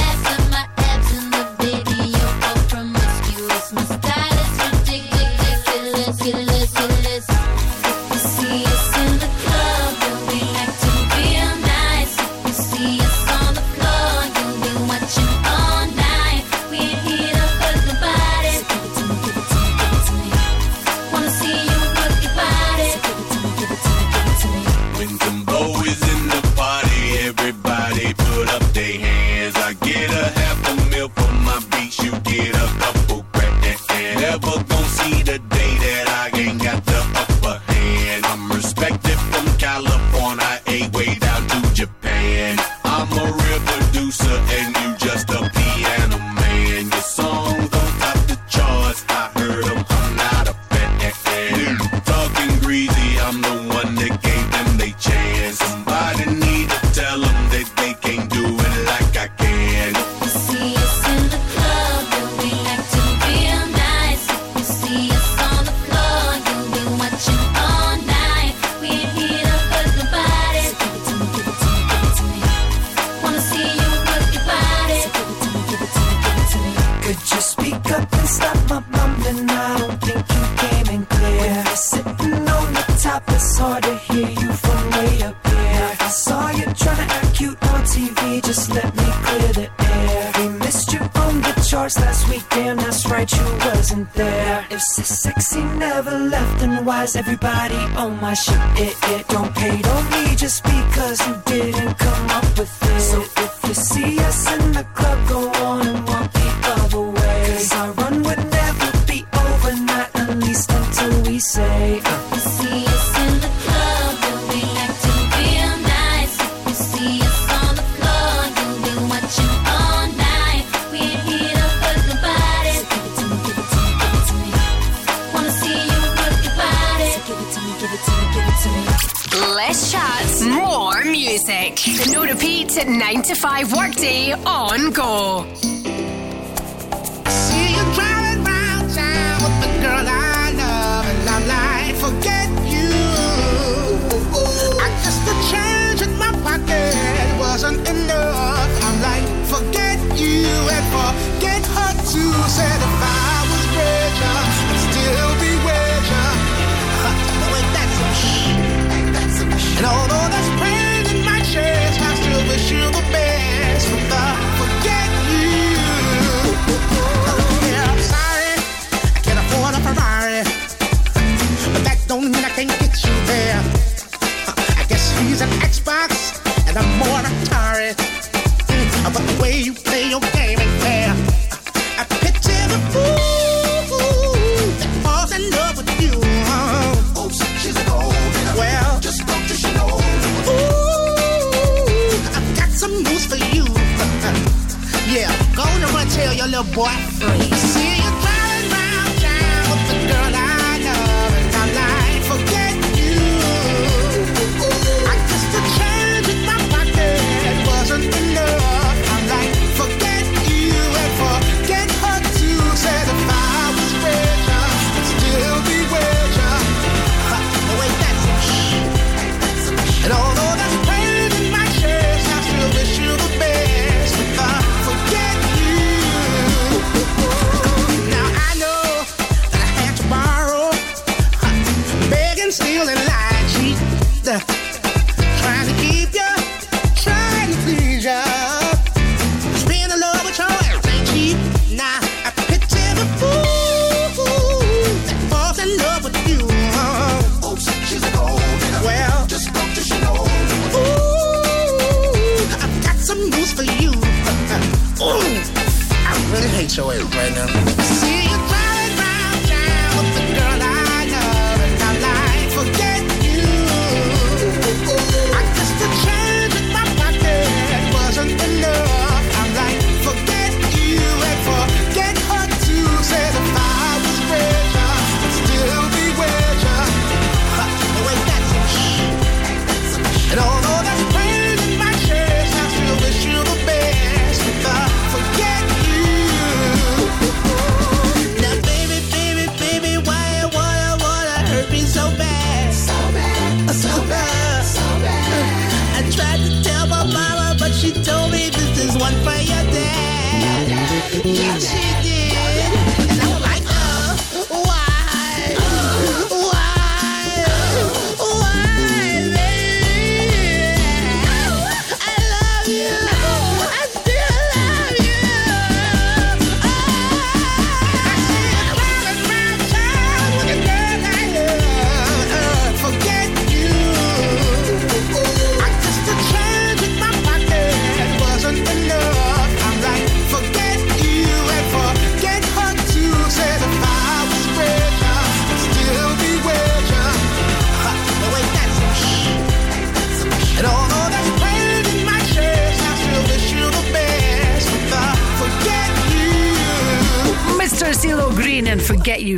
my 98.35 98.41
shit 98.41 98.59
it. 98.81 99.04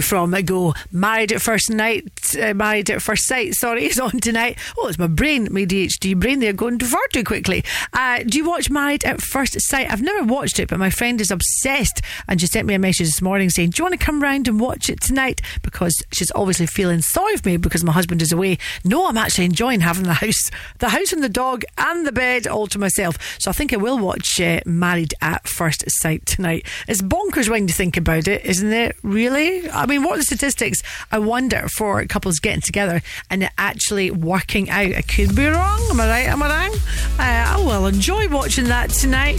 From 0.07 0.31
Go. 0.43 0.73
Married 0.93 1.33
at 1.33 1.43
First 1.43 1.69
Night, 1.69 2.05
uh, 2.35 2.55
Married 2.55 2.91
at 2.91 3.03
First 3.03 3.27
Sight, 3.27 3.55
sorry, 3.55 3.85
is 3.91 4.01
on 4.01 4.19
tonight. 4.21 4.59
Oh, 4.79 4.89
it's 4.89 4.99
my 4.99 5.07
brain, 5.07 5.49
my 5.51 5.61
ADHD 5.61 6.19
brain 6.19 6.41
They're 6.41 6.53
going 6.53 6.79
to 6.79 6.87
far 6.87 7.07
too 7.13 7.25
quickly. 7.25 7.65
Uh, 7.93 8.23
do 8.25 8.39
you 8.39 8.49
watch 8.49 8.71
Married 8.71 9.05
at 9.05 9.21
First 9.21 9.61
Sight? 9.61 9.91
I've 9.91 10.03
never 10.03 10.25
watched 10.25 10.59
it, 10.59 10.69
but 10.69 10.79
my 10.79 10.91
friend 10.91 11.21
is 11.21 11.31
obsessed 11.31 12.01
and 12.27 12.41
she 12.41 12.47
sent 12.47 12.67
me 12.67 12.75
a 12.75 12.79
message 12.79 13.07
this 13.07 13.23
morning 13.23 13.51
saying, 13.51 13.71
Do 13.71 13.81
you 13.81 13.85
want 13.85 13.99
to 13.99 14.05
come 14.05 14.23
round 14.23 14.49
and 14.49 14.59
watch 14.59 14.89
it 14.89 15.01
tonight? 15.01 15.41
Because 15.63 15.95
she's 16.13 16.33
obviously 16.35 16.67
feeling 16.67 17.03
sorry 17.03 17.37
for 17.37 17.49
me 17.49 17.57
because 17.57 17.85
my 17.85 17.93
husband 17.93 18.23
is 18.23 18.33
away. 18.33 18.59
No, 18.85 19.07
I'm 19.07 19.19
actually 19.19 19.45
enjoying 19.45 19.81
having 19.81 20.05
the 20.05 20.15
house, 20.15 20.51
the 20.79 20.89
house 20.89 21.13
and 21.13 21.23
the 21.23 21.29
dog 21.29 21.65
and 21.77 22.07
the 22.07 22.13
bed 22.13 22.47
all 22.47 22.67
to 22.69 22.79
myself. 22.79 23.19
So 23.41 23.51
I 23.51 23.55
think 23.55 23.73
I 23.73 23.77
will 23.77 23.99
watch 23.99 24.41
uh, 24.41 24.61
Married 24.65 25.15
at 25.21 25.47
First 25.49 25.85
Sight 25.89 26.27
tonight. 26.27 26.67
It's 26.89 27.03
bonkers 27.03 27.49
when 27.49 27.69
you 27.69 27.75
think 27.75 27.97
about 27.97 28.29
it, 28.29 28.45
isn't 28.45 28.73
it? 28.73 28.97
Really? 29.03 29.69
I 29.71 29.87
mean, 29.87 30.03
what 30.03 30.15
are 30.15 30.19
the 30.19 30.25
statistics? 30.25 30.83
I 31.11 31.19
wonder 31.19 31.67
for 31.69 32.05
couples 32.17 32.39
getting 32.39 32.63
together 32.63 33.03
and 33.29 33.43
it 33.43 33.51
actually 33.59 34.11
working 34.11 34.71
out. 34.71 34.87
I 34.87 35.03
could 35.03 35.37
be 35.37 35.45
wrong. 35.49 35.81
Am 35.91 36.01
I 36.01 36.09
right? 36.09 36.27
Am 36.29 36.43
I 36.43 36.49
wrong? 36.49 36.79
Uh, 37.19 37.55
I 37.55 37.57
will 37.59 37.87
enjoy 37.87 38.27
watching 38.29 38.65
that 38.69 38.89
tonight. 38.89 39.39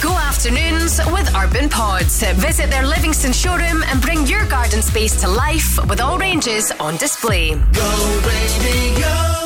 Go 0.00 0.12
afternoons 0.12 1.00
with 1.10 1.34
Urban 1.34 1.68
Pods. 1.68 2.22
Visit 2.34 2.70
their 2.70 2.86
Livingston 2.86 3.32
showroom 3.32 3.82
and 3.88 4.00
bring 4.00 4.28
your 4.28 4.46
garden 4.46 4.80
space 4.80 5.20
to 5.22 5.28
life 5.28 5.76
with 5.88 6.00
all 6.00 6.18
ranges 6.18 6.70
on 6.78 6.96
display. 6.98 7.50
Go, 7.50 8.20
baby, 8.22 9.00
go. 9.00 9.45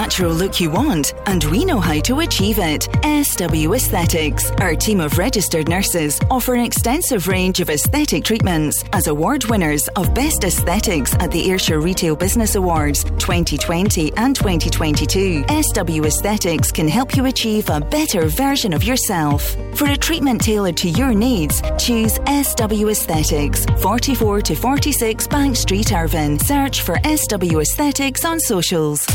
natural 0.00 0.32
look 0.32 0.58
you 0.58 0.70
want, 0.70 1.12
and 1.26 1.44
we 1.52 1.62
know 1.62 1.78
how 1.78 2.00
to 2.00 2.20
achieve 2.20 2.58
it. 2.58 2.88
SW 3.22 3.74
Aesthetics. 3.74 4.50
Our 4.52 4.74
team 4.74 4.98
of 4.98 5.18
registered 5.18 5.68
nurses 5.68 6.18
offer 6.30 6.54
an 6.54 6.64
extensive 6.64 7.28
range 7.28 7.60
of 7.60 7.68
aesthetic 7.68 8.24
treatments 8.24 8.82
as 8.94 9.08
award 9.08 9.44
winners 9.44 9.88
of 9.96 10.14
Best 10.14 10.42
Aesthetics 10.42 11.12
at 11.16 11.30
the 11.30 11.50
Ayrshire 11.50 11.80
Retail 11.80 12.16
Business 12.16 12.54
Awards 12.54 13.04
2020 13.04 14.16
and 14.16 14.34
2022. 14.34 15.44
SW 15.62 16.04
Aesthetics 16.06 16.72
can 16.72 16.88
help 16.88 17.14
you 17.14 17.26
achieve 17.26 17.68
a 17.68 17.78
better 17.78 18.26
version 18.26 18.72
of 18.72 18.82
yourself. 18.82 19.54
For 19.74 19.86
a 19.90 19.98
treatment 19.98 20.40
tailored 20.40 20.78
to 20.78 20.88
your 20.88 21.12
needs, 21.12 21.60
choose 21.76 22.14
SW 22.26 22.88
Aesthetics, 22.88 23.66
44 23.82 24.40
to 24.40 24.54
46 24.54 25.26
Bank 25.26 25.56
Street, 25.56 25.92
Irvine. 25.92 26.38
Search 26.38 26.80
for 26.80 26.98
SW 27.04 27.58
Aesthetics 27.60 28.24
on 28.24 28.40
socials. 28.40 29.06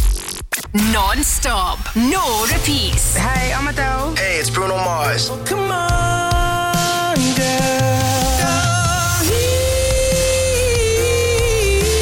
Non 0.74 1.24
stop, 1.24 1.80
no 1.96 2.46
repeats. 2.52 3.16
Hey, 3.16 3.54
I'm 3.54 3.68
Adele. 3.68 4.16
Hey, 4.16 4.40
it's 4.40 4.50
Bruno 4.50 4.76
Mars. 4.76 5.30
Oh, 5.32 5.38
come 5.46 5.72
on, 5.72 7.16
girl. 7.36 8.36
Go 8.42 8.52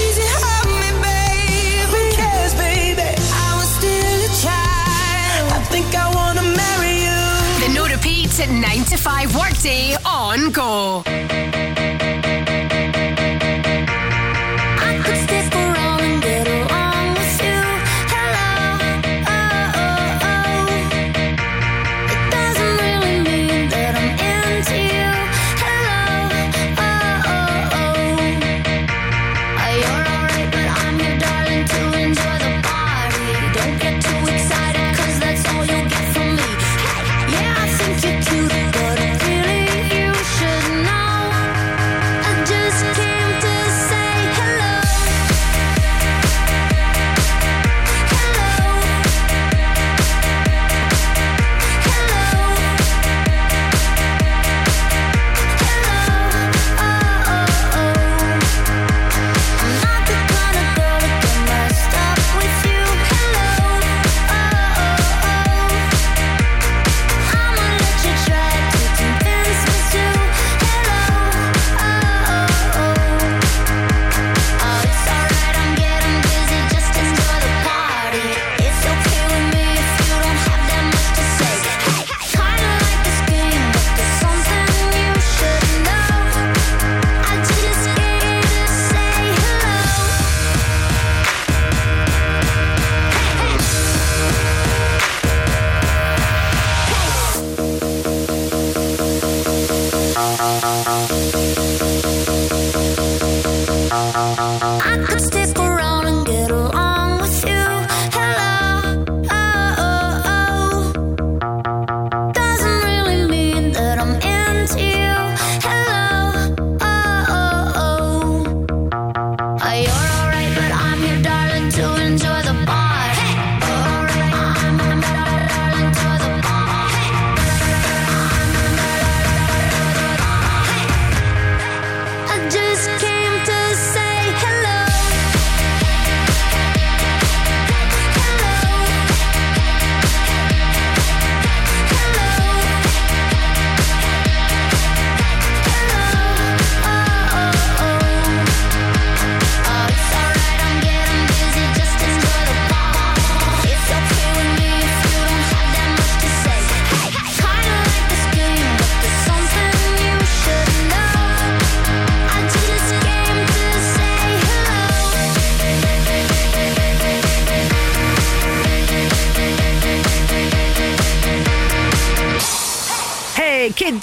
easy 0.03 0.23
on 0.41 0.67
me, 0.81 0.89
babe. 1.01 1.89
Who 1.93 2.01
cares, 2.15 2.53
baby? 2.55 3.01
I 3.01 3.55
was 3.57 3.69
still 3.77 4.19
a 4.25 4.31
child. 4.41 5.51
I 5.53 5.59
think 5.69 5.93
I 5.95 6.09
wanna 6.15 6.41
marry 6.41 7.03
you. 7.03 7.21
The 7.61 7.69
no 7.75 7.85
repeat 7.85 8.31
9 8.49 8.85
to 8.85 8.97
5 8.97 9.35
workday 9.35 9.95
on 10.03 10.51
go. 10.51 11.03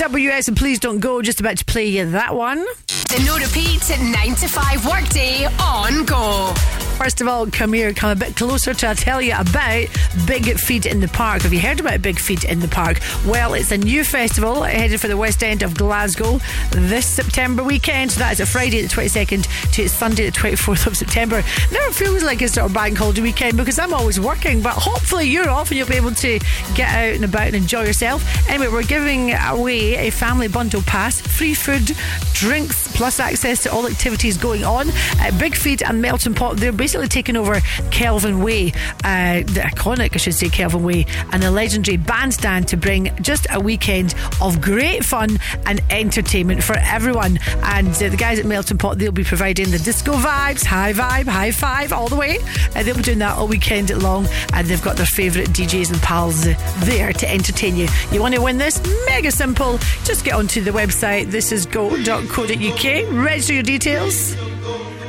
KWS 0.00 0.48
and 0.48 0.56
Please 0.56 0.78
Don't 0.78 0.98
Go. 0.98 1.20
Just 1.20 1.40
about 1.40 1.58
to 1.58 1.64
play 1.66 1.84
you 1.84 2.10
that 2.12 2.34
one. 2.34 2.64
The 2.86 3.22
no 3.26 3.36
repeat 3.36 3.86
9 4.00 4.34
to 4.36 4.48
5 4.48 4.86
workday 4.86 5.44
on 5.60 6.06
go. 6.06 6.79
First 7.00 7.22
of 7.22 7.28
all, 7.28 7.46
come 7.46 7.72
here, 7.72 7.94
come 7.94 8.10
a 8.10 8.14
bit 8.14 8.36
closer 8.36 8.74
to 8.74 8.94
tell 8.94 9.22
you 9.22 9.32
about 9.34 9.86
Big 10.26 10.58
Feed 10.58 10.84
in 10.84 11.00
the 11.00 11.08
Park. 11.08 11.40
Have 11.42 11.52
you 11.54 11.58
heard 11.58 11.80
about 11.80 12.02
Big 12.02 12.18
Feed 12.18 12.44
in 12.44 12.60
the 12.60 12.68
Park? 12.68 13.00
Well, 13.26 13.54
it's 13.54 13.72
a 13.72 13.78
new 13.78 14.04
festival 14.04 14.64
headed 14.64 15.00
for 15.00 15.08
the 15.08 15.16
West 15.16 15.42
End 15.42 15.62
of 15.62 15.74
Glasgow 15.78 16.38
this 16.72 17.06
September 17.06 17.64
weekend. 17.64 18.12
So 18.12 18.20
that 18.20 18.32
is 18.34 18.40
a 18.40 18.44
Friday 18.44 18.82
the 18.82 18.88
22nd 18.88 19.72
to 19.72 19.88
Sunday 19.88 20.26
the 20.26 20.32
24th 20.32 20.86
of 20.88 20.94
September. 20.94 21.42
Never 21.72 21.90
feels 21.94 22.22
like 22.22 22.42
it's 22.42 22.52
sort 22.52 22.66
of 22.66 22.74
bank 22.74 22.98
holiday 22.98 23.22
weekend 23.22 23.56
because 23.56 23.78
I'm 23.78 23.94
always 23.94 24.20
working, 24.20 24.60
but 24.60 24.74
hopefully 24.74 25.24
you're 25.24 25.48
off 25.48 25.70
and 25.70 25.78
you'll 25.78 25.88
be 25.88 25.94
able 25.94 26.12
to 26.16 26.38
get 26.74 26.90
out 26.90 27.14
and 27.14 27.24
about 27.24 27.46
and 27.46 27.56
enjoy 27.56 27.84
yourself. 27.84 28.22
Anyway, 28.46 28.68
we're 28.70 28.82
giving 28.82 29.32
away 29.32 29.94
a 30.06 30.10
family 30.10 30.48
bundle 30.48 30.82
pass, 30.82 31.18
free 31.18 31.54
food, 31.54 31.96
drinks, 32.34 32.89
plus 33.00 33.18
access 33.18 33.62
to 33.62 33.72
all 33.72 33.86
activities 33.86 34.36
going 34.36 34.62
on. 34.62 34.90
Uh, 34.90 35.30
Big 35.38 35.54
Feed 35.54 35.82
and 35.82 36.02
Melton 36.02 36.34
Pot, 36.34 36.58
they're 36.58 36.70
basically 36.70 37.08
taking 37.08 37.34
over 37.34 37.58
Kelvin 37.90 38.42
Way, 38.42 38.74
uh, 39.04 39.40
the 39.40 39.62
iconic, 39.64 40.10
I 40.12 40.18
should 40.18 40.34
say, 40.34 40.50
Kelvin 40.50 40.82
Way, 40.82 41.06
and 41.32 41.42
the 41.42 41.50
legendary 41.50 41.96
bandstand 41.96 42.68
to 42.68 42.76
bring 42.76 43.10
just 43.22 43.46
a 43.50 43.58
weekend 43.58 44.14
of 44.42 44.60
great 44.60 45.02
fun 45.02 45.38
and 45.64 45.80
entertainment 45.88 46.62
for 46.62 46.76
everyone. 46.76 47.38
And 47.62 47.88
uh, 47.88 48.10
the 48.10 48.18
guys 48.18 48.38
at 48.38 48.44
Melton 48.44 48.76
Pot, 48.76 48.98
they'll 48.98 49.12
be 49.12 49.24
providing 49.24 49.70
the 49.70 49.78
disco 49.78 50.12
vibes, 50.12 50.62
high 50.62 50.92
vibe, 50.92 51.26
high 51.26 51.52
five, 51.52 51.94
all 51.94 52.08
the 52.10 52.16
way. 52.16 52.36
And 52.74 52.86
they'll 52.86 52.96
be 52.96 53.02
doing 53.02 53.20
that 53.20 53.38
all 53.38 53.48
weekend 53.48 53.88
long. 54.02 54.26
And 54.52 54.66
they've 54.66 54.82
got 54.82 54.98
their 54.98 55.06
favourite 55.06 55.48
DJs 55.48 55.90
and 55.90 56.02
pals 56.02 56.46
uh, 56.46 56.54
there 56.80 57.14
to 57.14 57.32
entertain 57.32 57.76
you. 57.76 57.88
You 58.12 58.20
want 58.20 58.34
to 58.34 58.42
win 58.42 58.58
this? 58.58 58.78
Mega 59.06 59.32
simple. 59.32 59.78
Just 60.04 60.22
get 60.22 60.34
onto 60.34 60.60
the 60.60 60.70
website. 60.70 61.30
This 61.30 61.50
is 61.50 61.64
go.co.uk 61.64 62.89
okay? 62.90 63.04
Register 63.12 63.54
your 63.54 63.62
details. 63.62 64.34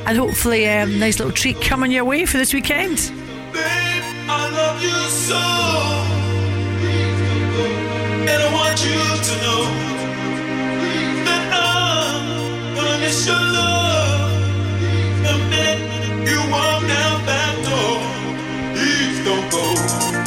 And 0.06 0.18
hopefully, 0.18 0.66
a 0.66 0.84
um, 0.84 1.00
nice 1.00 1.20
little 1.20 1.34
treat 1.34 1.62
coming 1.62 1.92
your 1.92 2.06
way 2.06 2.26
for 2.26 2.38
this 2.38 2.54
weekend. 2.54 2.98
Babe, 3.54 4.04
you 16.28 16.38
walk 16.50 16.82
down 16.88 17.26
that 17.26 17.56
door, 17.68 18.00
please 18.74 19.26
don't 19.26 19.52
go. 19.52 20.21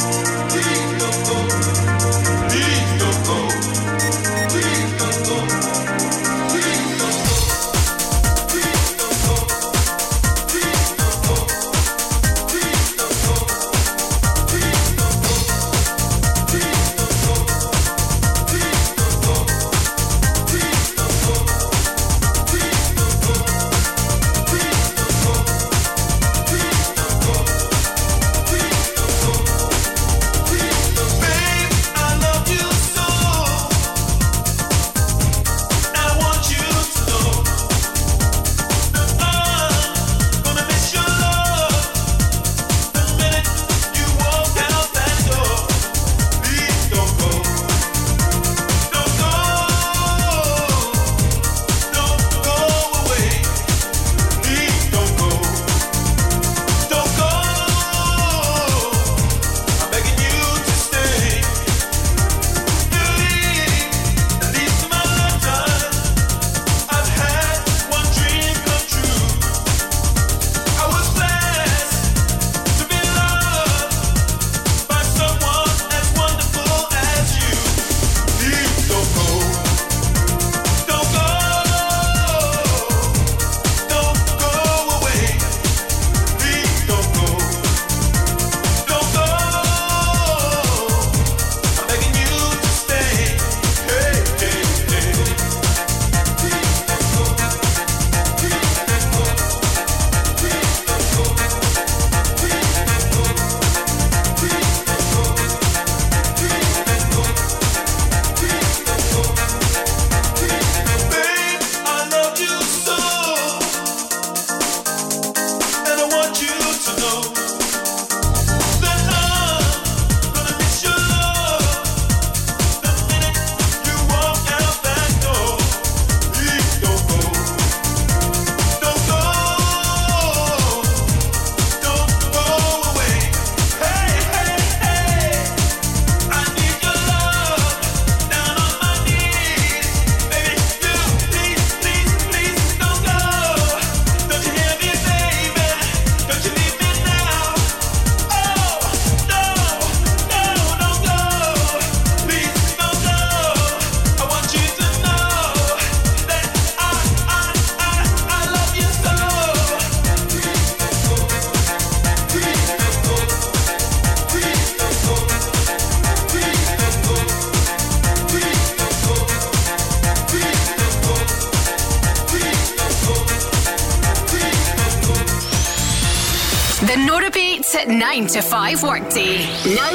5 178.65 178.81
workday. 178.81 179.45
Now 179.75 179.93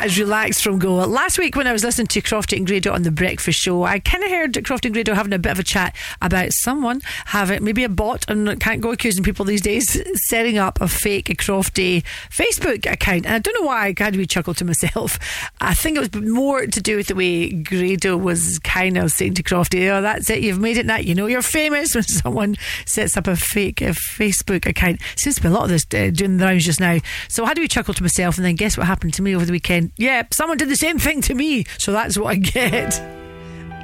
That 0.00 0.06
is 0.06 0.18
relaxed 0.18 0.62
from 0.62 0.78
Go. 0.78 0.94
Last 0.94 1.38
week, 1.38 1.56
when 1.56 1.66
I 1.66 1.74
was 1.74 1.84
listening 1.84 2.06
to 2.06 2.22
Crofty 2.22 2.56
and 2.56 2.66
Grado 2.66 2.90
on 2.90 3.02
the 3.02 3.10
Breakfast 3.10 3.58
Show, 3.58 3.82
I 3.82 3.98
kind 3.98 4.24
of 4.24 4.30
heard 4.30 4.39
Crofty 4.48 4.86
and 4.86 4.94
Grado 4.94 5.14
having 5.14 5.32
a 5.32 5.38
bit 5.38 5.52
of 5.52 5.58
a 5.58 5.64
chat 5.64 5.94
about 6.20 6.52
someone 6.52 7.00
having 7.26 7.64
maybe 7.64 7.84
a 7.84 7.88
bot, 7.88 8.24
and 8.28 8.60
can't 8.60 8.80
go 8.80 8.92
accusing 8.92 9.24
people 9.24 9.44
these 9.44 9.60
days, 9.60 10.00
setting 10.28 10.58
up 10.58 10.80
a 10.80 10.88
fake 10.88 11.26
Crofty 11.38 12.04
Facebook 12.30 12.90
account. 12.90 13.26
And 13.26 13.34
I 13.34 13.38
don't 13.38 13.54
know 13.54 13.66
why 13.66 13.86
I 13.86 13.94
had 13.96 14.14
a 14.14 14.18
wee 14.18 14.26
chuckle 14.26 14.54
to 14.54 14.64
myself. 14.64 15.18
I 15.60 15.74
think 15.74 15.96
it 15.96 16.00
was 16.00 16.22
more 16.22 16.66
to 16.66 16.80
do 16.80 16.96
with 16.96 17.08
the 17.08 17.14
way 17.14 17.50
Grado 17.50 18.16
was 18.16 18.58
kind 18.60 18.96
of 18.96 19.10
saying 19.12 19.34
to 19.34 19.42
Crofty, 19.42 19.90
"Oh, 19.90 20.02
that's 20.02 20.30
it, 20.30 20.42
you've 20.42 20.58
made 20.58 20.76
it 20.76 20.86
now. 20.86 20.98
You 20.98 21.14
know 21.14 21.26
you're 21.26 21.42
famous." 21.42 21.94
When 22.00 22.04
someone 22.04 22.56
sets 22.86 23.16
up 23.16 23.26
a 23.26 23.36
fake 23.36 23.76
Facebook 23.76 24.64
account, 24.64 25.00
seems 25.16 25.36
to 25.36 25.42
be 25.42 25.48
a 25.48 25.50
lot 25.50 25.64
of 25.64 25.68
this 25.68 25.84
uh, 25.94 26.10
doing 26.10 26.38
the 26.38 26.46
rounds 26.46 26.64
just 26.64 26.80
now. 26.80 26.98
So 27.28 27.44
how 27.44 27.52
do 27.52 27.60
we 27.60 27.68
chuckle 27.68 27.94
to 27.94 28.02
myself? 28.02 28.38
And 28.38 28.44
then 28.44 28.54
guess 28.54 28.78
what 28.78 28.86
happened 28.86 29.14
to 29.14 29.22
me 29.22 29.34
over 29.36 29.44
the 29.44 29.52
weekend? 29.52 29.92
Yeah, 29.96 30.22
someone 30.32 30.56
did 30.56 30.68
the 30.68 30.76
same 30.76 30.98
thing 30.98 31.20
to 31.22 31.34
me. 31.34 31.64
So 31.78 31.92
that's 31.92 32.16
what 32.16 32.28
I 32.28 32.36
get. 32.36 33.19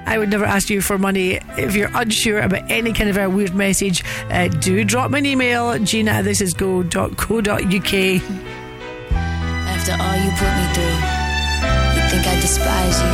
I 0.07 0.19
would 0.19 0.31
never 0.31 0.45
ask 0.45 0.71
you 0.71 0.81
for 0.81 0.99
money. 0.99 1.41
If 1.59 1.75
you're 1.75 1.91
unsure 1.95 2.41
about 2.41 2.71
any 2.71 2.93
kind 2.93 3.11
of 3.11 3.17
a 3.17 3.29
weird 3.29 3.55
message, 3.55 4.05
uh, 4.31 4.49
do 4.49 4.85
drop 4.85 5.11
me 5.11 5.19
an 5.19 5.27
email. 5.27 5.79
Gina 5.79 6.13
at 6.13 6.25
thisisgo.co.uk. 6.25 7.95
After 9.67 9.93
all 9.93 10.17
you 10.17 10.31
put 10.39 10.53
me 10.57 10.65
through, 10.75 10.97
you 11.95 12.03
think 12.09 12.27
I 12.27 12.41
despise 12.41 12.99
you. 13.03 13.13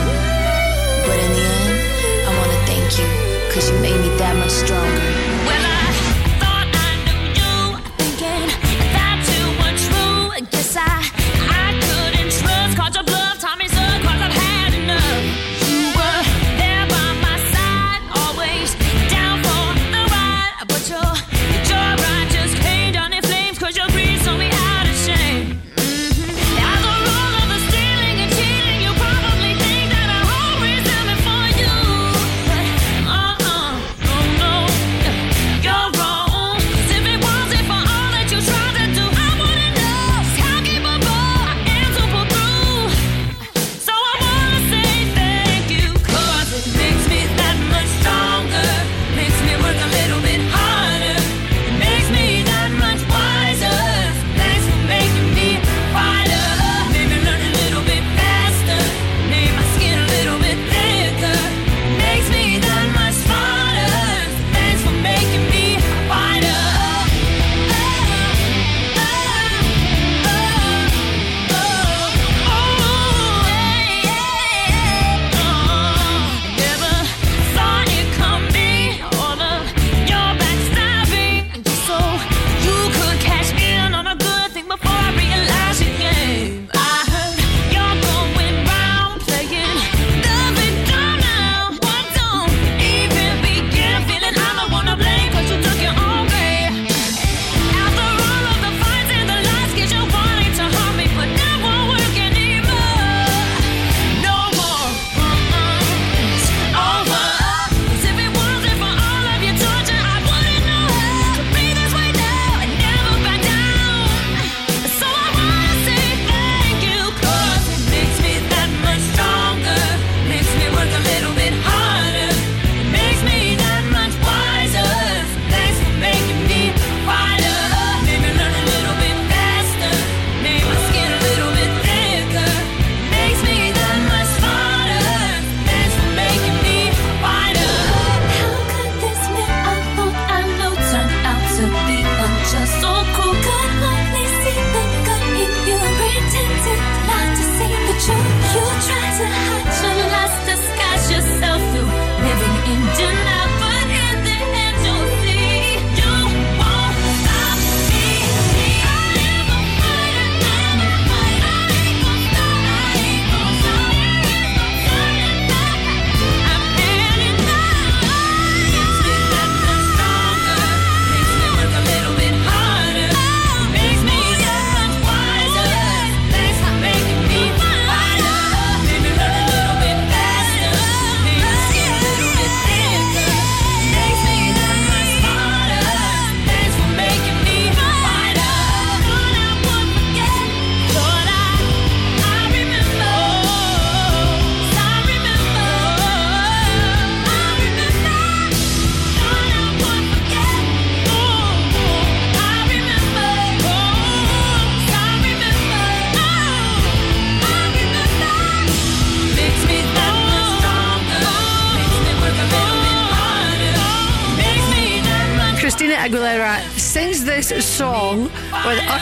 But 1.07 1.19
in 1.19 1.31
the 1.33 1.45
end, 1.65 1.79
I 2.29 2.31
wanna 2.39 2.61
thank 2.67 2.99
you, 2.99 3.09
cause 3.53 3.71
you 3.71 3.77
made 3.81 3.99
me 4.01 4.09
that 4.19 4.37
much 4.37 4.51
stronger. 4.51 5.32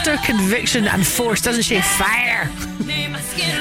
Utter 0.01 0.17
conviction 0.25 0.87
and 0.87 1.05
force, 1.05 1.41
doesn't 1.41 1.61
she? 1.61 1.79
Fire! 1.79 2.49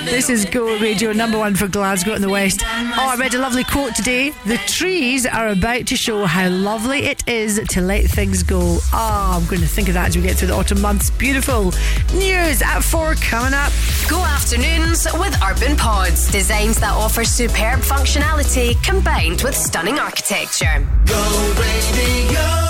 This 0.04 0.30
is 0.30 0.46
Go 0.46 0.78
Radio 0.78 1.12
number 1.12 1.38
one 1.38 1.54
for 1.54 1.68
Glasgow 1.68 2.14
in 2.14 2.22
the 2.22 2.30
West. 2.30 2.62
Oh, 2.64 3.10
I 3.10 3.16
read 3.16 3.34
a 3.34 3.38
lovely 3.38 3.62
quote 3.64 3.94
today. 3.94 4.30
The 4.46 4.56
trees 4.66 5.26
are 5.26 5.48
about 5.48 5.86
to 5.88 5.96
show 5.96 6.24
how 6.24 6.48
lovely 6.48 7.00
it 7.00 7.28
is 7.28 7.60
to 7.70 7.82
let 7.82 8.06
things 8.06 8.42
go. 8.42 8.78
Oh, 8.92 9.38
I'm 9.38 9.46
going 9.48 9.60
to 9.60 9.68
think 9.68 9.88
of 9.88 9.94
that 9.94 10.08
as 10.08 10.16
we 10.16 10.22
get 10.22 10.36
through 10.36 10.48
the 10.48 10.54
autumn 10.54 10.80
months. 10.80 11.10
Beautiful. 11.10 11.72
News 12.14 12.62
at 12.62 12.80
four 12.80 13.14
coming 13.16 13.52
up. 13.52 13.72
Go 14.08 14.24
afternoons 14.24 15.06
with 15.14 15.36
Urban 15.44 15.76
Pods, 15.76 16.30
designs 16.32 16.80
that 16.80 16.92
offer 16.92 17.24
superb 17.24 17.80
functionality 17.80 18.82
combined 18.82 19.42
with 19.42 19.54
stunning 19.54 19.98
architecture. 19.98 20.86
Go 21.04 21.54
radio. 21.58 22.69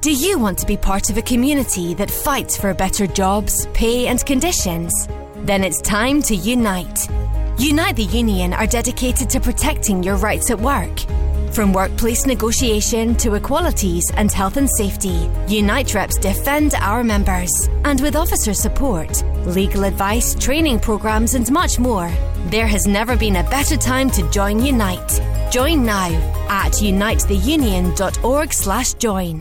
Do 0.00 0.12
you 0.12 0.38
want 0.38 0.58
to 0.58 0.66
be 0.66 0.76
part 0.76 1.10
of 1.10 1.16
a 1.16 1.22
community 1.22 1.94
that 1.94 2.10
fights 2.10 2.56
for 2.56 2.74
better 2.74 3.06
jobs, 3.06 3.66
pay, 3.72 4.08
and 4.08 4.24
conditions? 4.24 4.92
Then 5.36 5.62
it's 5.62 5.80
time 5.80 6.22
to 6.22 6.34
unite. 6.34 7.08
Unite 7.58 7.96
the 7.96 8.04
Union 8.04 8.52
are 8.52 8.66
dedicated 8.66 9.30
to 9.30 9.40
protecting 9.40 10.02
your 10.02 10.16
rights 10.16 10.50
at 10.50 10.60
work. 10.60 11.04
From 11.52 11.72
workplace 11.74 12.24
negotiation 12.24 13.14
to 13.16 13.34
equalities 13.34 14.10
and 14.16 14.32
health 14.32 14.56
and 14.56 14.70
safety, 14.70 15.28
Unite 15.48 15.92
reps 15.94 16.16
defend 16.16 16.72
our 16.76 17.04
members. 17.04 17.50
And 17.84 18.00
with 18.00 18.16
officer 18.16 18.54
support, 18.54 19.22
legal 19.46 19.84
advice, 19.84 20.34
training 20.34 20.80
programs, 20.80 21.34
and 21.34 21.52
much 21.52 21.78
more, 21.78 22.10
there 22.46 22.66
has 22.66 22.86
never 22.86 23.18
been 23.18 23.36
a 23.36 23.42
better 23.50 23.76
time 23.76 24.08
to 24.12 24.26
join 24.30 24.64
Unite. 24.64 25.20
Join 25.52 25.84
now 25.84 26.08
at 26.48 26.72
unitetheunion.org/join. 26.72 29.40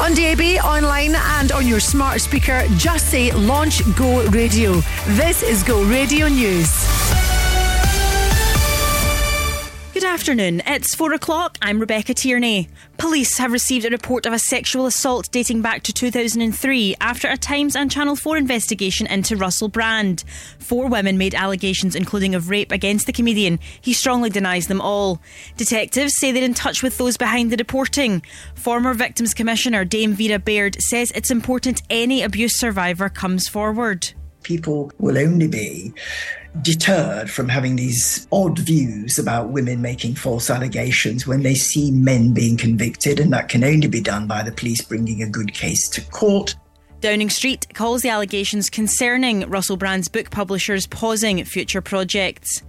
On 0.00 0.14
DAB, 0.14 0.40
online, 0.64 1.14
and 1.14 1.52
on 1.52 1.68
your 1.68 1.80
smart 1.80 2.22
speaker, 2.22 2.64
just 2.78 3.10
say 3.10 3.30
Launch 3.32 3.82
Go 3.96 4.26
Radio. 4.30 4.80
This 5.08 5.42
is 5.42 5.62
Go 5.62 5.84
Radio 5.84 6.28
News. 6.28 7.01
Good 9.92 10.04
afternoon. 10.04 10.62
It's 10.66 10.94
four 10.94 11.12
o'clock. 11.12 11.58
I'm 11.60 11.78
Rebecca 11.78 12.14
Tierney. 12.14 12.70
Police 12.96 13.36
have 13.36 13.52
received 13.52 13.84
a 13.84 13.90
report 13.90 14.24
of 14.24 14.32
a 14.32 14.38
sexual 14.38 14.86
assault 14.86 15.30
dating 15.30 15.60
back 15.60 15.82
to 15.82 15.92
2003 15.92 16.96
after 16.98 17.28
a 17.28 17.36
Times 17.36 17.76
and 17.76 17.90
Channel 17.90 18.16
4 18.16 18.38
investigation 18.38 19.06
into 19.06 19.36
Russell 19.36 19.68
Brand. 19.68 20.24
Four 20.58 20.88
women 20.88 21.18
made 21.18 21.34
allegations, 21.34 21.94
including 21.94 22.34
of 22.34 22.48
rape, 22.48 22.72
against 22.72 23.04
the 23.04 23.12
comedian. 23.12 23.58
He 23.82 23.92
strongly 23.92 24.30
denies 24.30 24.66
them 24.66 24.80
all. 24.80 25.20
Detectives 25.58 26.14
say 26.16 26.32
they're 26.32 26.42
in 26.42 26.54
touch 26.54 26.82
with 26.82 26.96
those 26.96 27.18
behind 27.18 27.52
the 27.52 27.56
reporting. 27.56 28.22
Former 28.54 28.94
Victims 28.94 29.34
Commissioner 29.34 29.84
Dame 29.84 30.14
Vera 30.14 30.38
Baird 30.38 30.80
says 30.80 31.10
it's 31.10 31.30
important 31.30 31.82
any 31.90 32.22
abuse 32.22 32.58
survivor 32.58 33.10
comes 33.10 33.46
forward. 33.46 34.14
people 34.42 34.90
will 34.98 35.18
only 35.18 35.48
be 35.48 35.92
deterred 36.60 37.30
from 37.30 37.48
having 37.48 37.76
these 37.76 38.26
odd 38.30 38.58
views 38.58 39.18
about 39.18 39.48
women 39.48 39.80
making 39.80 40.14
false 40.14 40.50
allegations 40.50 41.26
when 41.26 41.42
they 41.42 41.54
see 41.54 41.90
men 41.90 42.34
being 42.34 42.56
convicted, 42.56 43.18
and 43.18 43.32
that 43.32 43.48
can 43.48 43.64
only 43.64 43.88
be 43.88 44.00
done 44.00 44.26
by 44.26 44.42
the 44.42 44.52
police 44.52 44.82
bringing 44.82 45.22
a 45.22 45.28
good 45.28 45.54
case 45.54 45.88
to 45.88 46.00
court. 46.10 46.54
Downing 47.00 47.30
Street 47.30 47.66
calls 47.74 48.02
the 48.02 48.10
allegations 48.10 48.70
concerning 48.70 49.48
Russell 49.48 49.76
Brand's 49.76 50.08
book 50.08 50.30
publishers 50.30 50.86
pausing 50.86 51.42
future 51.44 51.80
projects. 51.80 52.62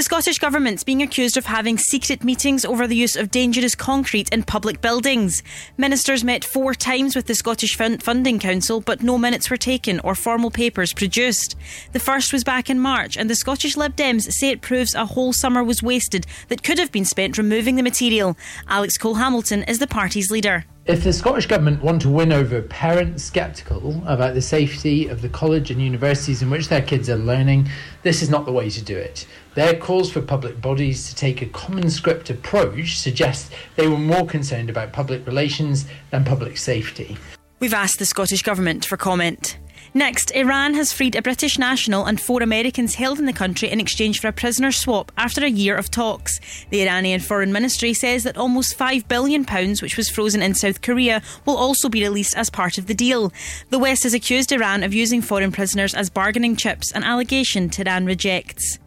The 0.00 0.04
Scottish 0.04 0.38
Government's 0.38 0.82
being 0.82 1.02
accused 1.02 1.36
of 1.36 1.44
having 1.44 1.76
secret 1.76 2.24
meetings 2.24 2.64
over 2.64 2.86
the 2.86 2.96
use 2.96 3.16
of 3.16 3.30
dangerous 3.30 3.74
concrete 3.74 4.30
in 4.30 4.44
public 4.44 4.80
buildings. 4.80 5.42
Ministers 5.76 6.24
met 6.24 6.42
four 6.42 6.72
times 6.72 7.14
with 7.14 7.26
the 7.26 7.34
Scottish 7.34 7.76
Fund- 7.76 8.02
Funding 8.02 8.38
Council, 8.38 8.80
but 8.80 9.02
no 9.02 9.18
minutes 9.18 9.50
were 9.50 9.58
taken 9.58 10.00
or 10.00 10.14
formal 10.14 10.50
papers 10.50 10.94
produced. 10.94 11.54
The 11.92 11.98
first 11.98 12.32
was 12.32 12.44
back 12.44 12.70
in 12.70 12.80
March, 12.80 13.18
and 13.18 13.28
the 13.28 13.34
Scottish 13.34 13.76
Lib 13.76 13.94
Dems 13.94 14.22
say 14.32 14.48
it 14.48 14.62
proves 14.62 14.94
a 14.94 15.04
whole 15.04 15.34
summer 15.34 15.62
was 15.62 15.82
wasted 15.82 16.24
that 16.48 16.62
could 16.62 16.78
have 16.78 16.90
been 16.90 17.04
spent 17.04 17.36
removing 17.36 17.76
the 17.76 17.82
material. 17.82 18.38
Alex 18.68 18.96
Cole 18.96 19.16
Hamilton 19.16 19.64
is 19.64 19.80
the 19.80 19.86
party's 19.86 20.30
leader. 20.30 20.64
If 20.86 21.04
the 21.04 21.12
Scottish 21.12 21.46
Government 21.46 21.82
want 21.82 22.00
to 22.02 22.08
win 22.08 22.32
over 22.32 22.62
parents 22.62 23.24
sceptical 23.24 24.02
about 24.06 24.32
the 24.32 24.40
safety 24.40 25.08
of 25.08 25.20
the 25.20 25.28
college 25.28 25.70
and 25.70 25.80
universities 25.80 26.40
in 26.40 26.48
which 26.48 26.68
their 26.68 26.80
kids 26.80 27.10
are 27.10 27.18
learning, 27.18 27.68
this 28.02 28.22
is 28.22 28.30
not 28.30 28.46
the 28.46 28.52
way 28.52 28.70
to 28.70 28.82
do 28.82 28.96
it. 28.96 29.26
Their 29.54 29.76
calls 29.76 30.10
for 30.10 30.22
public 30.22 30.58
bodies 30.62 31.10
to 31.10 31.14
take 31.14 31.42
a 31.42 31.46
common 31.46 31.90
script 31.90 32.30
approach 32.30 32.98
suggest 32.98 33.52
they 33.76 33.88
were 33.88 33.98
more 33.98 34.26
concerned 34.26 34.70
about 34.70 34.94
public 34.94 35.26
relations 35.26 35.84
than 36.10 36.24
public 36.24 36.56
safety. 36.56 37.18
We've 37.58 37.74
asked 37.74 37.98
the 37.98 38.06
Scottish 38.06 38.42
Government 38.42 38.86
for 38.86 38.96
comment. 38.96 39.58
Next, 39.92 40.30
Iran 40.36 40.74
has 40.74 40.92
freed 40.92 41.16
a 41.16 41.22
British 41.22 41.58
national 41.58 42.04
and 42.04 42.20
four 42.20 42.44
Americans 42.44 42.94
held 42.94 43.18
in 43.18 43.26
the 43.26 43.32
country 43.32 43.68
in 43.68 43.80
exchange 43.80 44.20
for 44.20 44.28
a 44.28 44.32
prisoner 44.32 44.70
swap 44.70 45.10
after 45.16 45.44
a 45.44 45.50
year 45.50 45.74
of 45.76 45.90
talks. 45.90 46.38
The 46.70 46.82
Iranian 46.82 47.18
Foreign 47.18 47.52
Ministry 47.52 47.92
says 47.92 48.22
that 48.22 48.36
almost 48.36 48.78
£5 48.78 49.08
billion, 49.08 49.44
which 49.82 49.96
was 49.96 50.08
frozen 50.08 50.42
in 50.42 50.54
South 50.54 50.80
Korea, 50.80 51.22
will 51.44 51.56
also 51.56 51.88
be 51.88 52.02
released 52.02 52.36
as 52.36 52.50
part 52.50 52.78
of 52.78 52.86
the 52.86 52.94
deal. 52.94 53.32
The 53.70 53.80
West 53.80 54.04
has 54.04 54.14
accused 54.14 54.52
Iran 54.52 54.84
of 54.84 54.94
using 54.94 55.22
foreign 55.22 55.50
prisoners 55.50 55.92
as 55.92 56.08
bargaining 56.08 56.54
chips, 56.54 56.92
an 56.92 57.02
allegation 57.02 57.68
Tehran 57.68 58.06
rejects. 58.06 58.78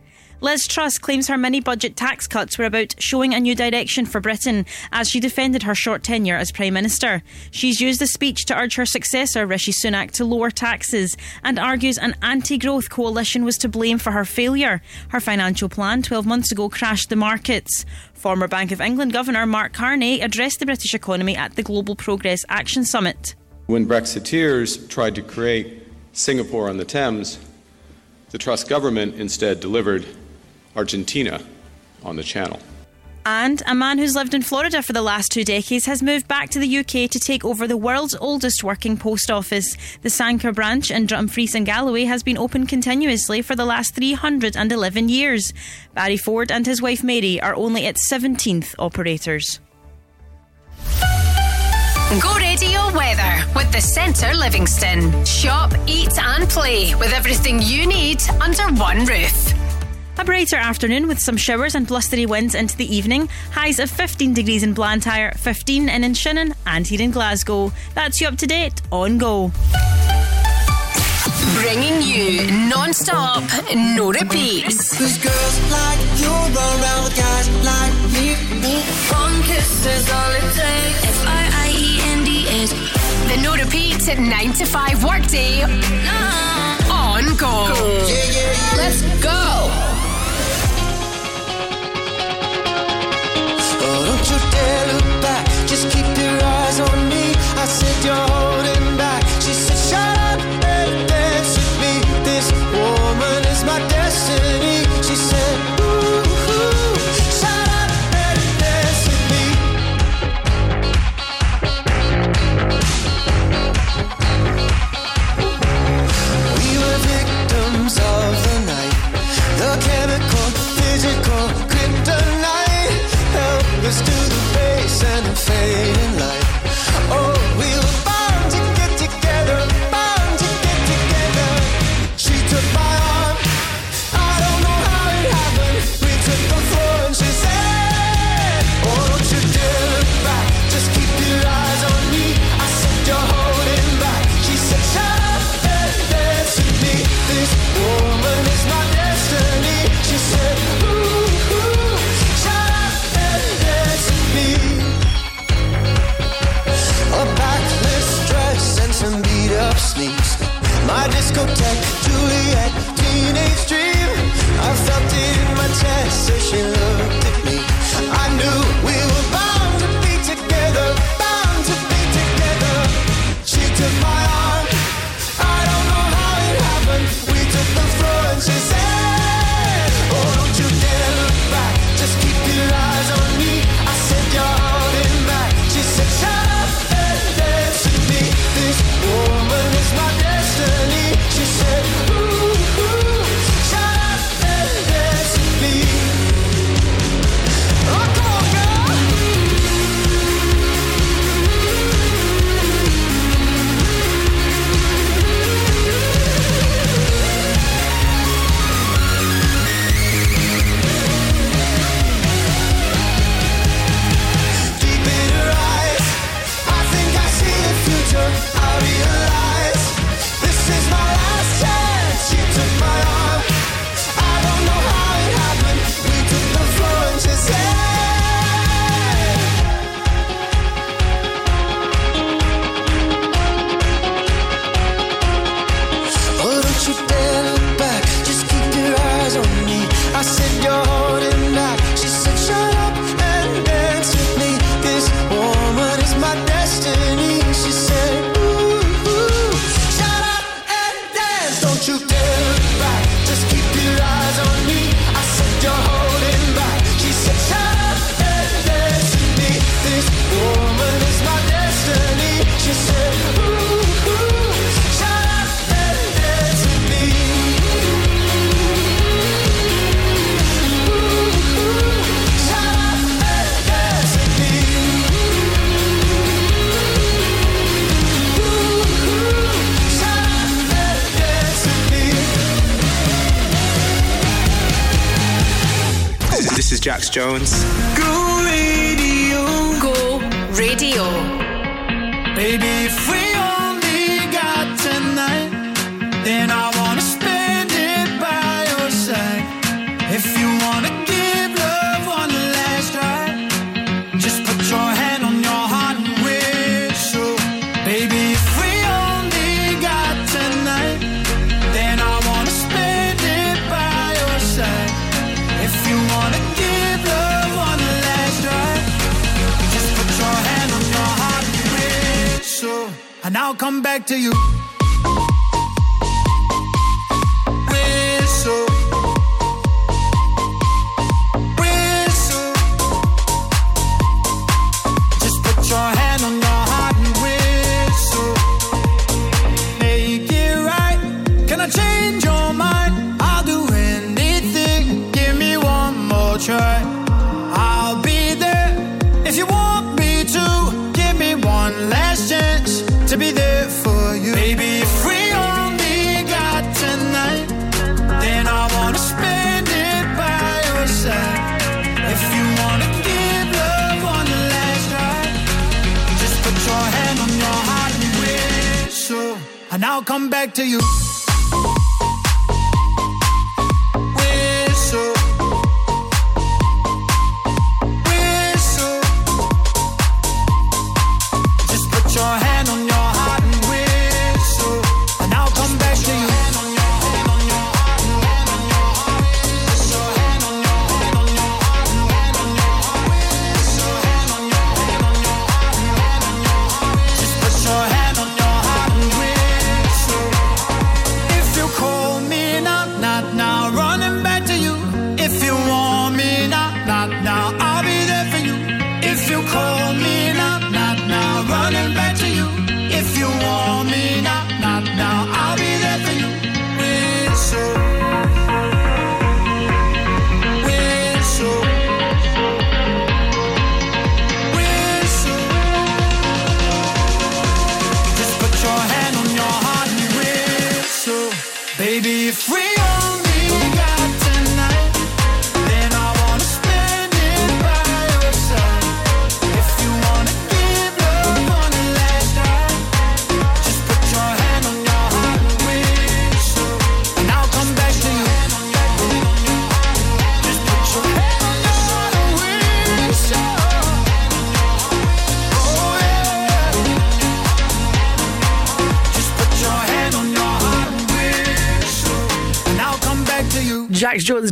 Liz 0.44 0.68
Truss 0.68 0.98
claims 0.98 1.30
her 1.30 1.38
mini 1.38 1.62
budget 1.62 1.96
tax 1.96 2.28
cuts 2.28 2.58
were 2.58 2.66
about 2.66 3.02
showing 3.02 3.34
a 3.34 3.40
new 3.40 3.56
direction 3.56 4.06
for 4.06 4.20
Britain 4.20 4.66
as 4.92 5.10
she 5.10 5.22
defended 5.22 5.64
her 5.64 5.74
short 5.74 6.04
tenure 6.04 6.36
as 6.36 6.52
Prime 6.52 6.74
Minister. 6.74 7.24
She's 7.52 7.80
used 7.80 8.02
the 8.02 8.08
speech 8.08 8.44
to 8.48 8.58
urge 8.58 8.76
her 8.76 8.86
successor, 8.86 9.48
Rishi 9.48 9.72
Sunak, 9.72 10.12
to 10.12 10.26
lower 10.26 10.52
taxes 10.52 11.16
and 11.46 11.58
argues 11.58 11.98
an 11.98 12.18
anti 12.22 12.58
growth 12.58 12.90
coalition 12.90 13.46
was 13.46 13.58
to 13.60 13.70
blame 13.70 14.00
for 14.00 14.12
her 14.12 14.26
failure. 14.26 14.82
Her 15.08 15.22
financial 15.22 15.70
plan 15.70 16.02
12 16.02 16.26
months 16.26 16.52
ago 16.52 16.68
crashed 16.68 17.08
the 17.08 17.16
markets. 17.16 17.86
Former 18.14 18.50
Bank 18.50 18.74
of 18.74 18.82
England 18.82 19.14
Governor 19.14 19.46
Mark 19.46 19.72
Carney 19.72 20.20
addressed 20.20 20.60
the 20.60 20.66
British 20.66 20.94
economy 20.94 21.38
at 21.38 21.56
the 21.56 21.64
Global 21.64 21.96
Progress 21.96 22.44
Action 22.50 22.84
Summit. 22.84 23.36
When 23.68 23.88
Brexiteers 23.88 24.90
tried 24.90 25.16
to 25.16 25.22
create 25.22 25.88
Singapore 26.12 26.68
on 26.68 26.76
the 26.76 26.84
Thames, 26.84 27.40
the 28.32 28.38
Truss 28.38 28.66
government 28.66 29.16
instead 29.16 29.62
delivered 29.62 30.06
Argentina 30.76 31.42
on 32.04 32.16
the 32.16 32.24
Channel. 32.24 32.60
And 33.26 33.64
a 33.66 33.74
man 33.74 34.00
who's 34.00 34.16
lived 34.16 34.34
in 34.34 34.42
Florida 34.42 34.84
for 34.84 34.92
the 34.92 35.02
last 35.02 35.32
two 35.32 35.46
decades 35.46 35.86
has 35.86 36.04
moved 36.04 36.28
back 36.28 36.50
to 36.50 36.60
the 36.60 36.78
UK 36.80 37.10
to 37.10 37.20
take 37.20 37.46
over 37.46 37.68
the 37.68 37.78
world's 37.78 38.16
oldest 38.16 38.66
working 38.66 38.98
post 38.98 39.32
office. 39.32 39.78
The 40.02 40.10
Sanquhar 40.10 40.54
branch 40.54 40.92
in 40.92 41.06
Dumfries 41.06 41.56
and 41.56 41.66
Galloway 41.66 42.04
has 42.04 42.22
been 42.22 42.38
open 42.38 42.68
continuously 42.68 43.42
for 43.42 43.56
the 43.56 43.64
last 43.66 43.96
311 43.96 45.08
years. 45.08 45.54
Barry 45.94 46.18
Ford 46.18 46.52
and 46.52 46.66
his 46.66 46.82
wife 46.82 47.02
Mary 47.02 47.40
are 47.40 47.56
only 47.56 47.86
its 47.86 48.12
17th 48.12 48.76
operators. 48.78 49.62
Go 52.22 52.36
radio 52.36 52.94
weather 52.94 53.46
with 53.56 53.72
the 53.72 53.82
Centre 53.82 54.34
Livingston. 54.36 55.26
Shop, 55.26 55.74
eat, 55.88 56.16
and 56.20 56.48
play 56.50 56.94
with 56.96 57.14
everything 57.14 57.62
you 57.62 57.88
need 57.88 58.22
under 58.42 58.64
one 58.74 59.06
roof. 59.06 59.63
A 60.20 60.24
brighter 60.26 60.58
afternoon 60.58 61.08
with 61.08 61.20
some 61.20 61.36
showers 61.36 61.74
and 61.76 61.88
blustery 61.88 62.26
winds 62.26 62.54
into 62.56 62.78
the 62.78 62.96
evening. 62.96 63.28
Highs 63.52 63.80
of 63.80 63.90
15 63.90 64.34
degrees 64.34 64.62
in 64.64 64.74
Blantyre, 64.74 65.34
15 65.38 65.90
in 65.90 66.02
Inchinnan, 66.04 66.54
and 66.68 66.86
here 66.86 67.02
in 67.02 67.12
Glasgow. 67.12 67.72
That's 67.96 68.22
you 68.22 68.28
up 68.28 68.38
to 68.38 68.46
date 68.48 68.82
on 68.92 69.18
Go. 69.18 69.52
Bringing 71.56 72.02
you 72.04 72.48
non-stop, 72.70 73.44
no 73.74 74.12
repeats. 74.12 74.98
Cause 74.98 75.18
girls 75.18 75.72
like 75.72 76.00
you 76.22 76.30
run 76.30 76.56
around 76.82 77.04
with 77.06 77.18
guys 77.18 77.50
like 77.66 77.94
me. 78.14 78.36
One 79.12 79.42
kiss 79.44 79.86
is 79.86 80.10
all 80.12 80.32
it 80.32 80.42
takes. 80.54 81.04
F-I-I-E-N-D-S. 81.06 82.72
The 83.30 83.38
no 83.42 83.56
repeats 83.56 84.08
at 84.08 84.20
9 84.20 84.54
to 84.54 84.66
5 84.66 85.04
workday. 85.04 85.64
On 86.92 87.36
Go. 87.36 87.74
Let's 88.78 89.02
go. 89.22 89.93
Look 94.92 95.08
back. 95.22 95.46
Just 95.68 95.90
keep 95.92 96.06
your 96.18 96.38
eyes 96.44 96.80
on 96.80 97.10
me. 97.10 97.26
I 97.56 97.66
said 97.66 98.06
you're 98.06 98.16
holding 98.16 98.73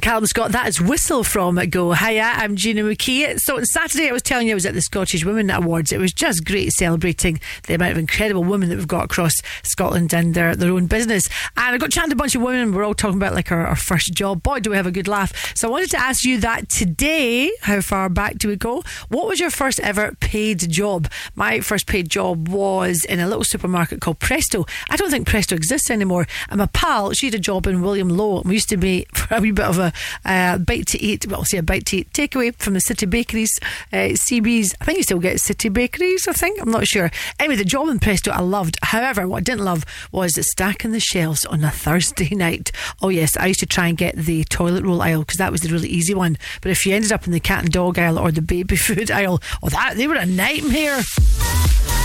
Jax 0.01 0.11
Jones, 0.11 0.11
Callum 0.11 0.25
Scott. 0.25 0.51
That 0.51 0.67
is 0.67 0.81
Whistle 0.81 1.23
from 1.23 1.55
Go. 1.69 1.93
Hiya, 1.93 2.33
I'm 2.35 2.55
Gina 2.55 2.81
McKie. 2.83 3.39
So 3.39 3.57
on 3.57 3.65
Saturday, 3.65 4.09
I 4.09 4.11
was 4.11 4.21
telling 4.21 4.47
you 4.47 4.53
I 4.53 4.55
was 4.55 4.65
at 4.65 4.73
the 4.73 4.81
Scottish 4.81 5.23
Women 5.25 5.49
Awards. 5.49 5.91
It 5.91 5.99
was 5.99 6.13
just 6.13 6.45
great 6.45 6.71
celebrating 6.71 7.39
the 7.67 7.75
amount 7.75 7.93
of 7.93 7.97
incredible 7.97 8.43
women 8.43 8.69
that 8.69 8.77
we've 8.77 8.87
got 8.87 9.05
across 9.05 9.33
Scotland 9.63 10.13
and 10.13 10.33
their, 10.33 10.55
their 10.55 10.71
own 10.71 10.87
business. 10.87 11.23
And 11.57 11.75
I 11.75 11.77
got 11.77 11.91
chatting 11.91 12.09
to 12.11 12.15
a 12.15 12.17
bunch 12.17 12.35
of 12.35 12.41
women. 12.41 12.73
We're 12.73 12.83
all 12.83 12.93
talking 12.93 13.17
about 13.17 13.33
like 13.33 13.51
our, 13.51 13.65
our 13.65 13.75
first 13.75 14.13
job. 14.13 14.43
Boy, 14.43 14.59
do 14.59 14.69
we 14.69 14.75
have 14.75 14.87
a 14.87 14.91
good 14.91 15.07
laugh. 15.07 15.55
So 15.55 15.67
I 15.67 15.71
wanted 15.71 15.91
to 15.91 15.99
ask 15.99 16.23
you 16.23 16.39
that 16.39 16.69
today. 16.69 17.51
How 17.61 17.81
far 17.81 18.09
back 18.09 18.37
do 18.37 18.47
we 18.47 18.55
go? 18.55 18.83
What 19.09 19.27
was 19.27 19.39
your 19.39 19.51
first 19.51 19.79
ever 19.81 20.13
paid 20.19 20.69
job? 20.69 21.09
My 21.35 21.61
first 21.61 21.87
paid 21.87 22.09
job 22.09 22.49
was 22.49 23.05
in 23.05 23.19
a 23.19 23.27
little 23.27 23.43
supermarket 23.43 24.01
called 24.01 24.19
Presto. 24.19 24.65
I 24.89 24.97
don't 24.97 25.11
think 25.11 25.27
Presto 25.27 25.55
exists 25.55 25.89
anymore. 25.89 26.27
And 26.49 26.59
my 26.59 26.67
pal, 26.67 27.13
she 27.13 27.27
had 27.27 27.35
a 27.35 27.39
job 27.39 27.67
in 27.67 27.81
William 27.81 28.09
Low. 28.09 28.39
And 28.39 28.45
we 28.45 28.55
used 28.55 28.69
to 28.69 28.77
be 28.77 29.05
a 29.29 29.39
wee 29.39 29.51
bit 29.51 29.65
of 29.65 29.77
a 29.79 29.90
uh, 30.25 30.57
bite 30.57 30.87
to 30.87 31.01
eat, 31.01 31.27
well, 31.27 31.43
say 31.45 31.57
a 31.57 31.63
bite 31.63 31.85
to 31.87 31.97
eat 31.97 32.13
takeaway 32.13 32.55
from 32.55 32.73
the 32.73 32.81
city 32.81 33.05
bakeries, 33.05 33.59
uh, 33.93 34.13
CBs. 34.13 34.73
I 34.79 34.85
think 34.85 34.97
you 34.97 35.03
still 35.03 35.19
get 35.19 35.39
city 35.39 35.69
bakeries, 35.69 36.27
I 36.27 36.33
think. 36.33 36.61
I'm 36.61 36.71
not 36.71 36.87
sure. 36.87 37.11
Anyway, 37.39 37.55
the 37.55 37.65
job 37.65 37.87
in 37.89 37.99
Presto 37.99 38.31
I 38.31 38.41
loved. 38.41 38.77
However, 38.83 39.27
what 39.27 39.37
I 39.37 39.41
didn't 39.41 39.65
love 39.65 39.85
was 40.11 40.37
stacking 40.51 40.91
the 40.91 40.99
shelves 40.99 41.45
on 41.45 41.63
a 41.63 41.71
Thursday 41.81 42.35
night. 42.35 42.71
Oh, 43.01 43.09
yes, 43.09 43.37
I 43.37 43.47
used 43.47 43.59
to 43.61 43.65
try 43.65 43.87
and 43.87 43.97
get 43.97 44.15
the 44.15 44.43
toilet 44.45 44.83
roll 44.83 45.01
aisle 45.01 45.21
because 45.21 45.37
that 45.37 45.51
was 45.51 45.61
the 45.61 45.69
really 45.69 45.89
easy 45.89 46.13
one. 46.13 46.37
But 46.61 46.71
if 46.71 46.85
you 46.85 46.95
ended 46.95 47.11
up 47.11 47.25
in 47.25 47.33
the 47.33 47.39
cat 47.39 47.63
and 47.63 47.71
dog 47.71 47.97
aisle 47.97 48.19
or 48.19 48.31
the 48.31 48.41
baby 48.41 48.75
food 48.75 49.11
aisle, 49.11 49.41
oh, 49.63 49.69
that 49.69 49.95
they 49.97 50.07
were 50.07 50.15
a 50.15 50.25
nightmare. 50.25 51.01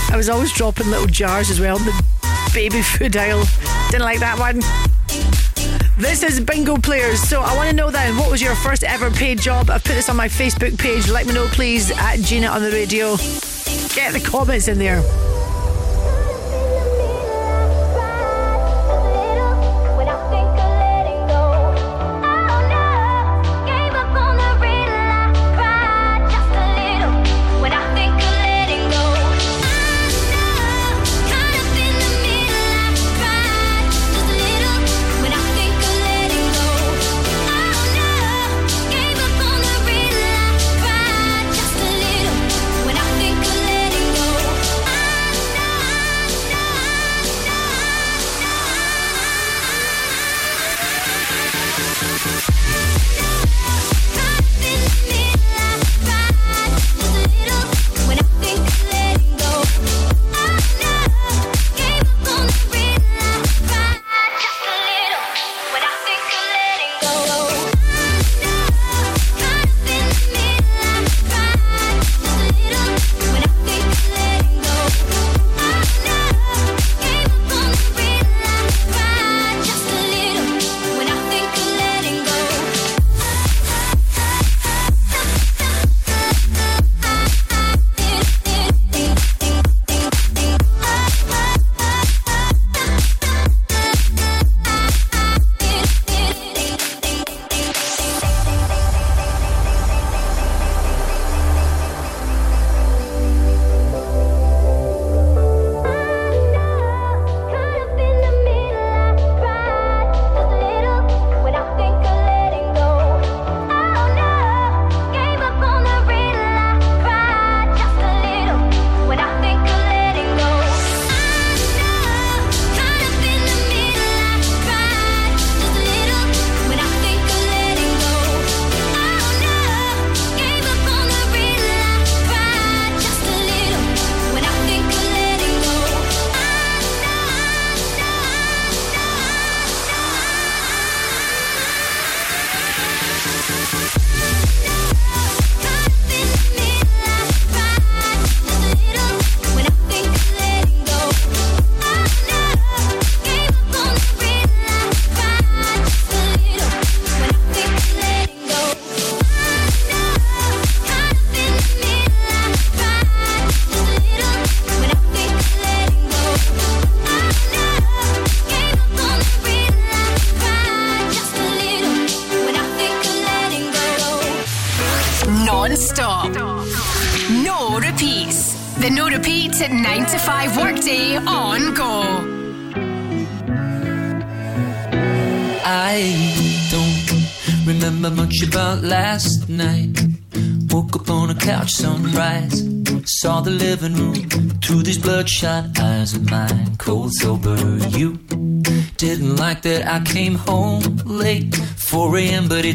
I 0.09 0.15
was 0.15 0.29
always 0.29 0.53
dropping 0.53 0.89
little 0.89 1.07
jars 1.07 1.49
as 1.49 1.59
well 1.59 1.77
in 1.77 1.85
the 1.85 2.49
baby 2.53 2.81
food 2.83 3.15
aisle. 3.15 3.45
Didn't 3.89 4.03
like 4.03 4.19
that 4.19 4.39
one. 4.39 4.61
This 5.97 6.21
is 6.21 6.39
Bingo 6.39 6.77
Players. 6.77 7.19
So 7.19 7.41
I 7.41 7.55
want 7.55 7.71
to 7.71 7.75
know 7.75 7.89
then, 7.89 8.17
what 8.17 8.29
was 8.29 8.39
your 8.39 8.53
first 8.53 8.83
ever 8.83 9.09
paid 9.09 9.41
job? 9.41 9.71
I've 9.71 9.83
put 9.83 9.93
this 9.93 10.09
on 10.09 10.15
my 10.15 10.27
Facebook 10.27 10.77
page. 10.77 11.09
Let 11.09 11.25
me 11.25 11.33
know, 11.33 11.47
please, 11.47 11.89
at 11.89 12.17
Gina 12.19 12.47
on 12.47 12.61
the 12.61 12.69
radio. 12.69 13.15
Get 13.95 14.13
the 14.13 14.21
comments 14.23 14.67
in 14.67 14.77
there. 14.77 15.01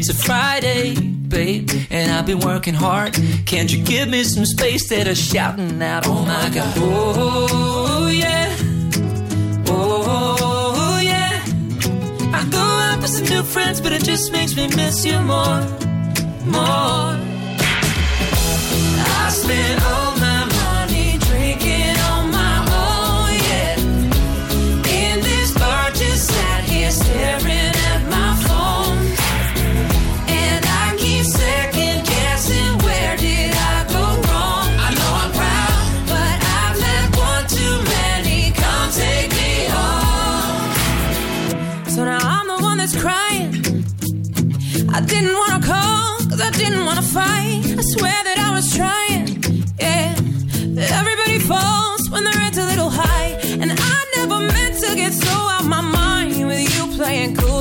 It's 0.05 0.09
a 0.09 0.25
Friday, 0.25 0.99
babe. 0.99 1.69
And 1.89 2.11
I've 2.11 2.25
been 2.25 2.41
working 2.41 2.73
hard. 2.73 3.13
Can't 3.45 3.71
you 3.71 3.81
give 3.81 4.09
me 4.09 4.25
some 4.25 4.45
space 4.45 4.89
that 4.89 5.07
are 5.07 5.15
shouting 5.15 5.81
out? 5.81 6.05
Oh 6.05 6.25
my 6.25 6.49
god. 6.53 6.73
Oh, 6.75 8.07
yeah. 8.13 8.53
Oh, 9.67 10.99
yeah. 11.01 11.41
I 12.33 12.45
go 12.49 12.57
out 12.57 13.01
with 13.01 13.11
some 13.11 13.27
new 13.27 13.43
friends, 13.43 13.79
but 13.79 13.93
it 13.93 14.03
just 14.03 14.33
makes 14.33 14.57
me 14.57 14.67
miss 14.75 15.05
you 15.05 15.17
more, 15.21 15.61
more. 16.47 17.15
I 19.21 19.29
spent 19.31 19.82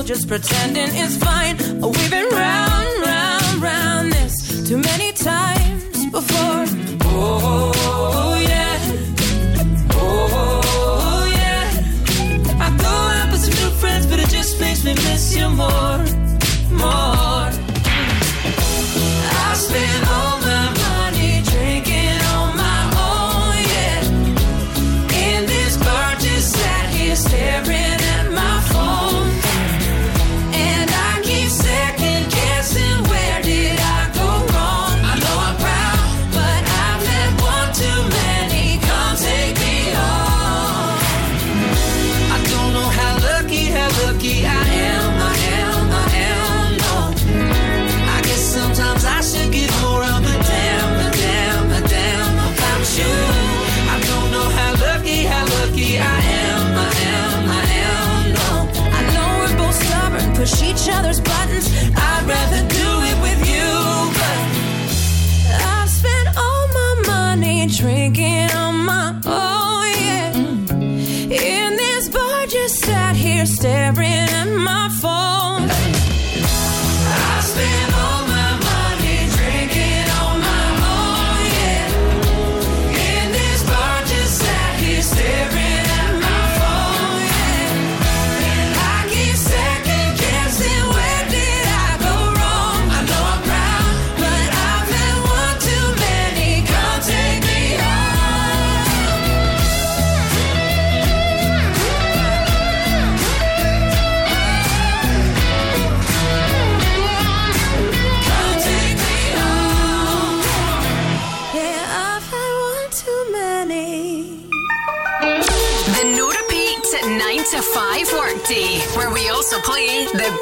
just 0.05 0.27
pretending 0.27 0.89
it's 0.93 1.17
fine. 1.17 1.57
Oh, 1.83 1.89
we've 1.89 2.11
been 2.11 2.29
round, 2.31 3.07
round, 3.07 3.63
round 3.63 4.13
this 4.13 4.69
too 4.69 4.79
many 4.79 5.13
times 5.13 6.07
before. 6.11 6.65
Oh, 7.05 8.37
yeah. 8.41 8.79
Oh, 9.93 11.25
yeah. 11.31 12.65
I 12.65 12.77
go 12.79 12.89
out 12.89 13.33
with 13.33 13.43
some 13.43 13.55
new 13.63 13.71
friends, 13.79 14.07
but 14.07 14.19
it 14.19 14.29
just 14.29 14.61
makes 14.61 14.85
me 14.85 14.95
miss 14.95 15.37
you 15.37 15.49
more, 15.51 16.05
more. 16.71 17.12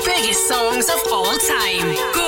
biggest 0.05 0.47
songs 0.47 0.89
of 0.89 1.01
all 1.13 1.37
time. 1.39 2.20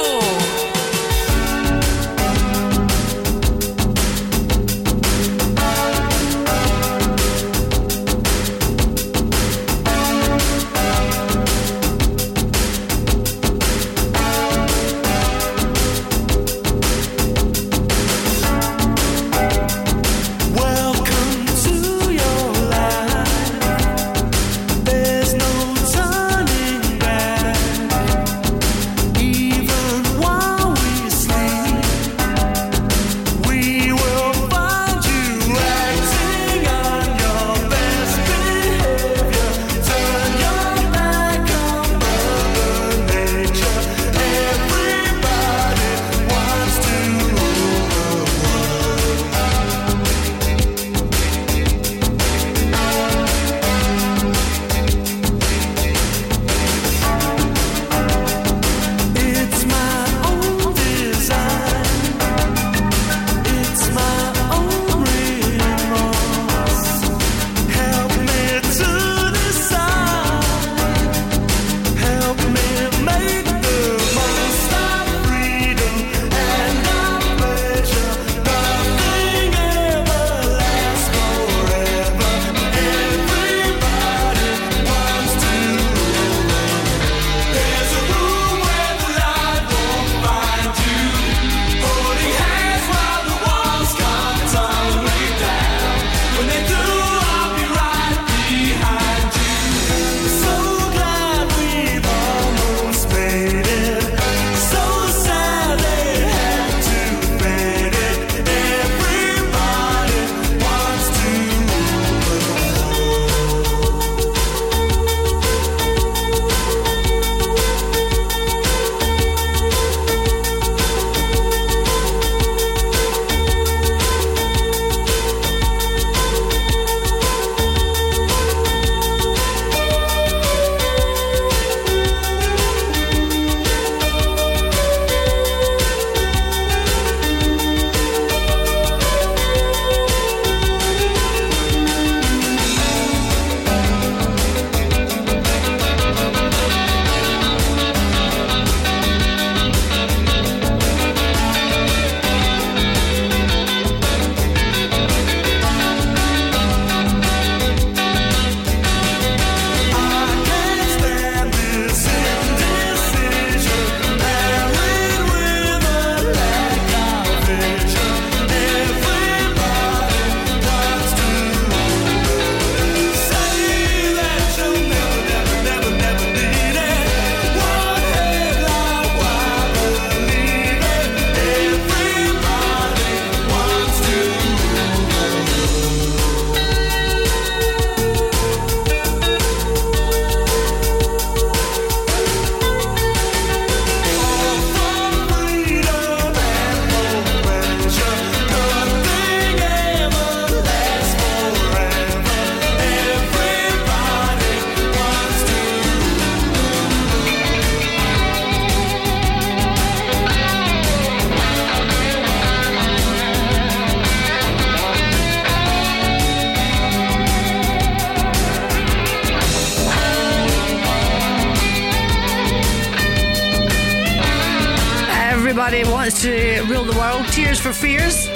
Everybody 225.75 225.95
wants 225.95 226.21
to 226.21 226.63
rule 226.69 226.85
the 226.85 226.97
world. 226.99 227.27
Tears 227.29 227.59
for 227.59 227.73
Fears. 227.73 228.29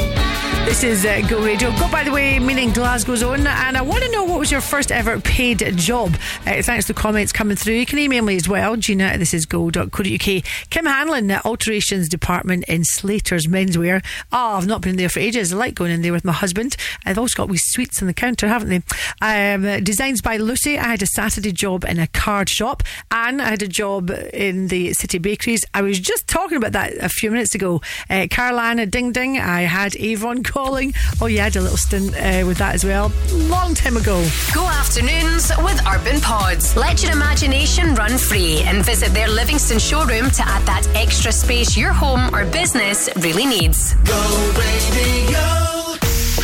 This 0.66 0.82
is 0.82 1.06
uh, 1.06 1.22
Go 1.28 1.42
Radio. 1.42 1.70
Go, 1.78 1.88
by 1.92 2.02
the 2.02 2.10
way, 2.10 2.40
meaning 2.40 2.70
Glasgow's 2.72 3.22
own. 3.22 3.46
And 3.46 3.76
I 3.76 3.82
want 3.82 4.02
to 4.02 4.10
know 4.10 4.24
what 4.24 4.40
was 4.40 4.50
your 4.50 4.60
first 4.60 4.90
ever 4.90 5.20
paid 5.20 5.60
job? 5.76 6.16
Uh, 6.44 6.60
thanks 6.60 6.86
to 6.86 6.92
the 6.92 7.00
comments 7.00 7.32
coming 7.32 7.56
through. 7.56 7.74
You 7.74 7.86
can 7.86 8.00
email 8.00 8.24
me 8.24 8.34
as 8.34 8.48
well, 8.48 8.76
Gina 8.76 9.16
this 9.16 9.32
is 9.32 9.46
go.co.uk. 9.46 9.94
Kim 10.00 10.86
Hanlon, 10.86 11.30
uh, 11.30 11.40
alterations 11.44 12.08
department 12.08 12.64
in 12.64 12.82
Slater's 12.82 13.46
Menswear. 13.46 14.04
Oh, 14.32 14.56
I've 14.56 14.66
not 14.66 14.82
been 14.82 14.96
there 14.96 15.08
for 15.08 15.20
ages. 15.20 15.52
I 15.52 15.56
like 15.56 15.76
going 15.76 15.92
in 15.92 16.02
there 16.02 16.12
with 16.12 16.24
my 16.24 16.32
husband. 16.32 16.76
They've 17.06 17.16
also 17.16 17.36
got 17.36 17.48
wee 17.48 17.58
sweets 17.58 18.02
on 18.02 18.08
the 18.08 18.12
counter, 18.12 18.48
haven't 18.48 18.68
they? 18.68 18.82
Um, 19.22 19.84
designs 19.84 20.20
by 20.20 20.36
Lucy. 20.36 20.76
I 20.78 20.88
had 20.88 21.00
a 21.00 21.06
Saturday 21.06 21.52
job 21.52 21.84
in 21.84 22.00
a 22.00 22.08
card 22.08 22.48
shop. 22.48 22.82
And 23.12 23.40
I 23.40 23.50
had 23.50 23.62
a 23.62 23.68
job 23.68 24.10
in 24.10 24.66
the 24.66 24.94
city 24.94 25.18
bakeries. 25.18 25.64
I 25.72 25.82
was 25.82 26.00
just 26.00 26.26
talking 26.26 26.56
about 26.56 26.72
that 26.72 26.94
a 27.00 27.08
few 27.08 27.30
minutes 27.30 27.54
ago. 27.54 27.80
Uh, 28.10 28.26
Caroline, 28.28 28.90
Ding 28.90 29.12
Ding. 29.12 29.38
I 29.38 29.62
had 29.62 29.94
Avon 29.96 30.42
calling. 30.56 30.94
Oh, 31.20 31.26
yeah, 31.26 31.42
I 31.42 31.44
had 31.44 31.56
a 31.56 31.60
little 31.60 31.76
stint 31.76 32.14
uh, 32.16 32.46
with 32.46 32.56
that 32.58 32.74
as 32.74 32.82
well. 32.82 33.12
Long 33.32 33.74
time 33.74 33.98
ago. 33.98 34.26
Go 34.54 34.64
afternoons 34.66 35.52
with 35.58 35.78
Urban 35.86 36.18
Pods. 36.20 36.74
Let 36.76 37.02
your 37.02 37.12
imagination 37.12 37.94
run 37.94 38.16
free 38.16 38.62
and 38.64 38.82
visit 38.82 39.10
their 39.12 39.28
Livingston 39.28 39.78
showroom 39.78 40.30
to 40.30 40.42
add 40.48 40.64
that 40.64 40.88
extra 40.94 41.30
space 41.30 41.76
your 41.76 41.92
home 41.92 42.34
or 42.34 42.46
business 42.46 43.10
really 43.16 43.44
needs. 43.44 43.92
Go 44.04 44.52
radio. 44.56 45.75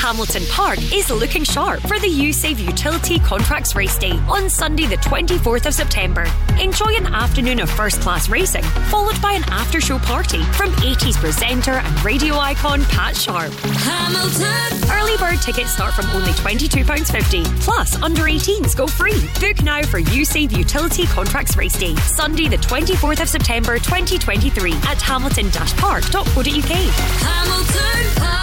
Hamilton 0.03 0.43
Park 0.51 0.81
is 0.93 1.09
looking 1.11 1.45
sharp 1.45 1.81
for 1.83 1.97
the 2.01 2.09
USAVE 2.09 2.59
Utility 2.59 3.21
Contracts 3.21 3.77
Race 3.77 3.97
Day 3.97 4.11
on 4.29 4.51
Sunday, 4.51 4.87
the 4.87 4.97
24th 4.97 5.67
of 5.67 5.75
September. 5.75 6.27
Enjoy 6.61 6.97
an 6.97 7.07
afternoon 7.07 7.61
of 7.61 7.71
first 7.71 8.01
class 8.01 8.29
racing, 8.29 8.65
followed 8.91 9.23
by 9.23 9.35
an 9.35 9.45
after 9.45 9.81
show 9.81 10.01
party 10.01 10.43
from 10.55 10.73
80s 10.73 11.15
presenter 11.15 11.75
and 11.75 12.05
radio 12.05 12.35
icon 12.35 12.83
Pat 12.87 13.17
Sharp. 13.17 13.53
Hamilton. 13.53 14.91
Early 14.91 15.17
bird 15.19 15.41
tickets 15.41 15.71
start 15.71 15.95
from 15.95 16.07
only 16.07 16.33
£22.50, 16.33 17.45
plus 17.61 17.95
under 18.03 18.23
18s 18.23 18.77
go 18.77 18.89
free. 18.89 19.29
Book 19.41 19.63
now 19.63 19.83
for 19.83 20.01
USAVE 20.01 20.51
Utility 20.51 21.07
Contracts 21.07 21.57
Race 21.57 21.79
Day, 21.79 21.95
Sunday, 21.95 22.49
the 22.49 22.59
24th 22.59 23.23
of 23.23 23.29
September 23.29 23.79
2023 23.79 24.73
at 24.73 25.01
hamilton-park.co.uk. 25.01 26.45
Hamilton 26.45 28.17
Park. 28.17 28.43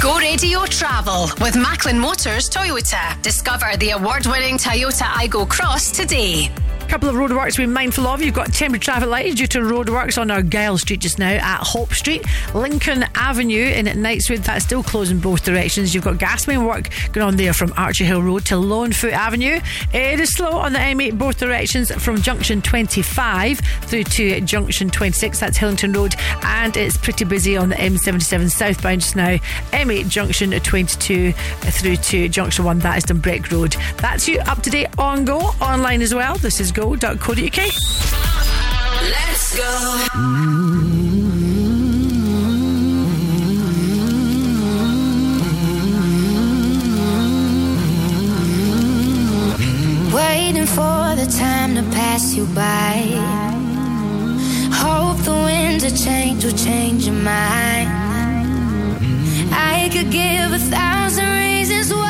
Go 0.00 0.16
Radio 0.16 0.60
Travel 0.66 1.28
with 1.40 1.56
Macklin 1.56 1.98
Motors 1.98 2.48
Toyota. 2.48 3.20
Discover 3.20 3.76
the 3.78 3.90
award 3.90 4.26
winning 4.26 4.56
Toyota 4.56 5.06
Aygo 5.18 5.48
Cross 5.48 5.90
today. 5.90 6.52
Couple 6.88 7.10
of 7.10 7.16
roadworks 7.16 7.52
to 7.52 7.58
be 7.58 7.66
mindful 7.66 8.06
of. 8.06 8.22
You've 8.22 8.34
got 8.34 8.50
temporary 8.52 8.80
traffic 8.80 9.10
lights 9.10 9.34
due 9.34 9.46
to 9.48 9.58
roadworks 9.58 10.18
on 10.18 10.30
Argyle 10.30 10.78
Street 10.78 11.00
just 11.00 11.18
now 11.18 11.32
at 11.32 11.58
Hope 11.58 11.92
Street. 11.92 12.24
Lincoln 12.54 13.04
Avenue 13.14 13.66
in 13.66 13.84
Knightswood, 13.84 14.38
that's 14.38 14.64
still 14.64 14.82
closed 14.82 15.12
in 15.12 15.20
both 15.20 15.44
directions. 15.44 15.94
You've 15.94 16.04
got 16.04 16.16
gas 16.16 16.46
main 16.46 16.64
work 16.64 16.88
going 17.12 17.26
on 17.26 17.36
there 17.36 17.52
from 17.52 17.70
Archerhill 17.72 18.24
Road 18.24 18.46
to 18.46 18.54
Lonefoot 18.54 19.12
Avenue. 19.12 19.60
It 19.92 20.18
is 20.18 20.32
slow 20.32 20.52
on 20.52 20.72
the 20.72 20.78
M8 20.78 21.18
both 21.18 21.38
directions 21.38 21.92
from 21.92 22.22
junction 22.22 22.62
25 22.62 23.58
through 23.82 24.04
to 24.04 24.40
junction 24.40 24.88
26. 24.88 25.40
That's 25.40 25.58
Hillington 25.58 25.94
Road. 25.94 26.14
And 26.42 26.74
it's 26.74 26.96
pretty 26.96 27.26
busy 27.26 27.58
on 27.58 27.68
the 27.68 27.76
M77 27.76 28.50
southbound 28.50 29.02
just 29.02 29.14
now. 29.14 29.36
M8 29.72 30.08
junction 30.08 30.50
22 30.52 31.32
through 31.32 31.96
to 31.96 32.28
junction 32.30 32.64
1. 32.64 32.78
That 32.78 32.96
is 32.96 33.04
Dumbreck 33.04 33.52
Road. 33.52 33.76
That's 33.98 34.26
you 34.26 34.38
up 34.40 34.62
to 34.62 34.70
date 34.70 34.88
on 34.98 35.26
Go 35.26 35.38
online 35.60 36.00
as 36.00 36.14
well. 36.14 36.36
This 36.38 36.60
is 36.60 36.72
go.co.uk. 36.78 37.60
Let's 39.14 39.56
go. 39.58 39.72
Waiting 50.14 50.66
for 50.66 51.16
the 51.16 51.26
time 51.36 51.74
to 51.74 51.82
pass 51.90 52.34
you 52.36 52.46
by. 52.54 52.94
Hope 54.72 55.18
the 55.24 55.32
winds 55.32 55.82
of 55.82 55.96
change 55.98 56.44
will 56.44 56.52
change 56.52 57.06
your 57.06 57.16
mind. 57.16 57.90
I 59.50 59.90
could 59.92 60.12
give 60.12 60.52
a 60.52 60.58
thousand 60.58 61.28
reasons 61.28 61.92
why, 61.92 62.07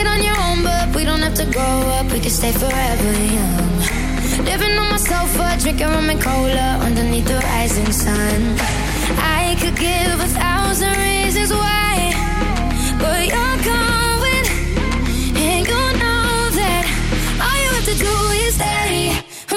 it 0.00 0.06
on 0.06 0.20
your 0.22 0.38
own. 0.46 0.58
But 0.62 0.94
we 0.96 1.04
don't 1.04 1.22
have 1.26 1.34
to 1.42 1.46
grow 1.56 1.76
up; 1.96 2.06
we 2.12 2.20
can 2.20 2.30
stay 2.40 2.52
forever 2.52 3.12
young. 3.38 3.70
Living 4.50 4.74
on 4.82 4.88
my 4.94 5.00
sofa, 5.12 5.46
drinking 5.62 5.88
rum 5.94 6.08
and 6.10 6.20
cola 6.20 6.68
underneath 6.86 7.26
the 7.26 7.38
rising 7.52 7.92
sun. 7.92 8.40
I 9.42 9.56
could 9.60 9.76
give 9.76 10.16
a 10.28 10.30
thousand 10.40 10.94
reasons 11.08 11.50
why, 11.52 11.92
but 13.02 13.20
you're 13.32 13.58
going, 13.74 14.46
and 15.46 15.62
you 15.72 15.84
know 16.02 16.32
that 16.60 16.84
all 17.44 17.58
you 17.62 17.70
have 17.76 17.88
to 17.92 17.96
do 18.08 18.14
is 18.44 18.54
stay 18.60 18.96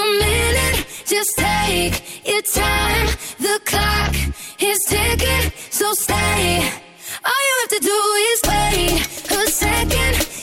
a 0.01 0.03
minute. 0.23 0.77
Just 1.13 1.31
take 1.37 1.95
your 2.31 2.43
time. 2.63 3.07
The 3.45 3.55
clock 3.69 4.13
is 4.59 4.79
ticking, 4.91 5.45
so 5.69 5.93
stay. 5.93 6.83
All 7.25 7.31
you 7.31 7.55
have 7.61 7.69
to 7.69 7.79
do 7.79 7.97
is 8.31 8.41
wait 8.47 9.31
a 9.31 9.47
second. 9.49 10.42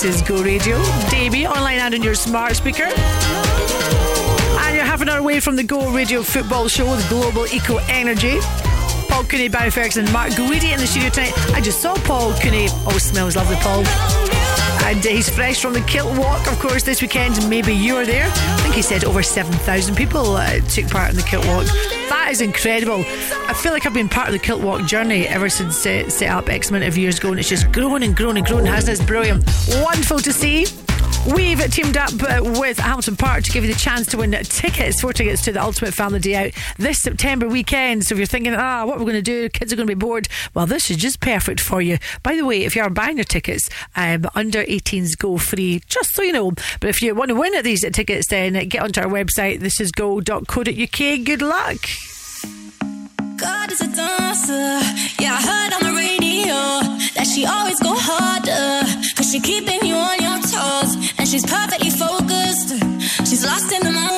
This 0.00 0.14
is 0.14 0.22
Go 0.22 0.40
Radio, 0.44 0.78
DB, 1.10 1.44
online 1.44 1.80
and 1.80 1.92
on 1.92 2.04
your 2.04 2.14
smart 2.14 2.54
speaker. 2.54 2.84
And 2.84 4.76
you're 4.76 4.84
half 4.84 5.00
an 5.00 5.08
hour 5.08 5.18
away 5.18 5.40
from 5.40 5.56
the 5.56 5.64
Go 5.64 5.90
Radio 5.90 6.22
football 6.22 6.68
show 6.68 6.88
with 6.88 7.08
Global 7.08 7.46
Eco 7.46 7.78
Energy. 7.88 8.38
Paul 9.08 9.24
Cooney, 9.24 9.48
Barry 9.48 9.70
Ferguson, 9.70 10.04
Mark 10.12 10.30
Guidi 10.34 10.72
in 10.72 10.78
the 10.78 10.86
studio 10.86 11.10
tonight. 11.10 11.32
I 11.52 11.60
just 11.60 11.80
saw 11.80 11.96
Paul 11.96 12.32
Cooney. 12.34 12.68
Oh, 12.86 12.96
smells 12.98 13.34
lovely, 13.34 13.56
Paul. 13.56 13.84
And 14.86 15.04
he's 15.04 15.28
fresh 15.28 15.60
from 15.60 15.72
the 15.72 15.80
Kilt 15.80 16.16
Walk, 16.16 16.46
of 16.46 16.60
course, 16.60 16.84
this 16.84 17.02
weekend. 17.02 17.50
Maybe 17.50 17.74
you 17.74 17.96
are 17.96 18.06
there. 18.06 18.26
I 18.26 18.60
think 18.62 18.76
he 18.76 18.82
said 18.82 19.02
over 19.02 19.24
7,000 19.24 19.96
people 19.96 20.36
uh, 20.36 20.60
took 20.68 20.86
part 20.86 21.10
in 21.10 21.16
the 21.16 21.22
Kilt 21.22 21.44
Walk. 21.48 21.66
That 22.08 22.28
is 22.30 22.40
incredible. 22.40 23.04
I 23.46 23.54
feel 23.54 23.72
like 23.72 23.86
I've 23.86 23.94
been 23.94 24.08
part 24.08 24.28
of 24.28 24.32
the 24.32 24.38
Kiltwalk 24.38 24.86
journey 24.86 25.26
ever 25.26 25.48
since 25.48 25.84
it 25.86 26.10
set 26.10 26.30
up 26.30 26.48
X 26.48 26.70
amount 26.70 26.84
of 26.84 26.96
years 26.96 27.18
ago, 27.18 27.30
and 27.30 27.38
it's 27.38 27.48
just 27.48 27.70
grown 27.72 28.02
and 28.02 28.16
grown 28.16 28.36
and 28.36 28.46
grown, 28.46 28.64
hasn't 28.64 28.90
it? 28.90 29.00
It's 29.00 29.06
brilliant. 29.06 29.44
Wonderful 29.82 30.18
to 30.20 30.32
see. 30.32 30.66
We've 31.34 31.60
teamed 31.70 31.96
up 31.98 32.10
uh, 32.22 32.40
with 32.58 32.78
Hampton 32.78 33.16
Park 33.16 33.44
to 33.44 33.50
give 33.50 33.62
you 33.64 33.72
the 33.72 33.78
chance 33.78 34.06
to 34.08 34.16
win 34.16 34.30
tickets, 34.30 35.00
four 35.00 35.12
tickets 35.12 35.42
to 35.44 35.52
the 35.52 35.62
Ultimate 35.62 35.92
Family 35.92 36.20
Day 36.20 36.34
Out 36.34 36.52
this 36.78 37.02
September 37.02 37.46
weekend. 37.48 38.04
So 38.04 38.14
if 38.14 38.18
you're 38.18 38.26
thinking, 38.26 38.54
ah, 38.54 38.86
what 38.86 38.98
we're 38.98 39.04
going 39.04 39.16
to 39.16 39.22
do, 39.22 39.48
kids 39.50 39.70
are 39.72 39.76
going 39.76 39.86
to 39.86 39.94
be 39.94 39.98
bored, 39.98 40.28
well, 40.54 40.64
this 40.64 40.90
is 40.90 40.96
just 40.96 41.20
perfect 41.20 41.60
for 41.60 41.82
you. 41.82 41.98
By 42.22 42.36
the 42.36 42.46
way, 42.46 42.64
if 42.64 42.74
you 42.74 42.82
are 42.82 42.88
buying 42.88 43.18
your 43.18 43.24
tickets, 43.24 43.68
um, 43.94 44.26
under 44.34 44.64
18s 44.64 45.18
go 45.18 45.36
free 45.36 45.80
so 46.18 46.24
you 46.24 46.32
know. 46.32 46.50
But 46.80 46.90
if 46.90 47.00
you 47.00 47.14
want 47.14 47.28
to 47.28 47.36
win 47.36 47.54
at 47.54 47.62
these 47.62 47.88
tickets, 47.92 48.26
then 48.28 48.54
get 48.68 48.82
onto 48.82 49.00
our 49.00 49.06
website, 49.06 49.60
this 49.60 49.80
is 49.80 49.92
thisisgo.co.uk. 49.92 51.24
Good 51.24 51.42
luck. 51.42 51.78
God 53.36 53.70
is 53.70 53.80
a 53.80 53.86
dancer. 53.94 54.80
Yeah, 55.22 55.38
I 55.38 55.42
heard 55.50 55.72
on 55.74 55.82
the 55.88 55.94
radio 55.96 56.58
that 57.14 57.26
she 57.32 57.46
always 57.46 57.78
go 57.78 57.94
harder. 57.94 58.84
Cause 59.14 59.30
she 59.30 59.38
keeping 59.38 59.86
you 59.86 59.94
on 59.94 60.18
your 60.18 60.40
toes. 60.42 60.92
And 61.18 61.28
she's 61.28 61.46
perfectly 61.46 61.90
focused. 61.90 62.70
She's 63.30 63.46
lost 63.46 63.70
in 63.70 63.82
the 63.84 63.92
moment. 63.92 64.17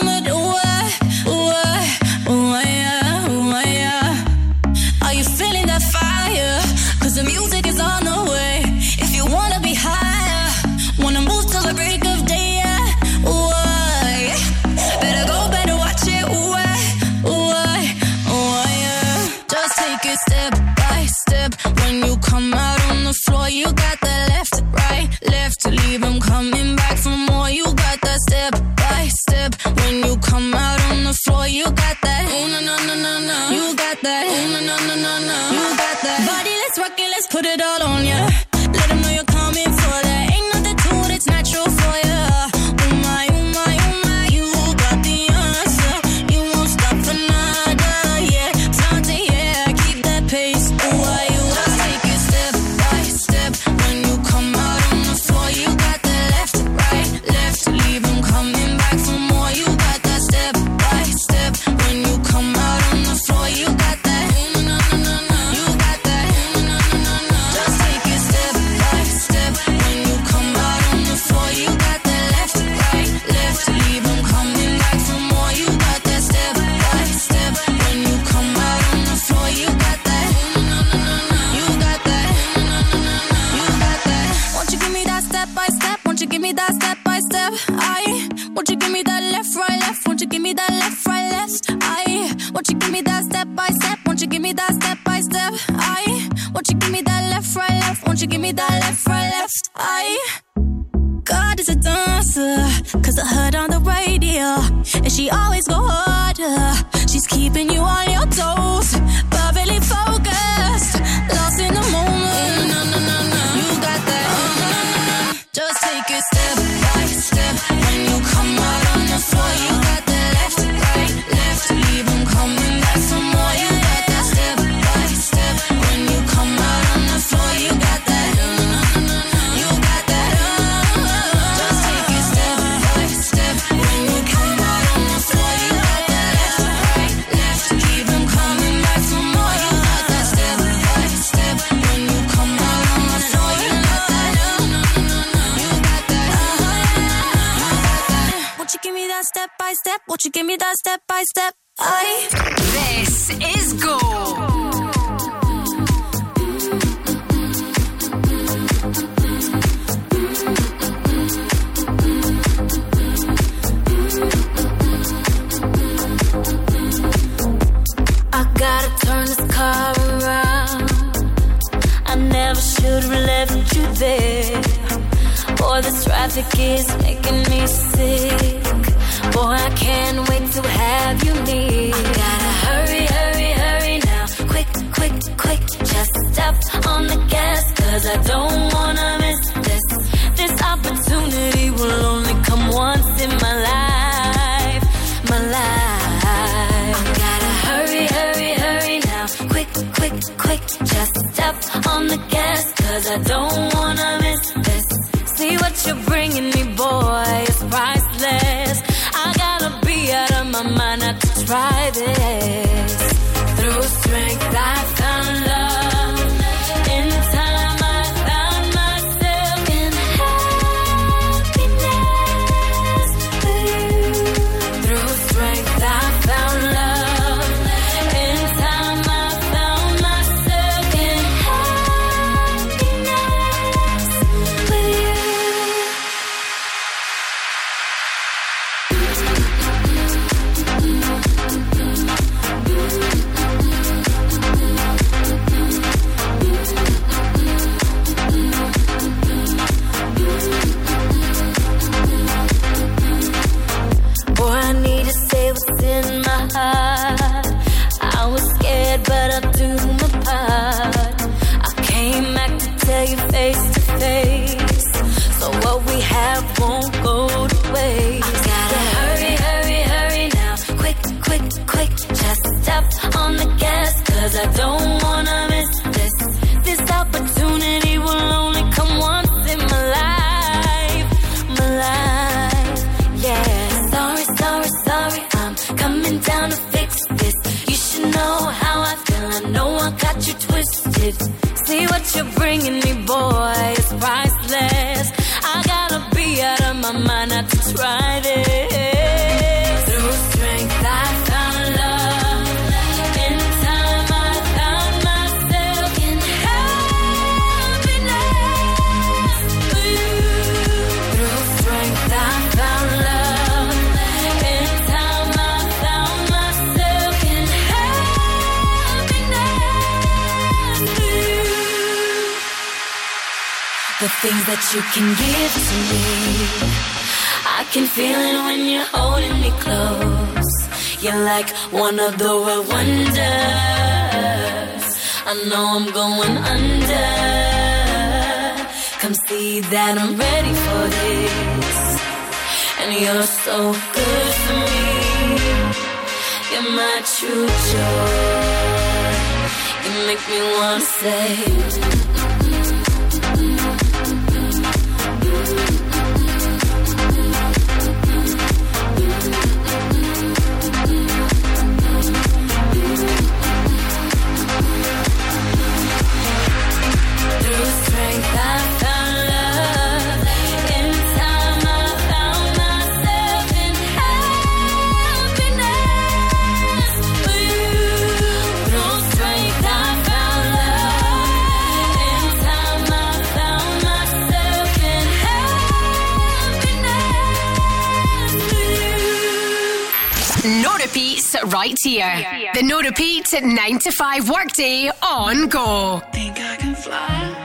9 393.71 393.79
to 393.79 393.93
5 393.93 394.29
workday 394.29 394.91
on 395.01 395.49
go. 395.49 396.03
Think 396.13 396.41
I 396.41 396.57
can 396.57 396.75
fly. 396.75 397.37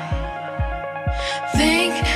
Think 1.53 2.14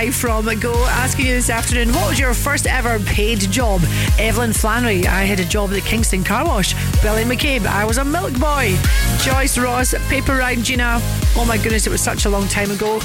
You 0.00 0.12
from 0.12 0.46
Go, 0.60 0.72
asking 0.86 1.26
you 1.26 1.34
this 1.34 1.50
afternoon, 1.50 1.92
what 1.92 2.08
was 2.08 2.18
your 2.18 2.32
first 2.32 2.66
ever 2.66 2.98
paid 3.00 3.38
job? 3.38 3.82
Evelyn 4.18 4.54
Flannery, 4.54 5.06
I 5.06 5.24
had 5.24 5.40
a 5.40 5.44
job 5.44 5.68
at 5.70 5.74
the 5.74 5.82
Kingston 5.82 6.24
Car 6.24 6.46
Wash. 6.46 6.72
Billy 7.02 7.24
McCabe, 7.24 7.66
I 7.66 7.84
was 7.84 7.98
a 7.98 8.04
milk 8.04 8.32
boy. 8.38 8.78
Joyce 9.18 9.58
Ross, 9.58 9.94
paper 10.08 10.36
round, 10.36 10.64
Gina. 10.64 11.00
Oh 11.36 11.44
my 11.46 11.58
goodness, 11.58 11.86
it 11.86 11.90
was 11.90 12.00
such 12.00 12.24
a 12.24 12.30
long 12.30 12.48
time 12.48 12.70
ago. 12.70 12.98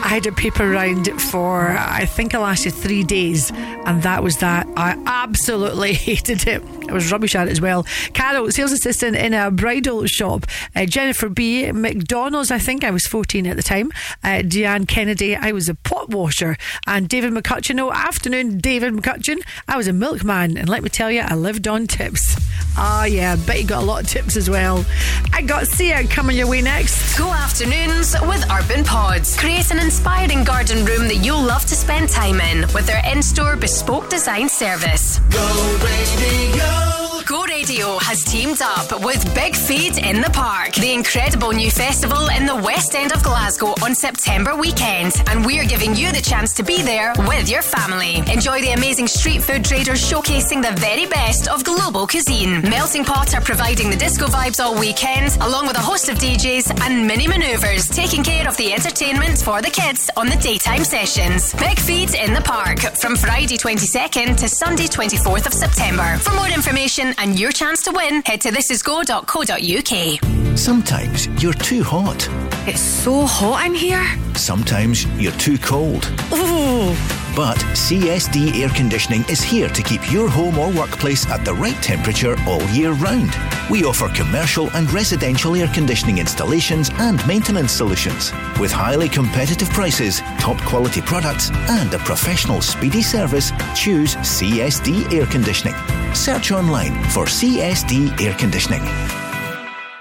I 0.00 0.12
had 0.12 0.26
a 0.26 0.32
paper 0.32 0.70
round 0.70 1.08
for 1.20 1.68
I 1.68 2.06
think 2.06 2.32
it 2.32 2.38
lasted 2.38 2.72
three 2.72 3.02
days, 3.02 3.50
and 3.50 4.02
that 4.04 4.22
was 4.22 4.38
that. 4.38 4.66
I 4.76 4.96
absolutely 5.04 5.92
hated 5.92 6.46
it. 6.46 6.62
I 6.88 6.92
was 6.92 7.12
rubbish 7.12 7.34
at 7.34 7.48
it 7.48 7.50
as 7.50 7.60
well. 7.60 7.84
Carol, 8.14 8.50
sales 8.50 8.72
assistant 8.72 9.16
in 9.16 9.34
a 9.34 9.50
bridal 9.50 10.06
shop. 10.06 10.46
Uh, 10.74 10.86
Jennifer 10.86 11.28
B. 11.28 11.70
McDonald's, 11.72 12.50
I 12.50 12.58
think 12.58 12.84
I 12.84 12.90
was 12.90 13.06
14 13.06 13.46
at 13.46 13.56
the 13.56 13.62
time. 13.62 13.90
Uh, 14.24 14.40
Deanne 14.40 14.88
Kennedy, 14.88 15.36
I 15.36 15.52
was 15.52 15.68
a 15.68 15.74
washer. 16.08 16.56
And 16.86 17.08
David 17.08 17.32
McCutcheon, 17.32 17.80
oh, 17.80 17.92
afternoon, 17.92 18.58
David 18.58 18.94
McCutcheon, 18.94 19.38
I 19.66 19.76
was 19.76 19.88
a 19.88 19.92
milkman. 19.92 20.56
And 20.56 20.68
let 20.68 20.82
me 20.82 20.88
tell 20.88 21.10
you, 21.10 21.20
I 21.20 21.34
lived 21.34 21.68
on 21.68 21.86
tips. 21.86 22.36
Ah, 22.76 23.04
yeah, 23.04 23.36
bet 23.36 23.60
you 23.60 23.66
got 23.66 23.82
a 23.82 23.86
lot 23.86 24.02
of 24.02 24.08
tips 24.08 24.36
as 24.36 24.48
well. 24.48 24.84
I 25.32 25.42
got 25.42 25.66
Sia 25.66 26.06
coming 26.06 26.36
your 26.36 26.46
way 26.46 26.62
next. 26.62 27.18
Go 27.18 27.32
afternoons 27.32 28.14
with 28.22 28.44
Urban 28.50 28.84
Pods. 28.84 29.36
Create 29.38 29.70
an 29.70 29.78
inspiring 29.78 30.44
garden 30.44 30.84
room 30.84 31.08
that 31.08 31.16
you'll 31.16 31.42
love 31.42 31.62
to 31.66 31.74
spend 31.74 32.08
time 32.08 32.40
in 32.40 32.60
with 32.72 32.86
their 32.86 33.02
in 33.10 33.22
store 33.22 33.56
bespoke 33.56 34.08
design 34.08 34.48
service. 34.48 35.18
Go 35.30 35.78
radio. 35.82 36.58
Go 36.58 36.97
Radio 37.30 37.98
has 37.98 38.24
teamed 38.24 38.62
up 38.62 39.04
with 39.04 39.22
Big 39.34 39.54
Feed 39.54 39.98
in 39.98 40.22
the 40.22 40.30
Park, 40.30 40.72
the 40.72 40.94
incredible 40.94 41.50
new 41.50 41.70
festival 41.70 42.28
in 42.28 42.46
the 42.46 42.56
West 42.56 42.94
End 42.94 43.12
of 43.12 43.22
Glasgow 43.22 43.74
on 43.84 43.94
September 43.94 44.56
weekend. 44.56 45.12
And 45.26 45.44
we're 45.44 45.66
giving 45.66 45.94
you 45.94 46.10
the 46.10 46.22
chance 46.22 46.54
to 46.54 46.62
be 46.62 46.80
there 46.80 47.12
with 47.28 47.50
your 47.50 47.60
family. 47.60 48.22
Enjoy 48.32 48.62
the 48.62 48.70
amazing 48.70 49.08
street 49.08 49.42
food 49.42 49.62
traders 49.62 50.00
showcasing 50.00 50.62
the 50.62 50.80
very 50.80 51.04
best 51.04 51.48
of 51.48 51.64
global 51.64 52.06
cuisine. 52.06 52.62
Melting 52.62 53.04
Pot 53.04 53.34
are 53.34 53.42
providing 53.42 53.90
the 53.90 53.96
disco 53.96 54.26
vibes 54.26 54.58
all 54.58 54.78
weekend, 54.78 55.36
along 55.42 55.66
with 55.66 55.76
a 55.76 55.82
host 55.82 56.08
of 56.08 56.16
DJs 56.16 56.80
and 56.80 57.06
mini 57.06 57.28
manoeuvres, 57.28 57.88
taking 57.88 58.24
care 58.24 58.48
of 58.48 58.56
the 58.56 58.72
entertainment 58.72 59.38
for 59.38 59.60
the 59.60 59.70
kids 59.70 60.10
on 60.16 60.28
the 60.28 60.36
daytime 60.36 60.82
sessions. 60.82 61.52
Big 61.54 61.78
Feed 61.78 62.14
in 62.14 62.32
the 62.32 62.42
Park 62.42 62.78
from 62.96 63.16
Friday 63.16 63.58
22nd 63.58 64.38
to 64.38 64.48
Sunday 64.48 64.86
24th 64.86 65.46
of 65.46 65.52
September. 65.52 66.16
For 66.18 66.34
more 66.34 66.48
information 66.48 67.14
and 67.18 67.38
your 67.38 67.52
chance 67.52 67.82
to 67.82 67.92
win, 67.92 68.22
head 68.24 68.40
to 68.42 68.50
thisisgo.co.uk. 68.50 70.58
Sometimes 70.58 71.26
you're 71.42 71.52
too 71.52 71.82
hot. 71.82 72.26
It's 72.66 72.80
so 72.80 73.26
hot 73.26 73.66
in 73.66 73.74
here. 73.74 74.04
Sometimes 74.34 75.04
you're 75.20 75.32
too 75.32 75.58
cold. 75.58 76.10
Ooh. 76.32 76.94
But 77.38 77.58
CSD 77.58 78.62
Air 78.62 78.68
Conditioning 78.70 79.24
is 79.28 79.40
here 79.40 79.68
to 79.68 79.80
keep 79.80 80.10
your 80.10 80.28
home 80.28 80.58
or 80.58 80.72
workplace 80.72 81.24
at 81.30 81.44
the 81.44 81.54
right 81.54 81.80
temperature 81.80 82.34
all 82.48 82.60
year 82.70 82.94
round. 82.94 83.30
We 83.70 83.84
offer 83.84 84.08
commercial 84.08 84.68
and 84.70 84.92
residential 84.92 85.54
air 85.54 85.68
conditioning 85.68 86.18
installations 86.18 86.90
and 86.94 87.24
maintenance 87.28 87.70
solutions. 87.70 88.32
With 88.58 88.72
highly 88.72 89.08
competitive 89.08 89.70
prices, 89.70 90.18
top 90.40 90.60
quality 90.62 91.00
products, 91.00 91.52
and 91.70 91.94
a 91.94 91.98
professional 91.98 92.60
speedy 92.60 93.02
service, 93.02 93.52
choose 93.72 94.16
CSD 94.16 95.12
Air 95.12 95.26
Conditioning. 95.26 95.76
Search 96.14 96.50
online 96.50 97.04
for 97.10 97.26
CSD 97.26 98.20
Air 98.20 98.34
Conditioning. 98.34 98.82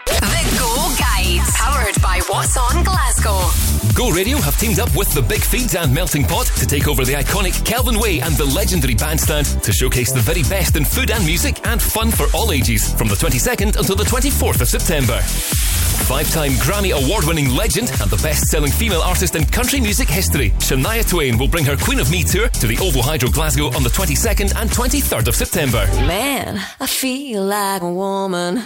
The 0.08 0.56
Go 0.58 0.74
Guide, 0.98 1.46
powered 1.54 2.02
by 2.02 2.20
What's 2.30 2.58
On 2.58 2.84
Glasgow. 2.84 3.67
Go 3.98 4.12
Radio 4.12 4.38
have 4.38 4.56
teamed 4.60 4.78
up 4.78 4.96
with 4.96 5.12
the 5.16 5.24
Big 5.24 5.42
Feeds 5.42 5.74
and 5.74 5.92
Melting 5.92 6.24
Pot 6.24 6.46
to 6.58 6.68
take 6.68 6.88
over 6.88 7.04
the 7.04 7.14
iconic 7.14 7.66
Kelvin 7.66 7.98
Way 7.98 8.20
and 8.20 8.36
the 8.36 8.46
legendary 8.46 8.94
bandstand 8.94 9.48
to 9.64 9.74
showcase 9.74 10.12
the 10.12 10.20
very 10.20 10.44
best 10.44 10.76
in 10.76 10.86
food 10.86 11.10
and 11.10 11.26
music 11.26 11.66
and 11.66 11.82
fun 11.82 12.12
for 12.12 12.28
all 12.32 12.52
ages 12.52 12.94
from 12.94 13.08
the 13.08 13.16
22nd 13.16 13.76
until 13.76 13.96
the 13.96 14.04
24th 14.04 14.62
of 14.62 14.68
September. 14.68 15.20
Five 16.06 16.32
time 16.32 16.52
Grammy 16.62 16.94
award 16.94 17.26
winning 17.26 17.50
legend 17.56 17.90
and 18.00 18.12
the 18.12 18.22
best 18.22 18.46
selling 18.50 18.72
female 18.72 19.02
artist 19.02 19.36
in 19.36 19.44
country 19.46 19.82
music 19.82 20.08
history, 20.08 20.52
Shania 20.60 21.10
Twain 21.10 21.40
will 21.40 21.48
bring 21.48 21.66
her 21.66 21.76
Queen 21.76 22.00
of 22.00 22.12
Me 22.12 22.22
tour 22.22 22.50
to 22.50 22.68
the 22.68 22.78
OVO 22.78 23.02
Hydro 23.02 23.30
Glasgow 23.32 23.74
on 23.76 23.82
the 23.82 23.90
22nd 23.90 24.54
and 24.62 24.70
23rd 24.70 25.28
of 25.28 25.36
September. 25.36 25.88
Man, 26.06 26.64
I 26.80 26.86
feel 26.86 27.44
like 27.46 27.82
a 27.82 27.92
woman. 27.92 28.62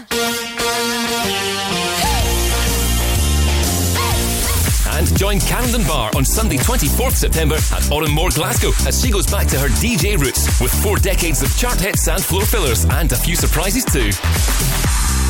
Join 5.22 5.40
Camden 5.40 5.84
Bar 5.84 6.10
on 6.16 6.26
Sunday, 6.26 6.58
24th 6.58 7.12
September 7.12 7.54
at 7.54 7.92
Oran 7.92 8.10
Mor, 8.10 8.32
Glasgow, 8.32 8.72
as 8.88 9.00
she 9.00 9.12
goes 9.12 9.28
back 9.28 9.46
to 9.50 9.60
her 9.60 9.68
DJ 9.68 10.18
roots 10.18 10.60
with 10.60 10.74
four 10.82 10.98
decades 10.98 11.44
of 11.44 11.56
chart 11.56 11.80
hits 11.80 12.08
and 12.08 12.24
floor 12.24 12.44
fillers, 12.44 12.86
and 12.86 13.12
a 13.12 13.16
few 13.16 13.36
surprises 13.36 13.86
too. 13.86 14.12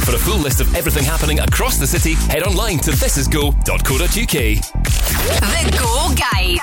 For 0.05 0.15
a 0.15 0.17
full 0.17 0.37
list 0.37 0.61
of 0.61 0.73
everything 0.75 1.03
happening 1.03 1.41
across 1.41 1.77
the 1.77 1.85
city, 1.85 2.13
head 2.13 2.43
online 2.43 2.77
to 2.77 2.91
thisisgo.co.uk. 2.91 3.67
The 5.41 5.77
Go 5.77 6.15
Guide. 6.15 6.59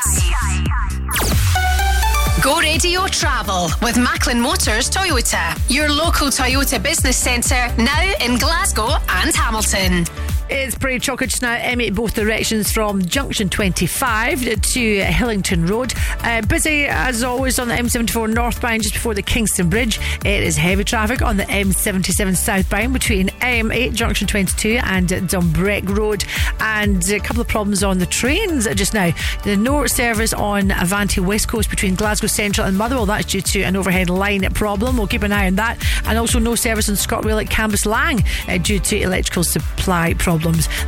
Go 2.42 2.60
Radio 2.60 3.06
Travel 3.08 3.68
with 3.82 3.98
Macklin 3.98 4.40
Motors 4.40 4.88
Toyota, 4.88 5.54
your 5.68 5.90
local 5.92 6.28
Toyota 6.28 6.82
business 6.82 7.18
centre 7.18 7.68
now 7.76 8.10
in 8.22 8.38
Glasgow 8.38 8.88
and 9.06 9.36
Hamilton. 9.36 10.06
It's 10.50 10.74
pretty 10.74 10.98
chocolate 10.98 11.28
just 11.28 11.42
now, 11.42 11.56
M8 11.58 11.94
both 11.94 12.14
directions 12.14 12.72
from 12.72 13.04
junction 13.04 13.50
25 13.50 14.40
to 14.40 15.00
Hillington 15.02 15.68
Road. 15.68 15.92
Uh, 16.20 16.40
busy 16.40 16.86
as 16.86 17.22
always 17.22 17.58
on 17.58 17.68
the 17.68 17.74
M74 17.74 18.32
northbound 18.32 18.82
just 18.82 18.94
before 18.94 19.12
the 19.12 19.20
Kingston 19.20 19.68
Bridge. 19.68 20.00
It 20.24 20.42
is 20.42 20.56
heavy 20.56 20.84
traffic 20.84 21.20
on 21.20 21.36
the 21.36 21.42
M77 21.44 22.34
southbound 22.34 22.94
between 22.94 23.28
M8 23.40 23.92
junction 23.92 24.26
22 24.26 24.80
and 24.84 25.10
Dumbreck 25.10 25.86
Road. 25.94 26.24
And 26.60 27.06
a 27.10 27.20
couple 27.20 27.42
of 27.42 27.48
problems 27.48 27.84
on 27.84 27.98
the 27.98 28.06
trains 28.06 28.66
just 28.74 28.94
now. 28.94 29.12
The 29.44 29.54
no 29.54 29.86
service 29.86 30.32
on 30.32 30.70
Avanti 30.70 31.20
West 31.20 31.48
Coast 31.48 31.68
between 31.68 31.94
Glasgow 31.94 32.26
Central 32.26 32.66
and 32.66 32.78
Motherwell. 32.78 33.04
That's 33.04 33.26
due 33.26 33.42
to 33.42 33.62
an 33.64 33.76
overhead 33.76 34.08
line 34.08 34.50
problem. 34.54 34.96
We'll 34.96 35.08
keep 35.08 35.24
an 35.24 35.32
eye 35.32 35.48
on 35.48 35.56
that. 35.56 35.76
And 36.06 36.16
also 36.16 36.38
no 36.38 36.54
service 36.54 36.88
on 36.88 36.94
ScotRail 36.94 37.44
at 37.44 37.50
Cambuslang 37.50 38.24
uh, 38.48 38.56
due 38.56 38.78
to 38.78 38.98
electrical 38.98 39.44
supply 39.44 40.14
problems. 40.14 40.37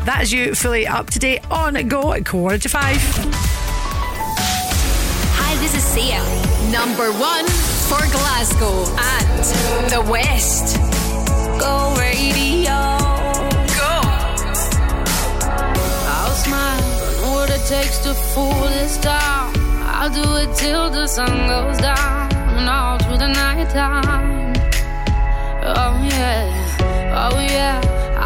That 0.05 0.21
is 0.23 0.33
you 0.33 0.55
fully 0.55 0.87
up 0.87 1.11
to 1.11 1.19
date 1.19 1.43
on 1.51 1.75
Go 1.89 2.13
at 2.13 2.25
quarter 2.25 2.59
to 2.59 2.69
five. 2.69 2.97
Hi, 5.39 5.55
this 5.57 5.75
is 5.75 5.83
Sia. 5.83 6.23
Number 6.71 7.11
one 7.13 7.47
for 7.89 8.01
Glasgow 8.11 8.85
and 8.97 9.91
the 9.91 10.01
West. 10.11 10.77
Go 11.61 11.95
Radio. 11.99 13.01
Takes 17.67 17.99
to 17.99 18.15
fool 18.15 18.63
this 18.71 18.99
town. 18.99 19.53
I'll 19.85 20.11
do 20.11 20.23
it 20.43 20.57
till 20.57 20.91
the 20.91 21.07
sun 21.07 21.47
goes 21.47 21.79
down 21.79 22.33
and 22.35 22.69
all 22.69 22.99
through 22.99 23.19
the 23.19 23.29
night 23.29 23.71
time. 23.71 24.55
Oh 25.63 26.03
yeah, 26.03 27.31
oh 27.31 27.39
yeah. 27.39 28.00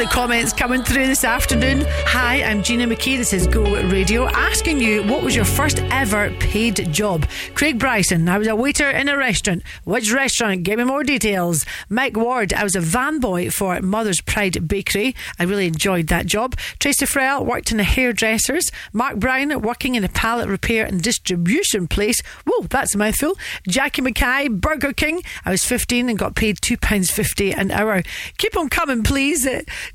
the 0.00 0.06
comments 0.06 0.54
coming 0.54 0.82
through 0.82 1.06
this 1.06 1.24
afternoon. 1.24 1.84
Hi, 2.06 2.42
I'm 2.42 2.62
Gina 2.62 2.86
McKie. 2.86 3.18
This 3.18 3.34
is 3.34 3.46
Go 3.46 3.62
Radio. 3.64 4.26
Asking 4.28 4.80
you, 4.80 5.02
what 5.02 5.22
was 5.22 5.36
your 5.36 5.44
first 5.44 5.80
ever 5.90 6.30
paid 6.40 6.90
job? 6.90 7.26
Craig 7.52 7.78
Bryson, 7.78 8.26
I 8.26 8.38
was 8.38 8.46
a 8.46 8.56
waiter 8.56 8.88
in 8.88 9.10
a 9.10 9.16
restaurant. 9.18 9.62
Which 9.84 10.10
restaurant? 10.10 10.62
Give 10.62 10.78
me 10.78 10.84
more 10.84 11.04
details. 11.04 11.66
Mike 11.90 12.16
Ward, 12.16 12.54
I 12.54 12.64
was 12.64 12.74
a 12.74 12.80
van 12.80 13.20
boy 13.20 13.50
for 13.50 13.78
Mother's 13.82 14.22
Pride 14.22 14.66
Bakery. 14.66 15.14
I 15.38 15.42
really 15.44 15.66
enjoyed 15.66 16.06
that 16.06 16.24
job. 16.24 16.56
Tracy 16.78 17.04
Frell 17.04 17.44
worked 17.44 17.70
in 17.70 17.78
a 17.78 17.84
hairdressers. 17.84 18.72
Mark 18.94 19.16
Brown, 19.16 19.60
working 19.60 19.96
in 19.96 20.04
a 20.04 20.08
pallet 20.08 20.48
repair 20.48 20.86
and 20.86 21.02
distribution 21.02 21.86
place. 21.86 22.22
Whoa, 22.46 22.66
that's 22.70 22.94
a 22.94 22.98
mouthful. 22.98 23.36
Jackie 23.68 24.00
Mackay, 24.00 24.48
Burger 24.48 24.94
King. 24.94 25.20
I 25.44 25.50
was 25.50 25.66
15 25.66 26.08
and 26.08 26.18
got 26.18 26.36
paid 26.36 26.56
£2.50 26.62 27.54
an 27.54 27.70
hour. 27.70 28.02
Keep 28.38 28.56
on 28.56 28.70
coming, 28.70 29.02
please. 29.02 29.46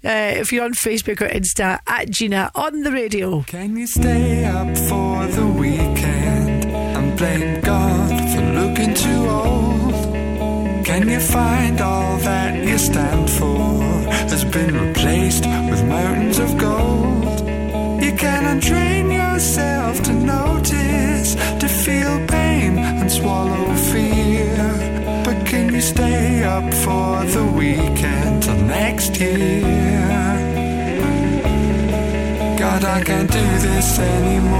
Uh, 0.05 0.35
if 0.37 0.53
you're 0.53 0.63
on 0.63 0.73
Facebook 0.73 1.19
or 1.19 1.27
Insta, 1.27 1.79
at 1.87 2.11
Gina 2.11 2.51
on 2.53 2.83
the 2.83 2.91
radio. 2.91 3.41
Can 3.47 3.75
you 3.75 3.87
stay 3.87 4.45
up 4.45 4.77
for 4.77 5.25
the 5.25 5.47
weekend 5.47 6.65
and 6.65 7.17
blame 7.17 7.59
God 7.61 8.09
for 8.31 8.41
looking 8.59 8.93
too 8.93 9.27
old? 9.27 10.85
Can 10.85 11.09
you 11.09 11.19
find 11.19 11.81
all 11.81 12.17
that 12.17 12.63
you 12.63 12.77
stand 12.77 13.31
for 13.31 13.81
has 14.29 14.45
been 14.45 14.77
replaced 14.77 15.45
with 15.71 15.83
mountains 15.85 16.37
of 16.37 16.55
gold? 16.59 17.39
You 18.03 18.13
can 18.15 18.43
untrain 18.53 19.11
yourself 19.11 20.03
to 20.03 20.13
notice, 20.13 21.33
to 21.33 21.67
feel 21.67 22.27
pain 22.27 22.77
and 22.77 23.11
swallow 23.11 23.73
fear. 23.91 24.14
Stay 25.85 26.43
up 26.43 26.73
for 26.73 27.23
the 27.25 27.45
weekend 27.55 28.41
till 28.41 28.55
next 28.55 29.19
year? 29.19 29.61
God, 32.57 32.83
I 32.83 33.03
can't 33.03 33.31
do 33.31 33.47
this 33.67 33.99
anymore. 33.99 34.55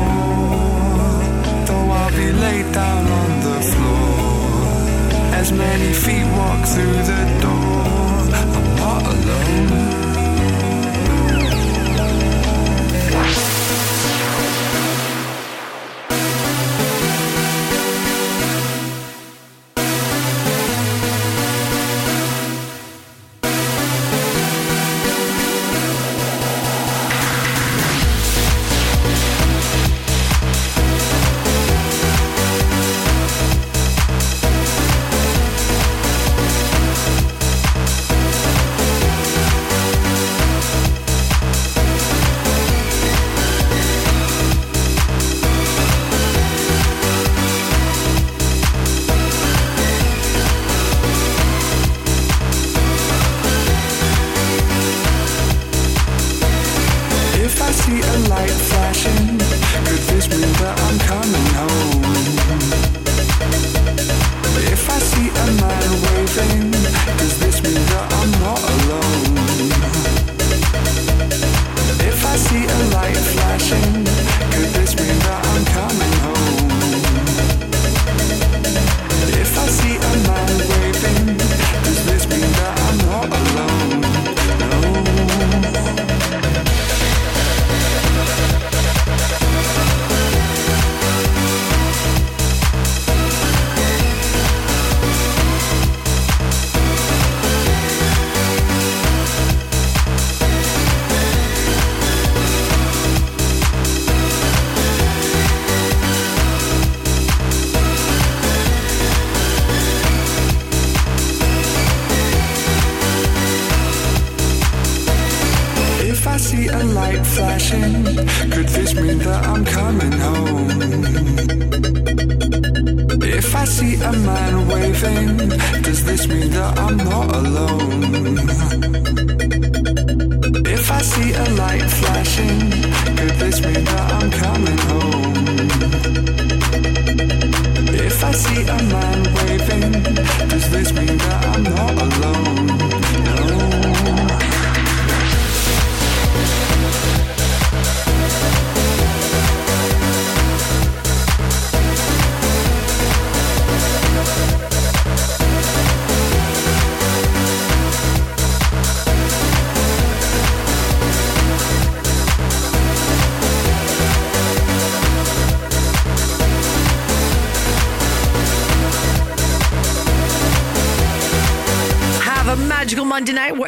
Though 1.65 1.89
I'll 1.99 2.11
be 2.11 2.31
laid 2.31 2.71
down 2.71 3.07
on 3.21 3.31
the 3.47 3.59
floor. 3.71 5.33
As 5.41 5.51
many 5.51 5.93
feet 5.93 6.27
walk 6.37 6.61
through 6.73 6.99
the 7.11 7.23
door, 7.41 8.15
I'm 8.39 8.75
not 8.75 9.03
alone. 9.15 9.84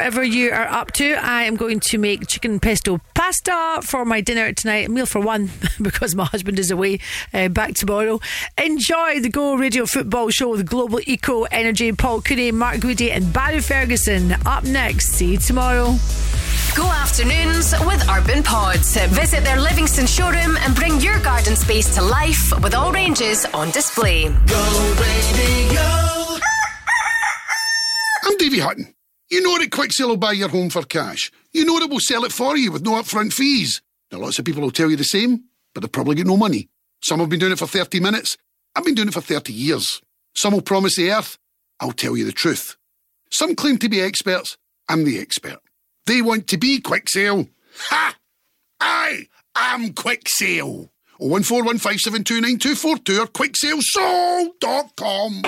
Whatever 0.08 0.24
you 0.24 0.50
are 0.50 0.66
up 0.68 0.90
to. 0.90 1.12
I 1.12 1.42
am 1.42 1.54
going 1.54 1.80
to 1.80 1.98
make 1.98 2.26
chicken 2.26 2.60
pesto 2.60 2.98
pasta 3.14 3.80
for 3.82 4.06
my 4.06 4.22
dinner 4.22 4.54
tonight, 4.54 4.88
a 4.88 4.90
meal 4.90 5.04
for 5.04 5.20
one, 5.20 5.50
because 5.82 6.14
my 6.14 6.24
husband 6.24 6.58
is 6.58 6.70
away 6.70 7.00
uh, 7.34 7.48
back 7.48 7.74
tomorrow. 7.74 8.18
Enjoy 8.56 9.20
the 9.20 9.28
Go 9.28 9.54
Radio 9.54 9.84
Football 9.84 10.30
Show 10.30 10.48
with 10.48 10.64
Global 10.64 11.00
Eco 11.06 11.42
Energy, 11.42 11.92
Paul 11.92 12.22
Cooney, 12.22 12.52
Mark 12.52 12.80
Goody, 12.80 13.10
and 13.10 13.30
Barry 13.34 13.60
Ferguson. 13.60 14.32
Up 14.46 14.64
next. 14.64 15.10
See 15.10 15.32
you 15.32 15.38
tomorrow. 15.38 15.94
Go 16.74 16.84
afternoons 16.84 17.74
with 17.84 18.08
Urban 18.08 18.42
Pods. 18.42 18.96
Visit 19.08 19.44
their 19.44 19.60
Livingston 19.60 20.06
showroom 20.06 20.56
and 20.56 20.74
bring 20.74 21.02
your 21.02 21.20
garden 21.20 21.54
space 21.54 21.94
to 21.96 22.00
life 22.00 22.50
with 22.62 22.74
all 22.74 22.92
ranges 22.92 23.44
on 23.52 23.70
display. 23.72 24.28
Go 24.46 24.94
Radio. 24.98 25.82
I'm 28.24 28.38
Davy 28.38 28.60
Hutton. 28.60 28.94
Quicksale 29.78 30.08
will 30.08 30.16
buy 30.16 30.32
your 30.32 30.48
home 30.48 30.70
for 30.70 30.82
cash. 30.82 31.30
You 31.52 31.64
know 31.64 31.78
that 31.78 31.88
we'll 31.88 32.00
sell 32.00 32.24
it 32.24 32.32
for 32.32 32.56
you 32.56 32.72
with 32.72 32.82
no 32.82 33.00
upfront 33.00 33.32
fees. 33.32 33.80
Now, 34.10 34.18
lots 34.18 34.40
of 34.40 34.44
people 34.44 34.60
will 34.60 34.72
tell 34.72 34.90
you 34.90 34.96
the 34.96 35.04
same, 35.04 35.44
but 35.72 35.82
they've 35.82 35.92
probably 35.92 36.16
got 36.16 36.26
no 36.26 36.36
money. 36.36 36.68
Some 37.00 37.20
have 37.20 37.28
been 37.28 37.38
doing 37.38 37.52
it 37.52 37.60
for 37.60 37.68
30 37.68 38.00
minutes. 38.00 38.36
I've 38.74 38.84
been 38.84 38.96
doing 38.96 39.06
it 39.06 39.14
for 39.14 39.20
30 39.20 39.52
years. 39.52 40.02
Some 40.34 40.54
will 40.54 40.62
promise 40.62 40.96
the 40.96 41.12
earth. 41.12 41.38
I'll 41.78 41.92
tell 41.92 42.16
you 42.16 42.24
the 42.24 42.32
truth. 42.32 42.76
Some 43.30 43.54
claim 43.54 43.78
to 43.78 43.88
be 43.88 44.00
experts. 44.00 44.56
I'm 44.88 45.04
the 45.04 45.20
expert. 45.20 45.60
They 46.06 46.22
want 46.22 46.48
to 46.48 46.58
be 46.58 46.80
Quicksale. 46.80 47.48
Ha! 47.76 48.16
I 48.80 49.28
am 49.54 49.90
Quicksale. 49.90 50.88
01415729242 51.20 53.20
or 53.20 53.28
quicksalesold.com. 53.28 55.42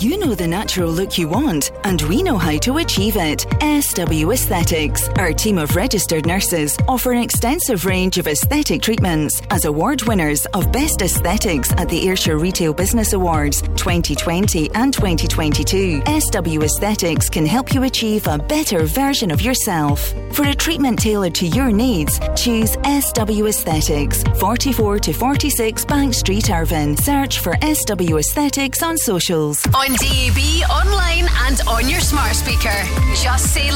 You 0.00 0.16
know 0.16 0.34
the 0.34 0.48
natural 0.48 0.90
look 0.90 1.18
you 1.18 1.28
want, 1.28 1.72
and 1.84 2.00
we 2.00 2.22
know 2.22 2.38
how 2.38 2.56
to 2.60 2.78
achieve 2.78 3.18
it. 3.18 3.44
SW 3.82 4.30
Aesthetics. 4.30 5.10
Our 5.18 5.34
team 5.34 5.58
of 5.58 5.76
registered 5.76 6.24
nurses 6.24 6.78
offer 6.88 7.12
an 7.12 7.18
extensive 7.18 7.84
range 7.84 8.16
of 8.16 8.26
aesthetic 8.26 8.80
treatments 8.80 9.42
as 9.50 9.66
award 9.66 10.00
winners 10.04 10.46
of 10.54 10.72
Best 10.72 11.02
Aesthetics 11.02 11.70
at 11.72 11.90
the 11.90 12.08
Ayrshire 12.08 12.38
Retail 12.38 12.72
Business 12.72 13.12
Awards 13.12 13.60
2020 13.60 14.70
and 14.74 14.94
2022. 14.94 16.00
SW 16.18 16.62
Aesthetics 16.62 17.28
can 17.28 17.44
help 17.44 17.74
you 17.74 17.82
achieve 17.82 18.26
a 18.26 18.38
better 18.38 18.86
version 18.86 19.30
of 19.30 19.42
yourself. 19.42 20.14
For 20.32 20.46
a 20.48 20.54
treatment 20.54 20.98
tailored 20.98 21.34
to 21.34 21.46
your 21.46 21.70
needs, 21.70 22.18
choose 22.36 22.78
SW 22.84 23.44
Aesthetics, 23.44 24.22
44 24.38 24.98
to 25.00 25.12
46 25.12 25.84
Bank 25.84 26.14
Street, 26.14 26.48
Irvine. 26.48 26.96
Search 26.96 27.40
for 27.40 27.54
SW 27.60 28.16
Aesthetics 28.16 28.82
on 28.82 28.96
socials. 28.96 29.62
DAB, 29.94 30.68
online, 30.70 31.28
and 31.46 31.60
on 31.66 31.88
your 31.88 32.00
smart 32.00 32.36
speaker. 32.36 32.84
Just 33.14 33.52
say. 33.54 33.70